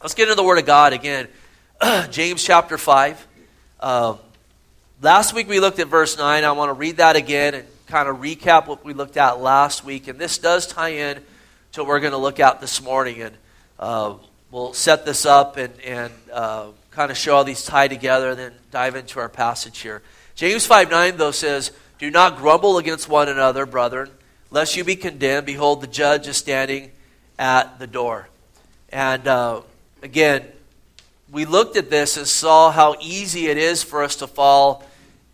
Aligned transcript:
Let's 0.00 0.14
get 0.14 0.28
into 0.28 0.36
the 0.36 0.44
Word 0.44 0.58
of 0.58 0.64
God 0.64 0.92
again. 0.92 1.26
James 2.10 2.44
chapter 2.44 2.78
5. 2.78 3.26
Um, 3.80 4.20
last 5.02 5.34
week 5.34 5.48
we 5.48 5.58
looked 5.58 5.80
at 5.80 5.88
verse 5.88 6.16
9. 6.16 6.44
I 6.44 6.52
want 6.52 6.68
to 6.68 6.74
read 6.74 6.98
that 6.98 7.16
again 7.16 7.54
and 7.54 7.66
kind 7.88 8.08
of 8.08 8.18
recap 8.18 8.68
what 8.68 8.84
we 8.84 8.92
looked 8.94 9.16
at 9.16 9.40
last 9.40 9.84
week. 9.84 10.06
And 10.06 10.16
this 10.16 10.38
does 10.38 10.68
tie 10.68 10.90
in 10.90 11.20
to 11.72 11.80
what 11.80 11.88
we're 11.88 11.98
going 11.98 12.12
to 12.12 12.18
look 12.18 12.38
at 12.38 12.60
this 12.60 12.80
morning. 12.80 13.22
And 13.22 13.36
uh, 13.80 14.14
we'll 14.52 14.72
set 14.72 15.04
this 15.04 15.26
up 15.26 15.56
and, 15.56 15.74
and 15.80 16.12
uh, 16.32 16.68
kind 16.92 17.10
of 17.10 17.16
show 17.16 17.38
how 17.38 17.42
these 17.42 17.64
tie 17.64 17.88
together 17.88 18.30
and 18.30 18.38
then 18.38 18.52
dive 18.70 18.94
into 18.94 19.18
our 19.18 19.28
passage 19.28 19.80
here. 19.80 20.00
James 20.36 20.64
5 20.64 20.92
9, 20.92 21.16
though, 21.16 21.32
says, 21.32 21.72
Do 21.98 22.08
not 22.08 22.36
grumble 22.36 22.78
against 22.78 23.08
one 23.08 23.28
another, 23.28 23.66
brethren, 23.66 24.10
lest 24.52 24.76
you 24.76 24.84
be 24.84 24.94
condemned. 24.94 25.44
Behold, 25.44 25.80
the 25.80 25.88
judge 25.88 26.28
is 26.28 26.36
standing 26.36 26.92
at 27.36 27.80
the 27.80 27.88
door. 27.88 28.28
And 28.90 29.26
uh, 29.26 29.62
again, 30.02 30.44
we 31.30 31.44
looked 31.44 31.76
at 31.76 31.90
this 31.90 32.16
and 32.16 32.26
saw 32.26 32.70
how 32.70 32.96
easy 33.00 33.46
it 33.48 33.58
is 33.58 33.82
for 33.82 34.02
us 34.02 34.16
to 34.16 34.26
fall 34.26 34.84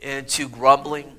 into 0.01 0.49
grumbling. 0.49 1.11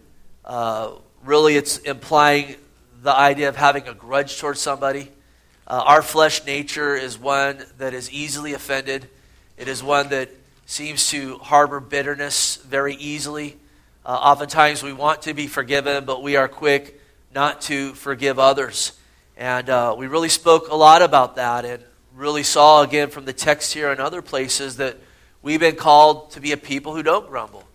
Uh, 0.43 0.91
really, 1.23 1.55
it's 1.55 1.77
implying 1.79 2.55
the 3.01 3.15
idea 3.15 3.49
of 3.49 3.55
having 3.55 3.87
a 3.87 3.93
grudge 3.93 4.39
towards 4.39 4.59
somebody. 4.59 5.11
Uh, 5.67 5.83
our 5.85 6.01
flesh 6.01 6.45
nature 6.45 6.95
is 6.95 7.17
one 7.17 7.63
that 7.77 7.93
is 7.93 8.11
easily 8.11 8.53
offended, 8.53 9.07
it 9.57 9.67
is 9.67 9.81
one 9.81 10.09
that 10.09 10.29
seems 10.65 11.09
to 11.09 11.37
harbor 11.37 11.79
bitterness 11.79 12.57
very 12.57 12.95
easily. 12.95 13.57
Uh, 14.05 14.09
oftentimes, 14.09 14.83
we 14.83 14.93
want 14.93 15.23
to 15.23 15.33
be 15.33 15.47
forgiven, 15.47 16.05
but 16.05 16.21
we 16.21 16.35
are 16.35 16.47
quick 16.47 16.99
not 17.33 17.61
to 17.61 17.93
forgive 17.93 18.37
others. 18.37 18.93
And 19.37 19.69
uh, 19.69 19.95
we 19.97 20.07
really 20.07 20.29
spoke 20.29 20.69
a 20.69 20.75
lot 20.75 21.01
about 21.01 21.35
that. 21.37 21.65
And 21.65 21.83
really 22.15 22.43
saw 22.43 22.81
again 22.81 23.09
from 23.09 23.25
the 23.25 23.33
text 23.33 23.73
here 23.73 23.91
and 23.91 23.99
other 23.99 24.21
places 24.21 24.77
that 24.77 24.97
we've 25.41 25.59
been 25.59 25.75
called 25.75 26.31
to 26.31 26.39
be 26.39 26.53
a 26.53 26.57
people 26.57 26.95
who 26.95 27.03
don't 27.03 27.27
grumble, 27.27 27.65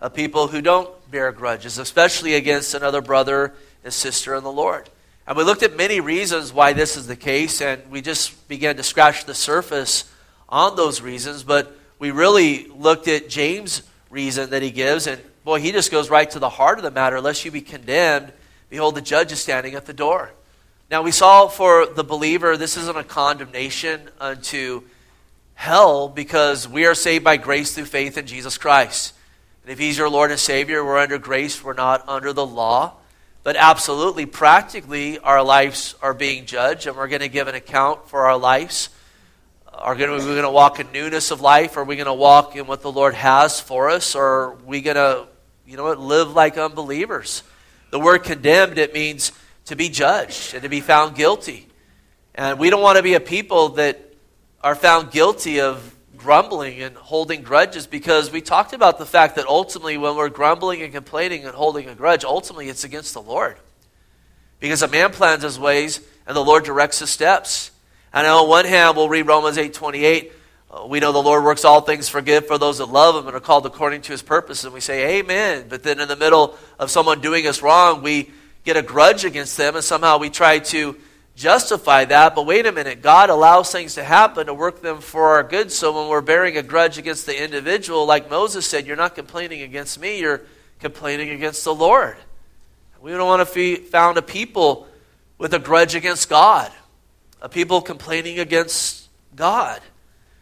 a 0.00 0.10
people 0.10 0.48
who 0.48 0.60
don't 0.60 0.90
bear 1.10 1.32
grudges, 1.32 1.78
especially 1.78 2.34
against 2.34 2.74
another 2.74 3.00
brother 3.00 3.54
and 3.82 3.92
sister 3.92 4.34
in 4.34 4.44
the 4.44 4.52
Lord. 4.52 4.88
And 5.26 5.36
we 5.36 5.44
looked 5.44 5.62
at 5.62 5.76
many 5.76 6.00
reasons 6.00 6.52
why 6.52 6.72
this 6.72 6.96
is 6.96 7.06
the 7.06 7.16
case, 7.16 7.60
and 7.60 7.82
we 7.90 8.00
just 8.00 8.46
began 8.48 8.76
to 8.76 8.82
scratch 8.82 9.24
the 9.24 9.34
surface 9.34 10.04
on 10.48 10.76
those 10.76 11.00
reasons, 11.00 11.42
but 11.42 11.76
we 11.98 12.10
really 12.10 12.66
looked 12.68 13.08
at 13.08 13.28
James' 13.28 13.82
reason 14.10 14.50
that 14.50 14.62
he 14.62 14.70
gives, 14.70 15.06
and 15.06 15.20
boy, 15.42 15.60
he 15.60 15.72
just 15.72 15.90
goes 15.90 16.10
right 16.10 16.30
to 16.30 16.38
the 16.38 16.50
heart 16.50 16.78
of 16.78 16.84
the 16.84 16.90
matter. 16.90 17.20
Lest 17.20 17.44
you 17.44 17.50
be 17.50 17.62
condemned, 17.62 18.32
behold, 18.68 18.94
the 18.94 19.00
judge 19.00 19.32
is 19.32 19.40
standing 19.40 19.74
at 19.74 19.86
the 19.86 19.94
door. 19.94 20.32
Now, 20.88 21.02
we 21.02 21.10
saw 21.10 21.48
for 21.48 21.86
the 21.86 22.04
believer, 22.04 22.56
this 22.56 22.76
isn't 22.76 22.96
a 22.96 23.02
condemnation 23.02 24.08
unto 24.20 24.82
hell 25.54 26.08
because 26.08 26.68
we 26.68 26.86
are 26.86 26.94
saved 26.94 27.24
by 27.24 27.38
grace 27.38 27.74
through 27.74 27.86
faith 27.86 28.16
in 28.16 28.26
Jesus 28.26 28.56
Christ. 28.56 29.12
And 29.64 29.72
if 29.72 29.80
He's 29.80 29.98
your 29.98 30.08
Lord 30.08 30.30
and 30.30 30.38
Savior, 30.38 30.84
we're 30.84 30.98
under 30.98 31.18
grace, 31.18 31.64
we're 31.64 31.72
not 31.72 32.08
under 32.08 32.32
the 32.32 32.46
law. 32.46 32.92
But 33.42 33.56
absolutely, 33.56 34.26
practically, 34.26 35.18
our 35.18 35.42
lives 35.42 35.96
are 36.02 36.14
being 36.14 36.46
judged, 36.46 36.86
and 36.86 36.96
we're 36.96 37.08
going 37.08 37.20
to 37.20 37.28
give 37.28 37.48
an 37.48 37.56
account 37.56 38.08
for 38.08 38.26
our 38.26 38.36
lives. 38.36 38.88
Are 39.72 39.94
we 39.94 40.06
going 40.06 40.42
to 40.42 40.50
walk 40.50 40.78
in 40.78 40.92
newness 40.92 41.32
of 41.32 41.40
life? 41.40 41.76
Are 41.76 41.84
we 41.84 41.96
going 41.96 42.06
to 42.06 42.14
walk 42.14 42.54
in 42.54 42.68
what 42.68 42.82
the 42.82 42.92
Lord 42.92 43.14
has 43.14 43.58
for 43.58 43.90
us? 43.90 44.14
Or 44.14 44.24
are 44.24 44.54
we 44.64 44.82
going 44.82 44.94
to, 44.94 45.26
you 45.66 45.76
know 45.76 45.84
what, 45.84 45.98
live 45.98 46.32
like 46.32 46.56
unbelievers? 46.56 47.42
The 47.90 47.98
word 47.98 48.22
condemned, 48.22 48.78
it 48.78 48.94
means 48.94 49.32
to 49.66 49.76
be 49.76 49.88
judged 49.88 50.54
and 50.54 50.62
to 50.62 50.68
be 50.68 50.80
found 50.80 51.14
guilty. 51.14 51.68
And 52.34 52.58
we 52.58 52.70
don't 52.70 52.82
want 52.82 52.96
to 52.96 53.02
be 53.02 53.14
a 53.14 53.20
people 53.20 53.70
that 53.70 54.14
are 54.62 54.74
found 54.74 55.10
guilty 55.10 55.60
of 55.60 55.94
grumbling 56.16 56.80
and 56.82 56.96
holding 56.96 57.42
grudges 57.42 57.86
because 57.86 58.32
we 58.32 58.40
talked 58.40 58.72
about 58.72 58.98
the 58.98 59.06
fact 59.06 59.36
that 59.36 59.46
ultimately, 59.46 59.96
when 59.96 60.16
we're 60.16 60.28
grumbling 60.28 60.82
and 60.82 60.92
complaining 60.92 61.44
and 61.44 61.54
holding 61.54 61.88
a 61.88 61.94
grudge, 61.94 62.24
ultimately 62.24 62.68
it's 62.68 62.84
against 62.84 63.14
the 63.14 63.22
Lord. 63.22 63.56
Because 64.58 64.82
a 64.82 64.88
man 64.88 65.12
plans 65.12 65.42
his 65.42 65.58
ways 65.58 66.00
and 66.26 66.36
the 66.36 66.44
Lord 66.44 66.64
directs 66.64 67.00
his 67.00 67.10
steps. 67.10 67.70
And 68.12 68.26
on 68.26 68.48
one 68.48 68.64
hand, 68.64 68.96
we'll 68.96 69.08
read 69.08 69.26
Romans 69.26 69.58
8 69.58 69.74
28. 69.74 70.32
Uh, 70.68 70.86
we 70.86 71.00
know 71.00 71.12
the 71.12 71.22
Lord 71.22 71.44
works 71.44 71.64
all 71.64 71.80
things 71.80 72.08
for 72.08 72.20
good 72.20 72.44
for 72.46 72.58
those 72.58 72.78
that 72.78 72.86
love 72.86 73.14
Him 73.14 73.26
and 73.28 73.36
are 73.36 73.40
called 73.40 73.66
according 73.66 74.02
to 74.02 74.12
His 74.12 74.22
purpose. 74.22 74.64
And 74.64 74.74
we 74.74 74.80
say, 74.80 75.18
Amen. 75.18 75.66
But 75.68 75.82
then 75.82 76.00
in 76.00 76.08
the 76.08 76.16
middle 76.16 76.56
of 76.78 76.90
someone 76.90 77.20
doing 77.20 77.46
us 77.46 77.62
wrong, 77.62 78.02
we 78.02 78.30
get 78.66 78.76
a 78.76 78.82
grudge 78.82 79.24
against 79.24 79.56
them, 79.56 79.76
and 79.76 79.84
somehow 79.84 80.18
we 80.18 80.28
try 80.28 80.58
to 80.58 80.96
justify 81.36 82.04
that. 82.04 82.34
But 82.34 82.46
wait 82.46 82.66
a 82.66 82.72
minute, 82.72 83.00
God 83.00 83.30
allows 83.30 83.70
things 83.70 83.94
to 83.94 84.02
happen 84.02 84.46
to 84.46 84.54
work 84.54 84.82
them 84.82 85.00
for 85.00 85.28
our 85.28 85.44
good. 85.44 85.70
So 85.70 85.96
when 85.96 86.08
we're 86.10 86.20
bearing 86.20 86.56
a 86.56 86.62
grudge 86.62 86.98
against 86.98 87.26
the 87.26 87.42
individual, 87.42 88.04
like 88.04 88.28
Moses 88.28 88.66
said, 88.66 88.84
you're 88.84 88.96
not 88.96 89.14
complaining 89.14 89.62
against 89.62 90.00
me, 90.00 90.18
you're 90.18 90.42
complaining 90.80 91.30
against 91.30 91.64
the 91.64 91.74
Lord. 91.74 92.16
We 93.00 93.12
don't 93.12 93.26
want 93.26 93.48
to 93.48 93.54
be 93.54 93.76
found 93.76 94.18
a 94.18 94.22
people 94.22 94.88
with 95.38 95.54
a 95.54 95.60
grudge 95.60 95.94
against 95.94 96.28
God, 96.28 96.72
a 97.40 97.48
people 97.48 97.80
complaining 97.80 98.40
against 98.40 99.08
God. 99.36 99.80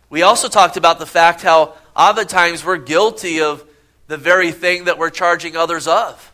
We 0.08 0.22
also 0.22 0.48
talked 0.48 0.78
about 0.78 0.98
the 0.98 1.06
fact 1.06 1.42
how 1.42 1.74
oftentimes 1.94 2.64
we're 2.64 2.78
guilty 2.78 3.42
of 3.42 3.64
the 4.06 4.16
very 4.16 4.50
thing 4.50 4.84
that 4.84 4.96
we're 4.96 5.10
charging 5.10 5.56
others 5.56 5.86
of. 5.86 6.33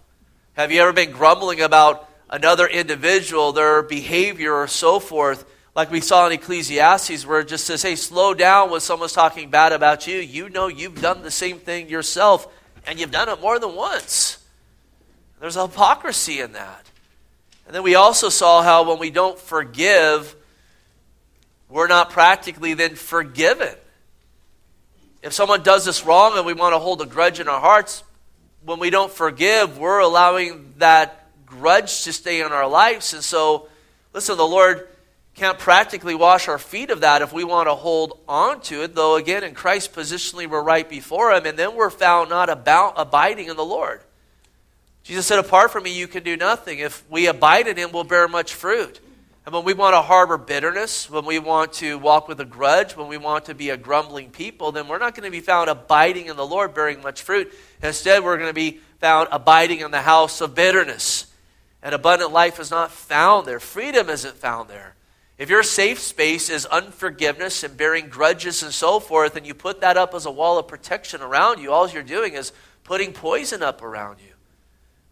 Have 0.60 0.70
you 0.70 0.82
ever 0.82 0.92
been 0.92 1.10
grumbling 1.10 1.62
about 1.62 2.06
another 2.28 2.66
individual, 2.66 3.52
their 3.52 3.80
behavior, 3.80 4.52
or 4.52 4.68
so 4.68 5.00
forth? 5.00 5.46
Like 5.74 5.90
we 5.90 6.02
saw 6.02 6.26
in 6.26 6.32
Ecclesiastes, 6.32 7.24
where 7.24 7.40
it 7.40 7.48
just 7.48 7.64
says, 7.64 7.80
hey, 7.80 7.96
slow 7.96 8.34
down 8.34 8.70
when 8.70 8.82
someone's 8.82 9.14
talking 9.14 9.48
bad 9.48 9.72
about 9.72 10.06
you. 10.06 10.18
You 10.18 10.50
know 10.50 10.66
you've 10.66 11.00
done 11.00 11.22
the 11.22 11.30
same 11.30 11.60
thing 11.60 11.88
yourself, 11.88 12.46
and 12.86 13.00
you've 13.00 13.10
done 13.10 13.30
it 13.30 13.40
more 13.40 13.58
than 13.58 13.74
once. 13.74 14.36
There's 15.40 15.54
hypocrisy 15.54 16.40
in 16.40 16.52
that. 16.52 16.90
And 17.64 17.74
then 17.74 17.82
we 17.82 17.94
also 17.94 18.28
saw 18.28 18.62
how 18.62 18.86
when 18.86 18.98
we 18.98 19.08
don't 19.08 19.38
forgive, 19.38 20.36
we're 21.70 21.88
not 21.88 22.10
practically 22.10 22.74
then 22.74 22.96
forgiven. 22.96 23.74
If 25.22 25.32
someone 25.32 25.62
does 25.62 25.88
us 25.88 26.04
wrong 26.04 26.36
and 26.36 26.44
we 26.44 26.52
want 26.52 26.74
to 26.74 26.78
hold 26.78 27.00
a 27.00 27.06
grudge 27.06 27.40
in 27.40 27.48
our 27.48 27.60
hearts, 27.60 28.04
when 28.64 28.78
we 28.78 28.90
don't 28.90 29.12
forgive, 29.12 29.78
we're 29.78 30.00
allowing 30.00 30.74
that 30.78 31.26
grudge 31.46 32.04
to 32.04 32.12
stay 32.12 32.40
in 32.40 32.52
our 32.52 32.68
lives. 32.68 33.12
And 33.14 33.24
so, 33.24 33.68
listen, 34.12 34.36
the 34.36 34.46
Lord 34.46 34.88
can't 35.34 35.58
practically 35.58 36.14
wash 36.14 36.48
our 36.48 36.58
feet 36.58 36.90
of 36.90 37.00
that 37.00 37.22
if 37.22 37.32
we 37.32 37.44
want 37.44 37.68
to 37.68 37.74
hold 37.74 38.18
on 38.28 38.60
to 38.62 38.82
it. 38.82 38.94
Though, 38.94 39.16
again, 39.16 39.42
in 39.42 39.54
Christ, 39.54 39.94
positionally, 39.94 40.48
we're 40.48 40.62
right 40.62 40.88
before 40.88 41.32
Him, 41.32 41.46
and 41.46 41.58
then 41.58 41.74
we're 41.74 41.90
found 41.90 42.30
not 42.30 42.50
about, 42.50 42.94
abiding 42.96 43.48
in 43.48 43.56
the 43.56 43.64
Lord. 43.64 44.02
Jesus 45.02 45.26
said, 45.26 45.38
Apart 45.38 45.70
from 45.70 45.84
me, 45.84 45.98
you 45.98 46.06
can 46.06 46.22
do 46.22 46.36
nothing. 46.36 46.78
If 46.78 47.08
we 47.10 47.26
abide 47.26 47.66
in 47.68 47.76
Him, 47.76 47.90
we'll 47.92 48.04
bear 48.04 48.28
much 48.28 48.54
fruit. 48.54 49.00
And 49.46 49.54
when 49.54 49.64
we 49.64 49.72
want 49.72 49.94
to 49.94 50.02
harbor 50.02 50.36
bitterness, 50.36 51.08
when 51.08 51.24
we 51.24 51.38
want 51.38 51.72
to 51.74 51.98
walk 51.98 52.28
with 52.28 52.38
a 52.40 52.44
grudge, 52.44 52.94
when 52.94 53.08
we 53.08 53.16
want 53.16 53.46
to 53.46 53.54
be 53.54 53.70
a 53.70 53.76
grumbling 53.76 54.30
people, 54.30 54.70
then 54.70 54.86
we're 54.86 54.98
not 54.98 55.14
going 55.14 55.24
to 55.24 55.30
be 55.30 55.40
found 55.40 55.70
abiding 55.70 56.26
in 56.26 56.36
the 56.36 56.46
Lord, 56.46 56.74
bearing 56.74 57.00
much 57.02 57.22
fruit. 57.22 57.52
Instead, 57.82 58.24
we're 58.24 58.36
going 58.36 58.50
to 58.50 58.54
be 58.54 58.80
found 58.98 59.28
abiding 59.32 59.80
in 59.80 59.90
the 59.90 60.02
house 60.02 60.40
of 60.40 60.54
bitterness. 60.54 61.26
And 61.82 61.94
abundant 61.94 62.32
life 62.32 62.60
is 62.60 62.70
not 62.70 62.90
found 62.90 63.46
there. 63.46 63.58
Freedom 63.60 64.10
isn't 64.10 64.36
found 64.36 64.68
there. 64.68 64.94
If 65.38 65.48
your 65.48 65.62
safe 65.62 65.98
space 65.98 66.50
is 66.50 66.66
unforgiveness 66.66 67.64
and 67.64 67.74
bearing 67.74 68.08
grudges 68.08 68.62
and 68.62 68.72
so 68.72 69.00
forth, 69.00 69.36
and 69.36 69.46
you 69.46 69.54
put 69.54 69.80
that 69.80 69.96
up 69.96 70.14
as 70.14 70.26
a 70.26 70.30
wall 70.30 70.58
of 70.58 70.68
protection 70.68 71.22
around 71.22 71.60
you, 71.62 71.72
all 71.72 71.88
you're 71.88 72.02
doing 72.02 72.34
is 72.34 72.52
putting 72.84 73.14
poison 73.14 73.62
up 73.62 73.82
around 73.82 74.18
you. 74.20 74.34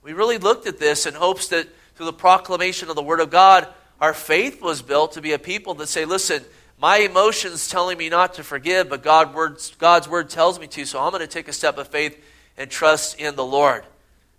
We 0.03 0.13
really 0.13 0.37
looked 0.37 0.67
at 0.67 0.79
this 0.79 1.07
in 1.07 1.15
hopes 1.15 1.49
that 1.49 1.67
through 1.95 2.07
the 2.07 2.13
proclamation 2.13 2.91
of 2.91 2.97
the 2.97 3.03
Word 3.03 3.21
of 3.21 3.31
God, 3.31 3.67
our 4.01 4.13
faith 4.13 4.61
was 4.61 4.83
built 4.83 5.13
to 5.13 5.23
be 5.23 5.33
a 5.33 5.39
people 5.39 5.73
that 5.75 5.87
say, 5.87 6.05
listen, 6.05 6.45
my 6.79 6.99
emotions 6.99 7.69
telling 7.69 7.99
me 7.99 8.09
not 8.09 8.35
to 8.35 8.45
forgive, 8.45 8.89
but 8.89 9.03
God's 9.03 10.09
word 10.09 10.31
tells 10.31 10.61
me 10.61 10.67
to, 10.69 10.85
so 10.85 11.01
I'm 11.01 11.11
going 11.11 11.23
to 11.23 11.27
take 11.27 11.49
a 11.49 11.53
step 11.53 11.79
of 11.79 11.89
faith 11.89 12.23
and 12.59 12.71
trust 12.71 13.19
in 13.19 13.37
the 13.37 13.45
Lord. 13.45 13.85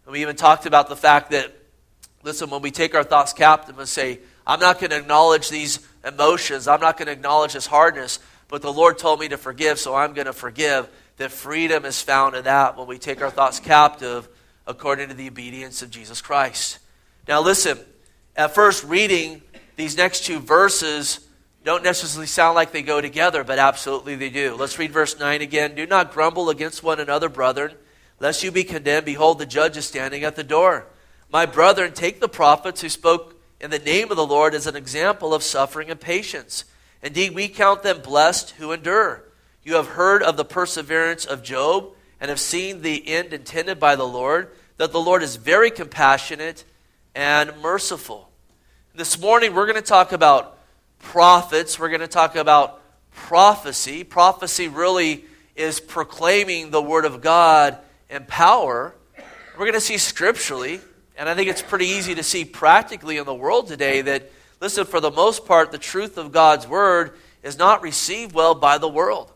And 0.06 0.14
we 0.14 0.22
even 0.22 0.36
talked 0.36 0.68
about 0.68 0.90
the 0.90 0.96
fact 0.96 1.32
that, 1.32 1.52
listen, 2.22 2.50
when 2.52 2.62
we 2.62 2.70
take 2.70 2.94
our 2.94 3.04
thoughts 3.04 3.34
captive 3.34 3.80
and 3.80 3.88
say, 3.88 4.20
I'm 4.46 4.60
not 4.60 4.80
going 4.80 4.92
to 4.92 4.98
acknowledge 4.98 5.50
these 5.50 5.80
emotions, 6.06 6.68
I'm 6.68 6.82
not 6.82 6.98
going 6.98 7.08
to 7.08 7.12
acknowledge 7.14 7.54
this 7.54 7.66
hardness, 7.66 8.20
but 8.48 8.62
the 8.62 8.74
Lord 8.74 8.98
told 8.98 9.20
me 9.20 9.30
to 9.30 9.38
forgive, 9.38 9.80
so 9.80 9.96
I'm 9.96 10.14
going 10.14 10.28
to 10.28 10.34
forgive, 10.34 10.90
that 11.18 11.32
freedom 11.32 11.86
is 11.86 12.02
found 12.02 12.36
in 12.36 12.44
that 12.46 12.78
when 12.78 12.88
we 12.88 12.98
take 12.98 13.22
our 13.22 13.30
thoughts 13.30 13.60
captive 13.60 14.28
according 14.66 15.10
to 15.10 15.16
the 15.16 15.28
obedience 15.28 15.82
of 15.82 15.90
Jesus 15.90 16.22
Christ. 16.22 16.80
Now, 17.28 17.42
listen, 17.42 17.78
at 18.36 18.56
first 18.56 18.84
reading, 18.84 19.42
these 19.76 19.98
next 19.98 20.26
two 20.26 20.40
verses 20.40 21.20
don't 21.64 21.84
necessarily 21.84 22.28
sound 22.28 22.56
like 22.56 22.72
they 22.72 22.82
go 22.82 23.02
together, 23.02 23.44
but 23.44 23.60
absolutely 23.60 24.16
they 24.16 24.30
do. 24.30 24.56
Let's 24.56 24.80
read 24.80 24.92
verse 24.92 25.20
9 25.20 25.42
again. 25.42 25.76
Do 25.76 25.86
not 25.86 26.14
grumble 26.14 26.50
against 26.50 26.84
one 26.84 27.00
another, 27.00 27.30
brethren, 27.30 27.74
lest 28.20 28.44
you 28.44 28.52
be 28.52 28.64
condemned. 28.64 29.06
Behold, 29.06 29.40
the 29.40 29.46
judge 29.46 29.78
is 29.78 29.86
standing 29.86 30.24
at 30.24 30.36
the 30.36 30.44
door. 30.44 30.88
My 31.32 31.46
brethren, 31.46 31.94
take 31.94 32.20
the 32.20 32.30
prophets 32.30 32.82
who 32.82 32.90
spoke 32.90 33.40
in 33.62 33.72
the 33.72 33.80
name 33.80 34.10
of 34.12 34.18
the 34.18 34.26
Lord 34.26 34.54
as 34.54 34.68
an 34.68 34.76
example 34.76 35.34
of 35.34 35.44
suffering 35.44 35.90
and 35.90 36.00
patience. 36.00 36.66
Indeed, 37.02 37.36
we 37.36 37.48
count 37.48 37.84
them 37.84 38.02
blessed 38.02 38.52
who 38.52 38.72
endure. 38.72 39.24
You 39.64 39.76
have 39.76 39.88
heard 39.88 40.24
of 40.24 40.38
the 40.38 40.46
perseverance 40.46 41.26
of 41.26 41.44
Job 41.44 41.94
and 42.20 42.30
have 42.30 42.40
seen 42.40 42.82
the 42.82 43.08
end 43.08 43.34
intended 43.34 43.80
by 43.80 43.96
the 43.96 44.08
Lord, 44.08 44.52
that 44.78 44.92
the 44.92 45.00
Lord 45.00 45.24
is 45.24 45.36
very 45.36 45.72
compassionate 45.72 46.64
and 47.16 47.56
merciful. 47.62 48.30
This 48.96 49.20
morning, 49.20 49.54
we're 49.54 49.66
going 49.66 49.76
to 49.76 49.82
talk 49.82 50.12
about 50.12 50.58
prophets. 51.00 51.80
We're 51.80 51.90
going 51.90 52.02
to 52.02 52.08
talk 52.08 52.36
about 52.36 52.82
prophecy. 53.14 54.04
Prophecy 54.04 54.68
really 54.68 55.26
is 55.56 55.80
proclaiming 55.80 56.72
the 56.72 56.82
Word 56.82 57.06
of 57.06 57.22
God 57.22 57.78
in 58.10 58.26
power. 58.26 58.96
We're 59.54 59.66
going 59.66 59.74
to 59.74 59.82
see 59.82 59.98
scripturally, 59.98 60.80
and 61.18 61.30
I 61.30 61.36
think 61.36 61.50
it's 61.50 61.62
pretty 61.62 61.88
easy 61.88 62.16
to 62.16 62.24
see 62.24 62.46
practically 62.46 63.18
in 63.18 63.26
the 63.26 63.34
world 63.34 63.68
today 63.68 64.02
that, 64.02 64.32
listen, 64.60 64.86
for 64.86 65.00
the 65.00 65.12
most 65.12 65.46
part, 65.46 65.72
the 65.72 65.78
truth 65.78 66.18
of 66.18 66.32
God's 66.32 66.68
Word 66.68 67.18
is 67.44 67.58
not 67.58 67.82
received 67.82 68.34
well 68.34 68.56
by 68.56 68.78
the 68.78 68.90
world. 68.90 69.32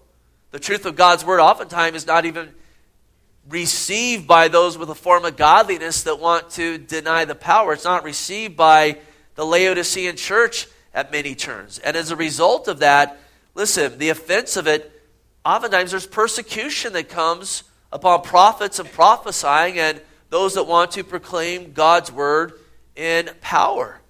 The 0.51 0.59
truth 0.59 0.85
of 0.85 0.95
God's 0.95 1.25
Word 1.25 1.39
oftentimes 1.39 1.97
is 1.97 2.07
not 2.07 2.25
even 2.25 2.53
received 3.49 4.27
by 4.27 4.47
those 4.47 4.77
with 4.77 4.89
a 4.89 4.95
form 4.95 5.25
of 5.25 5.35
godliness 5.35 6.03
that 6.03 6.19
want 6.19 6.49
to 6.51 6.77
deny 6.77 7.25
the 7.25 7.35
power. 7.35 7.73
It's 7.73 7.83
not 7.83 8.03
received 8.03 8.55
by 8.55 8.97
the 9.35 9.45
Laodicean 9.45 10.15
church 10.15 10.67
at 10.93 11.11
many 11.11 11.35
turns. 11.35 11.79
And 11.79 11.97
as 11.97 12.11
a 12.11 12.15
result 12.15 12.67
of 12.67 12.79
that, 12.79 13.19
listen, 13.55 13.97
the 13.97 14.09
offense 14.09 14.55
of 14.55 14.67
it, 14.67 14.89
oftentimes 15.43 15.91
there's 15.91 16.07
persecution 16.07 16.93
that 16.93 17.09
comes 17.09 17.63
upon 17.93 18.21
prophets 18.23 18.79
and 18.79 18.91
prophesying 18.91 19.79
and 19.79 20.01
those 20.29 20.55
that 20.55 20.63
want 20.63 20.91
to 20.91 21.03
proclaim 21.05 21.71
God's 21.71 22.11
word 22.11 22.53
in 22.95 23.29
power. 23.39 24.01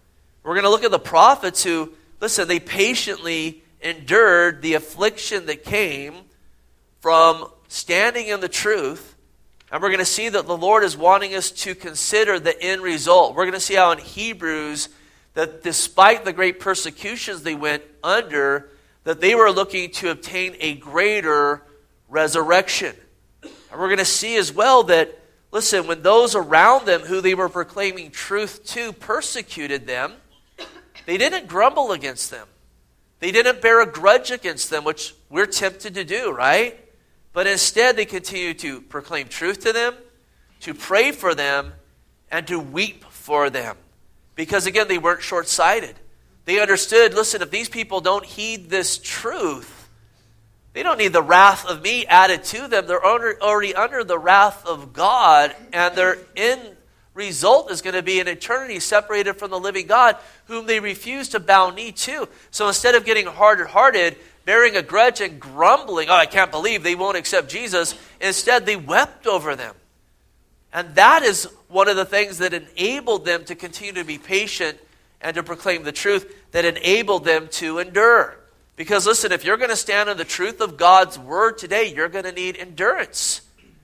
We're 0.41 0.55
going 0.55 0.63
to 0.63 0.71
look 0.71 0.83
at 0.83 0.91
the 0.91 0.97
prophets 0.97 1.63
who, 1.63 1.93
listen, 2.19 2.47
they 2.47 2.59
patiently 2.59 3.61
endured 3.81 4.63
the 4.63 4.73
affliction 4.73 5.45
that 5.45 5.63
came 5.63 6.15
from 7.01 7.47
standing 7.67 8.27
in 8.27 8.39
the 8.39 8.49
truth 8.49 9.13
and 9.73 9.81
we're 9.81 9.89
going 9.89 9.97
to 9.97 10.05
see 10.05 10.29
that 10.29 10.45
the 10.45 10.55
Lord 10.55 10.83
is 10.83 10.95
wanting 10.95 11.33
us 11.33 11.49
to 11.49 11.73
consider 11.73 12.39
the 12.39 12.61
end 12.61 12.83
result. 12.83 13.33
We're 13.33 13.45
going 13.45 13.53
to 13.53 13.59
see 13.59 13.73
how 13.73 13.89
in 13.89 13.97
Hebrews 13.97 14.87
that 15.33 15.63
despite 15.63 16.25
the 16.25 16.31
great 16.31 16.59
persecutions 16.59 17.41
they 17.41 17.55
went 17.55 17.81
under, 18.03 18.69
that 19.03 19.19
they 19.19 19.33
were 19.33 19.49
looking 19.49 19.89
to 19.93 20.11
obtain 20.11 20.55
a 20.59 20.75
greater 20.75 21.63
resurrection. 22.07 22.95
And 23.73 23.81
we're 23.81 23.87
going 23.87 23.97
to 23.97 24.05
see 24.05 24.35
as 24.35 24.53
well 24.53 24.83
that, 24.83 25.17
listen, 25.51 25.87
when 25.87 26.03
those 26.03 26.35
around 26.35 26.85
them 26.85 27.01
who 27.01 27.21
they 27.21 27.33
were 27.33 27.49
proclaiming 27.49 28.11
truth 28.11 28.63
to 28.65 28.93
persecuted 28.93 29.87
them, 29.87 30.13
they 31.07 31.17
didn't 31.17 31.47
grumble 31.47 31.91
against 31.91 32.29
them. 32.29 32.47
They 33.17 33.31
didn't 33.31 33.63
bear 33.63 33.81
a 33.81 33.87
grudge 33.87 34.29
against 34.29 34.69
them, 34.69 34.83
which 34.83 35.15
we're 35.27 35.47
tempted 35.47 35.95
to 35.95 36.03
do, 36.03 36.31
right? 36.31 36.79
But 37.33 37.47
instead, 37.47 37.95
they 37.95 38.05
continued 38.05 38.59
to 38.59 38.79
proclaim 38.79 39.27
truth 39.27 39.61
to 39.61 39.73
them, 39.73 39.95
to 40.59 40.75
pray 40.75 41.11
for 41.11 41.33
them, 41.33 41.73
and 42.29 42.45
to 42.45 42.59
weep 42.59 43.03
for 43.05 43.49
them. 43.49 43.75
Because 44.35 44.67
again, 44.67 44.87
they 44.87 44.99
weren't 44.99 45.23
short 45.23 45.47
sighted. 45.47 45.95
They 46.45 46.59
understood 46.61 47.15
listen, 47.15 47.41
if 47.41 47.49
these 47.49 47.69
people 47.69 48.01
don't 48.01 48.23
heed 48.23 48.69
this 48.69 48.99
truth, 48.99 49.72
they 50.73 50.83
don't 50.83 50.97
need 50.97 51.13
the 51.13 51.21
wrath 51.21 51.65
of 51.65 51.81
me 51.81 52.05
added 52.07 52.43
to 52.45 52.67
them. 52.67 52.87
They're 52.87 53.05
already 53.05 53.75
under 53.75 54.03
the 54.03 54.17
wrath 54.17 54.65
of 54.65 54.91
God, 54.91 55.55
and 55.71 55.95
their 55.95 56.17
end 56.35 56.61
result 57.13 57.71
is 57.71 57.81
going 57.81 57.95
to 57.95 58.01
be 58.01 58.19
an 58.19 58.27
eternity 58.27 58.79
separated 58.79 59.33
from 59.33 59.51
the 59.51 59.59
living 59.59 59.85
God, 59.85 60.17
whom 60.45 60.65
they 60.65 60.79
refuse 60.79 61.29
to 61.29 61.39
bow 61.39 61.69
knee 61.69 61.91
to. 61.91 62.27
So 62.49 62.67
instead 62.67 62.95
of 62.95 63.05
getting 63.05 63.27
hard 63.27 63.65
hearted, 63.67 64.17
bearing 64.45 64.75
a 64.75 64.81
grudge 64.81 65.21
and 65.21 65.39
grumbling, 65.39 66.09
oh, 66.09 66.15
I 66.15 66.25
can't 66.25 66.51
believe 66.51 66.83
they 66.83 66.95
won't 66.95 67.17
accept 67.17 67.49
Jesus. 67.49 67.95
Instead, 68.19 68.65
they 68.65 68.75
wept 68.75 69.27
over 69.27 69.55
them. 69.55 69.75
And 70.73 70.95
that 70.95 71.21
is 71.21 71.47
one 71.67 71.87
of 71.87 71.95
the 71.95 72.05
things 72.05 72.39
that 72.39 72.53
enabled 72.53 73.25
them 73.25 73.45
to 73.45 73.53
continue 73.53 73.93
to 73.93 74.03
be 74.03 74.17
patient 74.17 74.79
and 75.21 75.35
to 75.35 75.43
proclaim 75.43 75.83
the 75.83 75.91
truth, 75.91 76.51
that 76.51 76.65
enabled 76.65 77.25
them 77.25 77.47
to 77.47 77.77
endure. 77.77 78.37
Because 78.75 79.05
listen, 79.05 79.31
if 79.31 79.45
you're 79.45 79.57
going 79.57 79.69
to 79.69 79.75
stand 79.75 80.09
on 80.09 80.17
the 80.17 80.25
truth 80.25 80.59
of 80.61 80.77
God's 80.77 81.19
word 81.19 81.57
today, 81.57 81.93
you're 81.93 82.09
going 82.09 82.25
to 82.25 82.31
need 82.31 82.57
endurance. 82.57 83.41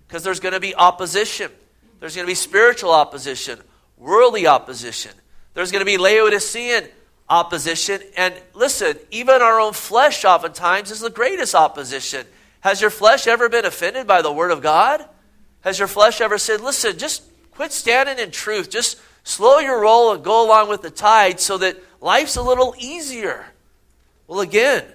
Because 0.07 0.24
there's 0.24 0.39
going 0.39 0.53
to 0.53 0.59
be 0.59 0.74
opposition. 0.74 1.51
There's 2.00 2.15
going 2.15 2.25
to 2.25 2.31
be 2.31 2.36
spiritual 2.36 2.91
opposition, 2.91 3.59
worldly 3.97 4.47
opposition. 4.47 5.12
There's 5.53 5.71
going 5.71 5.81
to 5.81 5.86
be 5.86 5.97
Laodicean 5.97 6.86
opposition. 7.27 8.01
And 8.18 8.33
listen, 8.53 8.97
even 9.12 9.41
our 9.41 9.59
own 9.59 9.74
flesh 9.74 10.25
oftentimes 10.25 10.91
is 10.91 11.01
the 11.01 11.09
greatest 11.09 11.53
opposition. 11.53 12.25
Has 12.62 12.81
your 12.81 12.89
flesh 12.89 13.27
ever 13.27 13.50
been 13.50 13.65
offended 13.65 14.07
by 14.07 14.21
the 14.21 14.31
Word 14.31 14.51
of 14.51 14.62
God? 14.62 15.06
Has 15.62 15.77
your 15.77 15.88
flesh 15.88 16.21
ever 16.21 16.38
said, 16.38 16.62
listen, 16.62 16.97
just 16.97 17.24
quit 17.51 17.71
standing 17.71 18.18
in 18.18 18.31
truth. 18.31 18.69
Just 18.69 19.00
slow 19.24 19.59
your 19.59 19.81
roll 19.81 20.13
and 20.13 20.24
go 20.24 20.45
along 20.45 20.69
with 20.69 20.81
the 20.81 20.89
tide 20.89 21.39
so 21.39 21.57
that 21.57 21.77
life's 22.01 22.38
a 22.38 22.41
little 22.41 22.74
easier? 22.80 23.45
Well, 24.29 24.41
again, 24.41 24.85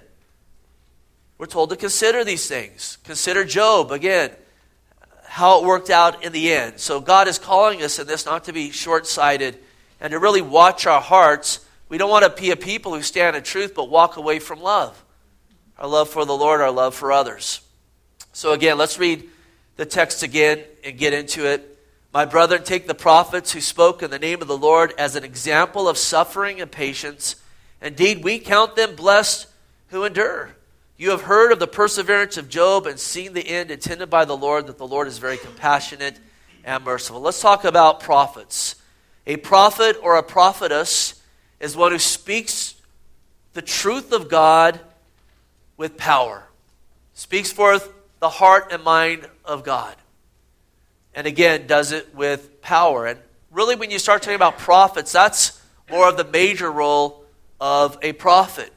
we're 1.38 1.46
told 1.46 1.70
to 1.70 1.76
consider 1.76 2.22
these 2.22 2.46
things. 2.46 2.98
Consider 3.02 3.44
Job, 3.44 3.90
again, 3.90 4.30
how 5.26 5.58
it 5.58 5.66
worked 5.66 5.90
out 5.90 6.22
in 6.22 6.30
the 6.30 6.52
end. 6.52 6.78
So 6.78 7.00
God 7.00 7.26
is 7.26 7.40
calling 7.40 7.82
us 7.82 7.98
in 7.98 8.06
this 8.06 8.24
not 8.24 8.44
to 8.44 8.52
be 8.52 8.70
short 8.70 9.08
sighted 9.08 9.58
and 10.00 10.12
to 10.12 10.20
really 10.20 10.40
watch 10.40 10.86
our 10.86 11.00
hearts 11.00 11.66
we 11.88 11.98
don't 11.98 12.10
want 12.10 12.24
to 12.24 12.40
be 12.40 12.52
a 12.52 12.56
people 12.56 12.94
who 12.94 13.02
stand 13.02 13.34
in 13.34 13.42
truth 13.42 13.74
but 13.74 13.90
walk 13.90 14.16
away 14.16 14.38
from 14.38 14.60
love. 14.60 15.04
Our 15.78 15.88
love 15.88 16.08
for 16.08 16.24
the 16.24 16.36
Lord, 16.36 16.60
our 16.60 16.70
love 16.70 16.94
for 16.94 17.10
others. 17.10 17.60
So, 18.32 18.52
again, 18.52 18.78
let's 18.78 18.98
read 18.98 19.28
the 19.76 19.84
text 19.84 20.22
again 20.22 20.62
and 20.84 20.96
get 20.96 21.12
into 21.12 21.44
it. 21.44 21.76
My 22.12 22.24
brethren, 22.24 22.62
take 22.62 22.86
the 22.86 22.94
prophets 22.94 23.50
who 23.50 23.60
spoke 23.60 24.00
in 24.00 24.10
the 24.10 24.18
name 24.20 24.40
of 24.40 24.46
the 24.46 24.56
Lord 24.56 24.94
as 24.96 25.16
an 25.16 25.24
example 25.24 25.88
of 25.88 25.98
suffering 25.98 26.60
and 26.60 26.70
patience. 26.70 27.36
Indeed, 27.84 28.24
we 28.24 28.38
count 28.38 28.76
them 28.76 28.96
blessed 28.96 29.46
who 29.88 30.04
endure. 30.04 30.56
You 30.96 31.10
have 31.10 31.22
heard 31.22 31.52
of 31.52 31.58
the 31.58 31.66
perseverance 31.66 32.38
of 32.38 32.48
Job 32.48 32.86
and 32.86 32.98
seen 32.98 33.34
the 33.34 33.46
end 33.46 33.70
intended 33.70 34.08
by 34.08 34.24
the 34.24 34.36
Lord, 34.36 34.68
that 34.68 34.78
the 34.78 34.86
Lord 34.86 35.06
is 35.06 35.18
very 35.18 35.36
compassionate 35.36 36.18
and 36.64 36.82
merciful. 36.82 37.20
Let's 37.20 37.42
talk 37.42 37.64
about 37.64 38.00
prophets. 38.00 38.76
A 39.26 39.36
prophet 39.36 39.98
or 40.02 40.16
a 40.16 40.22
prophetess 40.22 41.22
is 41.60 41.76
one 41.76 41.92
who 41.92 41.98
speaks 41.98 42.74
the 43.52 43.60
truth 43.60 44.12
of 44.12 44.30
God 44.30 44.80
with 45.76 45.98
power, 45.98 46.48
speaks 47.12 47.52
forth 47.52 47.92
the 48.18 48.30
heart 48.30 48.72
and 48.72 48.82
mind 48.82 49.28
of 49.44 49.62
God. 49.62 49.94
And 51.14 51.26
again, 51.26 51.66
does 51.66 51.92
it 51.92 52.14
with 52.14 52.62
power. 52.62 53.06
And 53.06 53.18
really, 53.50 53.76
when 53.76 53.90
you 53.90 53.98
start 53.98 54.22
talking 54.22 54.36
about 54.36 54.58
prophets, 54.58 55.12
that's 55.12 55.60
more 55.90 56.08
of 56.08 56.16
the 56.16 56.24
major 56.24 56.72
role 56.72 57.23
of 57.64 57.96
a 58.02 58.12
prophet. 58.12 58.70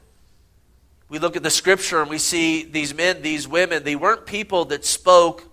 We 1.10 1.20
look 1.20 1.36
at 1.36 1.44
the 1.44 1.50
scripture 1.50 2.00
and 2.00 2.10
we 2.10 2.20
see 2.20 2.64
these 2.64 2.94
men, 2.94 3.22
these 3.22 3.46
women, 3.46 3.84
they 3.84 3.98
weren't 3.98 4.26
people 4.26 4.64
that 4.66 4.86
spoke 4.86 5.44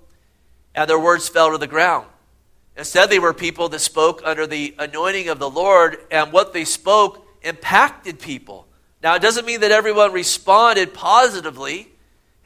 and 0.73 0.89
their 0.89 1.01
words 1.01 1.29
fell 1.29 1.51
to 1.51 1.59
the 1.59 1.67
ground. 1.67 2.07
Instead, 2.77 3.11
they 3.11 3.19
were 3.19 3.35
people 3.35 3.69
that 3.71 3.81
spoke 3.81 4.23
under 4.25 4.47
the 4.47 4.77
anointing 4.79 5.29
of 5.31 5.41
the 5.41 5.51
Lord, 5.51 5.99
and 6.13 6.33
what 6.33 6.53
they 6.53 6.65
spoke 6.65 7.27
impacted 7.43 8.21
people. 8.21 8.69
Now, 9.03 9.17
it 9.17 9.23
doesn't 9.23 9.47
mean 9.47 9.61
that 9.61 9.73
everyone 9.73 10.13
responded 10.13 10.95
positively. 10.95 11.89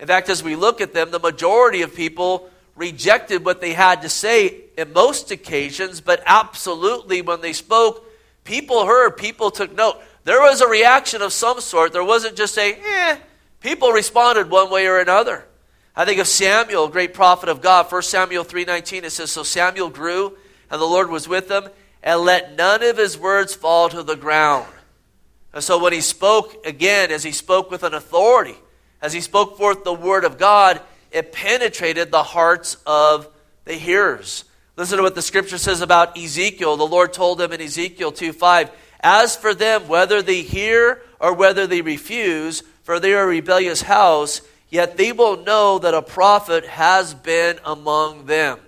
In 0.00 0.07
fact, 0.07 0.30
as 0.30 0.42
we 0.42 0.57
look 0.57 0.80
at 0.80 0.95
them, 0.95 1.11
the 1.11 1.18
majority 1.18 1.83
of 1.83 1.95
people 1.95 2.49
rejected 2.76 3.45
what 3.45 3.61
they 3.61 3.75
had 3.75 4.00
to 4.02 4.09
say 4.09 4.62
in 4.78 4.95
most 4.95 5.30
occasions, 5.30 6.00
but 6.00 6.23
absolutely 6.25 7.21
when 7.21 7.42
they 7.42 7.52
spoke, 7.52 8.07
people 8.45 8.87
heard, 8.87 9.18
people 9.18 9.50
took 9.50 9.75
note. 9.76 10.00
There 10.28 10.42
was 10.42 10.61
a 10.61 10.68
reaction 10.68 11.23
of 11.23 11.32
some 11.32 11.58
sort. 11.58 11.94
There 11.94 12.04
wasn't 12.04 12.37
just 12.37 12.58
a, 12.58 12.75
eh, 12.75 13.16
people 13.62 13.92
responded 13.92 14.50
one 14.50 14.70
way 14.70 14.87
or 14.87 14.99
another. 14.99 15.47
I 15.97 16.04
think 16.04 16.20
of 16.20 16.26
Samuel, 16.26 16.88
great 16.88 17.14
prophet 17.14 17.49
of 17.49 17.62
God. 17.62 17.90
1 17.90 18.02
Samuel 18.02 18.44
3.19, 18.44 19.04
it 19.04 19.11
says, 19.11 19.32
So 19.32 19.42
Samuel 19.42 19.88
grew, 19.88 20.37
and 20.70 20.82
the 20.82 20.85
Lord 20.85 21.08
was 21.08 21.28
with 21.28 21.50
him, 21.50 21.70
and 22.02 22.20
let 22.20 22.58
none 22.58 22.82
of 22.82 22.99
his 22.99 23.16
words 23.16 23.54
fall 23.54 23.88
to 23.88 24.02
the 24.02 24.16
ground. 24.16 24.66
And 25.54 25.64
so 25.64 25.82
when 25.82 25.94
he 25.94 26.02
spoke 26.02 26.66
again, 26.66 27.11
as 27.11 27.23
he 27.23 27.32
spoke 27.32 27.70
with 27.70 27.82
an 27.82 27.94
authority, 27.94 28.56
as 29.00 29.14
he 29.14 29.23
spoke 29.23 29.56
forth 29.56 29.82
the 29.82 29.94
word 29.94 30.25
of 30.25 30.37
God, 30.37 30.82
it 31.11 31.32
penetrated 31.32 32.11
the 32.11 32.23
hearts 32.23 32.76
of 32.85 33.30
the 33.64 33.73
hearers. 33.73 34.44
Listen 34.76 34.99
to 34.99 35.02
what 35.02 35.14
the 35.14 35.23
scripture 35.23 35.56
says 35.56 35.80
about 35.80 36.18
Ezekiel. 36.18 36.76
The 36.76 36.87
Lord 36.87 37.14
told 37.14 37.40
him 37.40 37.50
in 37.50 37.62
Ezekiel 37.62 38.12
2 38.12 38.35
5, 38.35 38.70
As 39.00 39.36
for 39.36 39.54
them, 39.54 39.88
whether 39.88 40.22
they 40.22 40.42
hear 40.42 41.02
or 41.20 41.34
whether 41.34 41.66
they 41.66 41.82
refuse, 41.82 42.62
for 42.82 42.98
they 42.98 43.14
are 43.14 43.24
a 43.24 43.28
rebellious 43.28 43.82
house, 43.82 44.40
yet 44.70 44.96
they 44.96 45.12
will 45.12 45.44
know 45.44 45.78
that 45.78 45.94
a 45.94 46.02
prophet 46.02 46.66
has 46.66 47.14
been 47.14 47.58
among 47.64 48.26
them. 48.26 48.58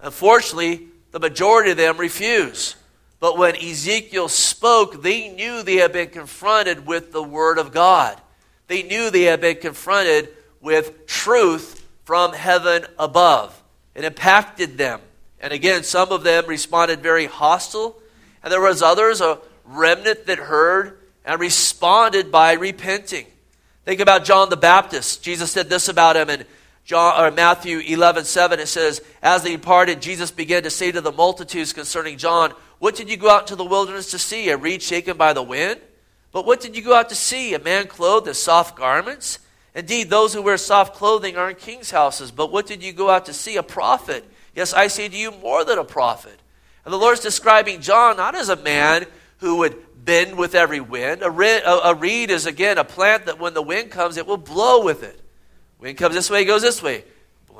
Unfortunately, 0.00 0.88
the 1.12 1.20
majority 1.20 1.70
of 1.70 1.76
them 1.76 1.96
refuse. 1.98 2.76
But 3.20 3.38
when 3.38 3.54
Ezekiel 3.54 4.28
spoke, 4.28 5.02
they 5.02 5.28
knew 5.28 5.62
they 5.62 5.76
had 5.76 5.92
been 5.92 6.08
confronted 6.08 6.86
with 6.86 7.12
the 7.12 7.22
Word 7.22 7.58
of 7.58 7.72
God. 7.72 8.20
They 8.66 8.82
knew 8.82 9.10
they 9.10 9.22
had 9.22 9.40
been 9.40 9.58
confronted 9.58 10.30
with 10.60 11.06
truth 11.06 11.86
from 12.04 12.32
heaven 12.32 12.84
above. 12.98 13.62
It 13.94 14.04
impacted 14.04 14.76
them. 14.76 15.00
And 15.40 15.52
again, 15.52 15.84
some 15.84 16.10
of 16.10 16.24
them 16.24 16.46
responded 16.46 17.00
very 17.00 17.26
hostile, 17.26 18.01
and 18.42 18.52
there 18.52 18.60
was 18.60 18.82
others, 18.82 19.20
a 19.20 19.38
remnant 19.64 20.26
that 20.26 20.38
heard 20.38 20.98
and 21.24 21.40
responded 21.40 22.32
by 22.32 22.52
repenting. 22.52 23.26
Think 23.84 24.00
about 24.00 24.24
John 24.24 24.48
the 24.48 24.56
Baptist. 24.56 25.22
Jesus 25.22 25.50
said 25.50 25.68
this 25.68 25.88
about 25.88 26.16
him 26.16 26.30
in 26.30 26.44
John, 26.84 27.20
or 27.20 27.30
Matthew 27.30 27.78
11, 27.78 28.24
7. 28.24 28.60
It 28.60 28.66
says, 28.68 29.00
As 29.22 29.42
they 29.42 29.52
departed, 29.52 30.02
Jesus 30.02 30.30
began 30.30 30.64
to 30.64 30.70
say 30.70 30.90
to 30.92 31.00
the 31.00 31.12
multitudes 31.12 31.72
concerning 31.72 32.18
John, 32.18 32.52
What 32.78 32.96
did 32.96 33.08
you 33.08 33.16
go 33.16 33.30
out 33.30 33.42
into 33.42 33.56
the 33.56 33.64
wilderness 33.64 34.10
to 34.10 34.18
see? 34.18 34.48
A 34.50 34.56
reed 34.56 34.82
shaken 34.82 35.16
by 35.16 35.32
the 35.32 35.42
wind? 35.42 35.80
But 36.32 36.46
what 36.46 36.60
did 36.60 36.76
you 36.76 36.82
go 36.82 36.94
out 36.94 37.08
to 37.10 37.14
see? 37.14 37.54
A 37.54 37.58
man 37.58 37.86
clothed 37.86 38.26
in 38.26 38.34
soft 38.34 38.76
garments? 38.76 39.38
Indeed, 39.74 40.10
those 40.10 40.34
who 40.34 40.42
wear 40.42 40.56
soft 40.56 40.94
clothing 40.94 41.36
are 41.36 41.50
in 41.50 41.56
king's 41.56 41.90
houses. 41.90 42.30
But 42.30 42.52
what 42.52 42.66
did 42.66 42.82
you 42.82 42.92
go 42.92 43.10
out 43.10 43.26
to 43.26 43.32
see? 43.32 43.56
A 43.56 43.62
prophet. 43.62 44.24
Yes, 44.54 44.74
I 44.74 44.88
say 44.88 45.08
to 45.08 45.16
you, 45.16 45.30
more 45.30 45.64
than 45.64 45.78
a 45.78 45.84
prophet. 45.84 46.38
And 46.84 46.92
the 46.92 46.98
Lord's 46.98 47.20
describing 47.20 47.80
John 47.80 48.16
not 48.16 48.34
as 48.34 48.48
a 48.48 48.56
man 48.56 49.06
who 49.38 49.56
would 49.56 49.76
bend 50.04 50.36
with 50.36 50.54
every 50.54 50.80
wind. 50.80 51.22
A, 51.22 51.30
reed, 51.30 51.62
a, 51.64 51.94
reed 51.94 52.30
is, 52.30 52.46
again, 52.46 52.78
a 52.78 52.84
plant 52.84 53.26
that 53.26 53.38
when 53.38 53.54
the 53.54 53.62
wind 53.62 53.90
comes, 53.90 54.16
it 54.16 54.26
will 54.26 54.36
blow 54.36 54.84
with 54.84 55.02
it. 55.02 55.20
Wind 55.78 55.98
comes 55.98 56.14
this 56.14 56.30
way, 56.30 56.44
goes 56.44 56.62
this 56.62 56.82
way. 56.82 57.04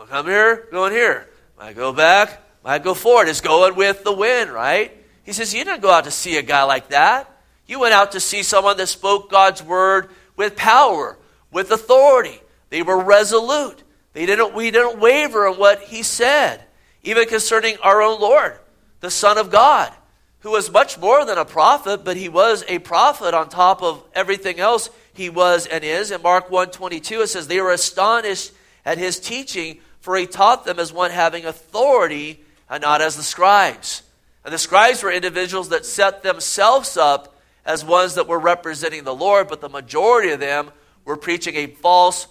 Come 0.08 0.26
here, 0.26 0.68
going 0.70 0.92
here. 0.92 1.28
Might 1.58 1.76
go 1.76 1.92
back, 1.92 2.42
might 2.64 2.82
go 2.82 2.92
forward. 2.92 3.28
It's 3.28 3.40
going 3.40 3.76
with 3.76 4.04
the 4.04 4.12
wind, 4.12 4.50
right? 4.50 4.92
He 5.24 5.32
says, 5.32 5.54
You 5.54 5.64
didn't 5.64 5.80
go 5.80 5.90
out 5.90 6.04
to 6.04 6.10
see 6.10 6.36
a 6.36 6.42
guy 6.42 6.64
like 6.64 6.88
that. 6.88 7.30
You 7.66 7.80
went 7.80 7.94
out 7.94 8.12
to 8.12 8.20
see 8.20 8.42
someone 8.42 8.76
that 8.76 8.88
spoke 8.88 9.30
God's 9.30 9.62
word 9.62 10.10
with 10.36 10.56
power, 10.56 11.16
with 11.50 11.70
authority. 11.70 12.40
They 12.70 12.82
were 12.82 13.02
resolute. 13.02 13.82
They 14.12 14.26
didn't, 14.26 14.54
we 14.54 14.70
didn't 14.70 15.00
waver 15.00 15.46
on 15.46 15.56
what 15.56 15.80
he 15.82 16.02
said, 16.02 16.62
even 17.02 17.26
concerning 17.26 17.76
our 17.82 18.02
own 18.02 18.20
Lord, 18.20 18.58
the 19.02 19.11
Son 19.11 19.37
of 19.37 19.50
God 19.50 19.92
who 20.40 20.50
was 20.50 20.71
much 20.71 20.99
more 20.99 21.25
than 21.25 21.38
a 21.38 21.44
prophet, 21.44 22.04
but 22.04 22.16
he 22.16 22.28
was 22.28 22.64
a 22.66 22.78
prophet 22.78 23.35
on 23.35 23.49
top 23.49 23.82
of 23.82 24.02
everything 24.14 24.59
else 24.59 24.90
he 25.12 25.28
was 25.28 25.66
and 25.66 25.85
is. 25.85 26.11
In 26.11 26.23
Mark 26.23 26.49
1:22 26.49 27.23
it 27.23 27.26
says 27.28 27.47
they 27.47 27.61
were 27.61 27.73
astonished 27.73 28.52
at 28.85 28.99
his 28.99 29.21
teaching, 29.21 29.80
for 30.00 30.16
he 30.16 30.26
taught 30.26 30.64
them 30.64 30.78
as 30.78 30.92
one 30.92 31.11
having 31.11 31.44
authority 31.44 32.44
and 32.71 32.82
not 32.82 33.00
as 33.00 33.16
the 33.16 33.23
scribes. 33.23 34.02
And 34.44 34.52
the 34.52 34.59
scribes 34.59 35.02
were 35.02 35.12
individuals 35.12 35.68
that 35.68 35.87
set 35.87 36.23
themselves 36.23 36.97
up 36.97 37.37
as 37.64 37.85
ones 37.85 38.14
that 38.14 38.26
were 38.26 38.40
representing 38.40 39.04
the 39.04 39.14
Lord, 39.14 39.49
but 39.49 39.61
the 39.61 39.68
majority 39.68 40.30
of 40.30 40.40
them 40.40 40.73
were 41.04 41.16
preaching 41.16 41.54
a 41.54 41.66
false, 41.66 42.26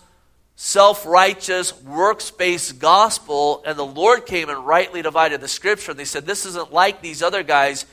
self 0.61 1.07
righteous, 1.07 1.75
works 1.81 2.29
based 2.29 2.77
gospel. 2.77 3.63
And 3.65 3.79
the 3.79 3.85
Lord 3.85 4.27
came 4.27 4.47
and 4.49 4.63
rightly 4.65 5.01
divided 5.01 5.41
the 5.41 5.47
scripture. 5.47 5.91
And 5.91 5.99
they 5.99 6.05
said, 6.05 6.27
This 6.27 6.45
isn't 6.45 6.71
like 6.71 7.01
these 7.01 7.23
other 7.23 7.41
guys 7.41 7.85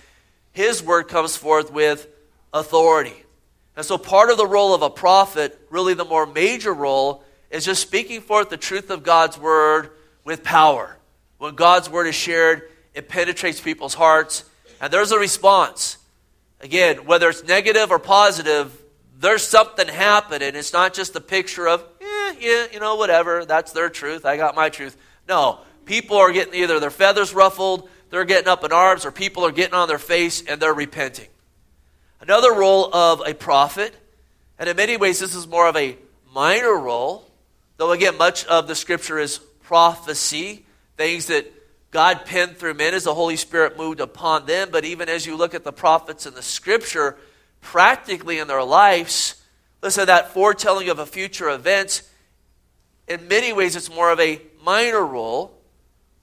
his 0.53 0.83
word 0.83 1.05
comes 1.09 1.37
forth 1.37 1.73
with 1.73 2.09
authority. 2.53 3.15
And 3.77 3.87
so, 3.87 3.97
part 3.97 4.31
of 4.31 4.37
the 4.37 4.47
role 4.47 4.75
of 4.75 4.83
a 4.83 4.91
prophet, 4.91 5.57
really 5.71 5.95
the 5.95 6.05
more 6.05 6.27
major 6.27 6.75
role, 6.75 7.23
is 7.49 7.65
just 7.65 7.81
speaking 7.81 8.21
forth 8.21 8.51
the 8.51 8.57
truth 8.57 8.91
of 8.91 9.05
God's 9.05 9.39
word 9.39 9.91
with 10.25 10.43
power. 10.43 10.97
When 11.39 11.55
God's 11.55 11.89
word 11.89 12.09
is 12.09 12.17
shared, 12.17 12.69
it 12.93 13.09
penetrates 13.09 13.61
people's 13.61 13.95
hearts, 13.95 14.43
and 14.81 14.93
there's 14.93 15.13
a 15.13 15.19
response. 15.19 15.97
Again, 16.61 17.07
whether 17.07 17.29
it's 17.29 17.45
negative 17.45 17.93
or 17.93 18.01
positive, 18.01 18.77
there's 19.17 19.47
something 19.47 19.87
happening. 19.87 20.57
It's 20.57 20.73
not 20.73 20.93
just 20.93 21.15
a 21.15 21.21
picture 21.21 21.69
of, 21.69 21.85
Eh, 22.29 22.35
yeah, 22.41 22.67
you 22.73 22.81
know, 22.81 22.97
whatever, 22.97 23.45
that's 23.45 23.73
their 23.73 23.89
truth, 23.89 24.25
I 24.25 24.37
got 24.37 24.55
my 24.55 24.69
truth. 24.69 24.97
No, 25.29 25.61
people 25.85 26.17
are 26.17 26.33
getting 26.33 26.55
either 26.55 26.81
their 26.81 26.91
feathers 26.91 27.33
ruffled, 27.33 27.89
they're 28.11 28.25
getting 28.25 28.49
up 28.49 28.65
in 28.65 28.73
arms 28.73 29.05
or 29.05 29.11
people 29.11 29.45
are 29.45 29.53
getting 29.53 29.75
on 29.75 29.89
their 29.89 29.99
face 29.99 30.43
and 30.47 30.61
they're 30.61 30.75
repenting. 30.75 31.29
Another 32.21 32.53
role 32.53 32.95
of 32.95 33.23
a 33.27 33.35
prophet, 33.35 33.95
and 34.59 34.69
in 34.69 34.77
many 34.77 34.97
ways 34.97 35.21
this 35.21 35.35
is 35.35 35.47
more 35.47 35.69
of 35.69 35.77
a 35.77 35.97
minor 36.35 36.77
role, 36.77 37.31
though 37.77 37.93
again, 37.93 38.17
much 38.19 38.45
of 38.47 38.67
the 38.67 38.75
scripture 38.75 39.19
is 39.19 39.39
prophecy, 39.63 40.65
things 40.97 41.27
that 41.27 41.53
God 41.91 42.27
penned 42.27 42.59
through 42.59 42.75
men 42.75 42.93
as 42.93 43.05
the 43.05 43.15
Holy 43.15 43.37
Spirit 43.37 43.79
moved 43.79 44.01
upon 44.01 44.47
them. 44.47 44.69
But 44.71 44.85
even 44.85 45.09
as 45.09 45.25
you 45.25 45.37
look 45.37 45.55
at 45.55 45.65
the 45.65 45.73
prophets 45.73 46.27
in 46.27 46.35
the 46.35 46.43
scripture, 46.43 47.17
practically 47.61 48.39
in 48.39 48.49
their 48.49 48.63
lives, 48.63 49.43
listen, 49.83 50.07
that 50.07 50.33
foretelling 50.33 50.89
of 50.91 50.99
a 50.99 51.07
future 51.07 51.49
event, 51.49 52.03
in 53.09 53.29
many 53.29 53.53
ways 53.53 53.77
it's 53.77 53.91
more 53.91 54.11
of 54.11 54.21
a 54.21 54.41
minor 54.65 55.05
role 55.05 55.59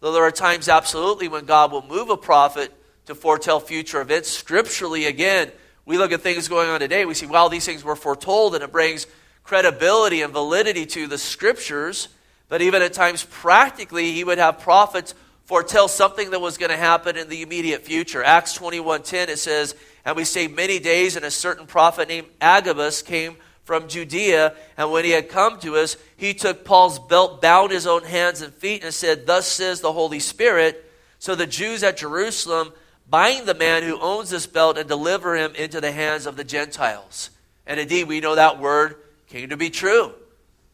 Though 0.06 0.12
there 0.12 0.24
are 0.24 0.32
times, 0.32 0.70
absolutely, 0.70 1.28
when 1.30 1.46
God 1.46 1.72
will 1.72 1.82
move 1.82 2.12
a 2.12 2.16
prophet 2.16 2.72
to 3.08 3.16
foretell 3.16 3.60
future 3.60 4.02
events. 4.02 4.30
Scripturally, 4.30 5.08
again, 5.08 5.52
we 5.84 5.98
look 5.98 6.12
at 6.12 6.22
things 6.22 6.48
going 6.48 6.70
on 6.70 6.80
today. 6.80 7.06
We 7.06 7.16
see, 7.16 7.26
well, 7.26 7.50
these 7.50 7.66
things 7.66 7.84
were 7.84 7.96
foretold, 7.96 8.54
and 8.54 8.64
it 8.64 8.72
brings 8.72 9.08
credibility 9.44 10.22
and 10.22 10.32
validity 10.32 10.86
to 10.86 11.08
the 11.08 11.18
scriptures. 11.18 12.10
But 12.50 12.62
even 12.62 12.84
at 12.84 12.94
times, 12.94 13.24
practically, 13.24 14.12
he 14.12 14.24
would 14.24 14.38
have 14.38 14.60
prophets 14.60 15.16
foretell 15.46 15.88
something 15.88 16.30
that 16.30 16.40
was 16.40 16.60
going 16.60 16.70
to 16.72 16.78
happen 16.78 17.18
in 17.18 17.28
the 17.28 17.42
immediate 17.42 17.82
future. 17.82 18.24
Acts 18.24 18.56
21.10, 18.58 19.30
it 19.30 19.40
says, 19.40 19.74
And 20.06 20.16
we 20.16 20.24
say 20.24 20.48
many 20.48 20.78
days, 20.78 21.16
and 21.16 21.26
a 21.26 21.32
certain 21.32 21.66
prophet 21.66 22.10
named 22.10 22.28
Agabus 22.40 23.02
came 23.02 23.38
from 23.66 23.90
Judea. 23.90 24.56
And 24.78 24.92
when 24.92 25.04
he 25.04 25.12
had 25.12 25.28
come 25.28 25.60
to 25.60 25.76
us, 25.76 25.98
he 26.16 26.34
took 26.34 26.64
Paul's 26.64 26.98
belt, 26.98 27.42
bound 27.42 27.72
his 27.72 27.86
own 27.86 28.04
hands 28.04 28.42
and 28.42 28.54
feet, 28.54 28.84
and 28.84 28.94
said, 28.94 29.28
Thus 29.28 29.48
says 29.48 29.82
the 29.82 29.92
Holy 29.92 30.20
Spirit. 30.20 30.90
So 31.20 31.36
the 31.36 31.48
Jews 31.48 31.84
at 31.84 31.98
Jerusalem 31.98 32.72
bind 33.10 33.48
the 33.48 33.54
man 33.54 33.84
who 33.84 34.00
owns 34.00 34.30
this 34.30 34.48
belt 34.48 34.78
and 34.78 34.88
deliver 34.88 35.36
him 35.36 35.54
into 35.56 35.82
the 35.82 35.92
hands 35.92 36.26
of 36.26 36.38
the 36.38 36.44
Gentiles. 36.44 37.32
And 37.68 37.80
indeed, 37.80 38.08
we 38.08 38.22
know 38.22 38.36
that 38.36 38.60
word 38.60 38.96
came 39.28 39.50
to 39.50 39.58
be 39.58 39.70
true. 39.70 40.14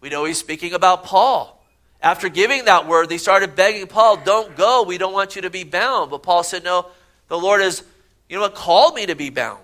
We 0.02 0.10
know 0.10 0.26
he's 0.26 0.38
speaking 0.38 0.74
about 0.74 1.04
Paul. 1.04 1.58
After 2.02 2.30
giving 2.30 2.66
that 2.66 2.88
word, 2.88 3.10
they 3.10 3.18
started 3.18 3.56
begging 3.56 3.88
Paul, 3.88 4.18
Don't 4.18 4.56
go. 4.56 4.84
We 4.84 4.98
don't 4.98 5.14
want 5.14 5.36
you 5.36 5.44
to 5.44 5.50
be 5.50 5.64
bound. 5.64 6.10
But 6.10 6.24
Paul 6.24 6.44
said, 6.44 6.64
No, 6.64 6.88
the 7.28 7.38
Lord 7.38 7.62
has, 7.62 7.84
you 8.28 8.36
know 8.36 8.42
what, 8.42 8.56
called 8.56 8.96
me 8.96 9.06
to 9.06 9.16
be 9.16 9.30
bound. 9.30 9.62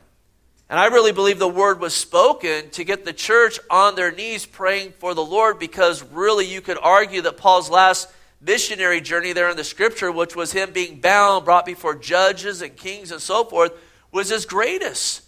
And 0.70 0.78
I 0.80 0.88
really 0.88 1.14
believe 1.14 1.40
the 1.40 1.48
word 1.48 1.80
was 1.80 1.94
spoken 1.94 2.70
to 2.72 2.84
get 2.84 3.06
the 3.06 3.14
church 3.14 3.60
on 3.70 3.96
their 3.96 4.12
knees 4.12 4.46
praying 4.46 4.94
for 5.00 5.14
the 5.14 5.24
Lord 5.24 5.60
because 5.60 6.04
really 6.04 6.46
you 6.46 6.60
could 6.60 6.78
argue 6.82 7.22
that 7.22 7.38
Paul's 7.38 7.70
last 7.70 8.10
missionary 8.42 9.00
journey 9.00 9.32
there 9.32 9.50
in 9.50 9.56
the 9.56 9.64
scripture, 9.64 10.12
which 10.12 10.36
was 10.36 10.52
him 10.52 10.72
being 10.72 11.00
bound, 11.00 11.46
brought 11.46 11.66
before 11.66 11.96
judges 11.96 12.62
and 12.62 12.76
kings 12.76 13.12
and 13.12 13.22
so 13.22 13.46
forth, 13.46 13.72
was 14.12 14.30
his 14.30 14.46
greatest. 14.46 15.24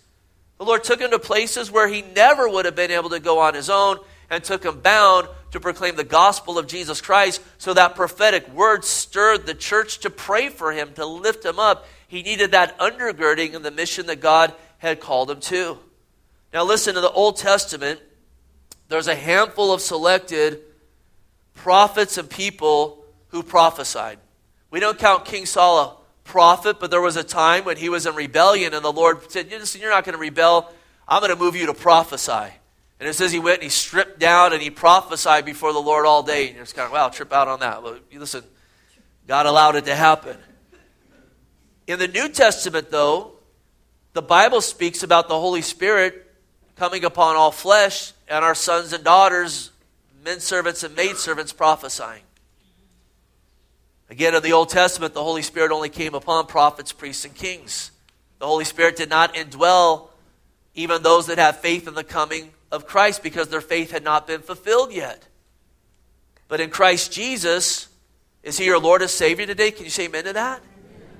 The 0.57 0.65
Lord 0.65 0.83
took 0.83 0.99
him 0.99 1.11
to 1.11 1.19
places 1.19 1.71
where 1.71 1.87
he 1.87 2.01
never 2.01 2.49
would 2.49 2.65
have 2.65 2.75
been 2.75 2.91
able 2.91 3.11
to 3.11 3.19
go 3.21 3.39
on 3.39 3.53
his 3.53 3.69
own 3.69 3.99
and 4.29 4.43
took 4.43 4.63
him 4.63 4.81
bound 4.81 5.29
to 5.51 5.59
proclaim 5.59 5.95
the 5.95 6.03
gospel 6.03 6.59
of 6.59 6.67
Jesus 6.67 6.99
Christ. 6.99 7.41
So 7.57 7.73
that 7.73 7.95
prophetic 7.95 8.47
word 8.53 8.83
stirred 8.83 9.45
the 9.45 9.53
church 9.53 9.99
to 9.99 10.09
pray 10.09 10.49
for 10.49 10.73
him, 10.73 10.93
to 10.95 11.05
lift 11.05 11.45
him 11.45 11.59
up. 11.59 11.87
He 12.07 12.23
needed 12.23 12.51
that 12.51 12.77
undergirding 12.77 13.53
in 13.53 13.61
the 13.63 13.71
mission 13.71 14.05
that 14.07 14.19
God 14.19 14.53
had 14.79 14.99
called 14.99 15.31
him 15.31 15.39
to. 15.39 15.77
Now, 16.53 16.63
listen 16.63 16.95
to 16.95 17.01
the 17.01 17.11
Old 17.11 17.37
Testament. 17.37 17.99
There's 18.87 19.07
a 19.07 19.15
handful 19.15 19.71
of 19.71 19.81
selected 19.81 20.61
prophets 21.53 22.17
and 22.17 22.29
people 22.29 23.03
who 23.27 23.43
prophesied. 23.43 24.17
We 24.71 24.79
don't 24.79 24.97
count 24.97 25.25
King 25.25 25.45
Saul 25.45 25.79
a 25.79 26.27
prophet, 26.27 26.79
but 26.79 26.89
there 26.89 27.01
was 27.01 27.15
a 27.15 27.23
time 27.23 27.65
when 27.65 27.77
he 27.77 27.89
was 27.89 28.05
in 28.05 28.15
rebellion, 28.15 28.73
and 28.73 28.83
the 28.83 28.91
Lord 28.91 29.31
said, 29.31 29.49
Listen, 29.51 29.81
you're 29.81 29.91
not 29.91 30.05
going 30.05 30.13
to 30.13 30.19
rebel. 30.19 30.73
I'm 31.07 31.21
going 31.21 31.31
to 31.31 31.35
move 31.35 31.55
you 31.55 31.67
to 31.67 31.73
prophesy. 31.73 32.53
And 32.99 33.07
it 33.07 33.13
says 33.13 33.31
he 33.31 33.39
went 33.39 33.57
and 33.57 33.63
he 33.63 33.69
stripped 33.69 34.19
down 34.19 34.51
and 34.51 34.61
he 34.61 34.69
prophesied 34.69 35.45
before 35.45 35.71
the 35.71 35.79
Lord 35.79 36.05
all 36.05 36.21
day. 36.21 36.47
And 36.47 36.55
you're 36.55 36.65
just 36.65 36.75
kind 36.75 36.85
of, 36.85 36.91
wow, 36.91 37.07
trip 37.09 37.31
out 37.31 37.47
on 37.47 37.61
that. 37.61 37.81
But 37.81 38.03
listen, 38.13 38.43
God 39.25 39.45
allowed 39.45 39.75
it 39.75 39.85
to 39.85 39.95
happen. 39.95 40.37
In 41.87 41.97
the 41.97 42.09
New 42.09 42.29
Testament, 42.29 42.91
though, 42.91 43.38
the 44.13 44.21
Bible 44.21 44.61
speaks 44.61 45.03
about 45.03 45.27
the 45.27 45.39
Holy 45.39 45.61
Spirit 45.61 46.25
coming 46.75 47.03
upon 47.03 47.35
all 47.35 47.51
flesh 47.51 48.13
and 48.27 48.43
our 48.43 48.55
sons 48.55 48.93
and 48.93 49.03
daughters, 49.03 49.71
men 50.23 50.39
servants 50.39 50.83
and 50.83 50.95
maid 50.95 51.17
servants 51.17 51.53
prophesying. 51.53 52.23
Again, 54.09 54.33
in 54.33 54.41
the 54.41 54.53
Old 54.53 54.69
Testament, 54.69 55.13
the 55.13 55.23
Holy 55.23 55.43
Spirit 55.43 55.71
only 55.71 55.89
came 55.89 56.15
upon 56.15 56.47
prophets, 56.47 56.91
priests, 56.91 57.25
and 57.25 57.35
kings. 57.35 57.91
The 58.39 58.47
Holy 58.47 58.65
Spirit 58.65 58.95
did 58.95 59.09
not 59.09 59.35
indwell 59.35 60.07
even 60.73 61.03
those 61.03 61.27
that 61.27 61.37
have 61.37 61.59
faith 61.59 61.87
in 61.87 61.93
the 61.93 62.03
coming 62.03 62.51
of 62.71 62.87
Christ 62.87 63.21
because 63.21 63.49
their 63.49 63.61
faith 63.61 63.91
had 63.91 64.03
not 64.03 64.25
been 64.25 64.41
fulfilled 64.41 64.91
yet. 64.91 65.27
But 66.47 66.59
in 66.59 66.69
Christ 66.69 67.11
Jesus, 67.11 67.87
is 68.41 68.57
He 68.57 68.65
your 68.65 68.79
Lord 68.79 69.01
and 69.01 69.11
Savior 69.11 69.45
today? 69.45 69.71
Can 69.71 69.83
you 69.83 69.91
say 69.91 70.05
amen 70.05 70.23
to 70.23 70.33
that? 70.33 70.61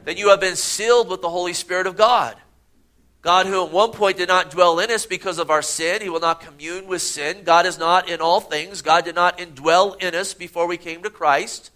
Then 0.05 0.17
you 0.17 0.29
have 0.29 0.39
been 0.39 0.55
sealed 0.55 1.09
with 1.09 1.21
the 1.21 1.29
Holy 1.29 1.53
Spirit 1.53 1.85
of 1.85 1.97
God. 1.97 2.35
God, 3.21 3.47
who 3.47 3.65
at 3.65 3.71
one 3.71 3.91
point 3.91 4.17
did 4.17 4.29
not 4.29 4.49
dwell 4.49 4.79
in 4.79 4.89
us 4.91 5.05
because 5.05 5.39
of 5.39 5.49
our 5.49 5.61
sin, 5.61 6.01
He 6.01 6.09
will 6.09 6.21
not 6.21 6.41
commune 6.41 6.87
with 6.87 7.01
sin. 7.01 7.43
God 7.43 7.65
is 7.65 7.77
not 7.77 8.09
in 8.09 8.21
all 8.21 8.39
things. 8.39 8.81
God 8.81 9.03
did 9.03 9.15
not 9.15 9.37
indwell 9.37 10.01
in 10.01 10.15
us 10.15 10.33
before 10.33 10.67
we 10.67 10.77
came 10.77 11.03
to 11.03 11.09
Christ. 11.09 11.71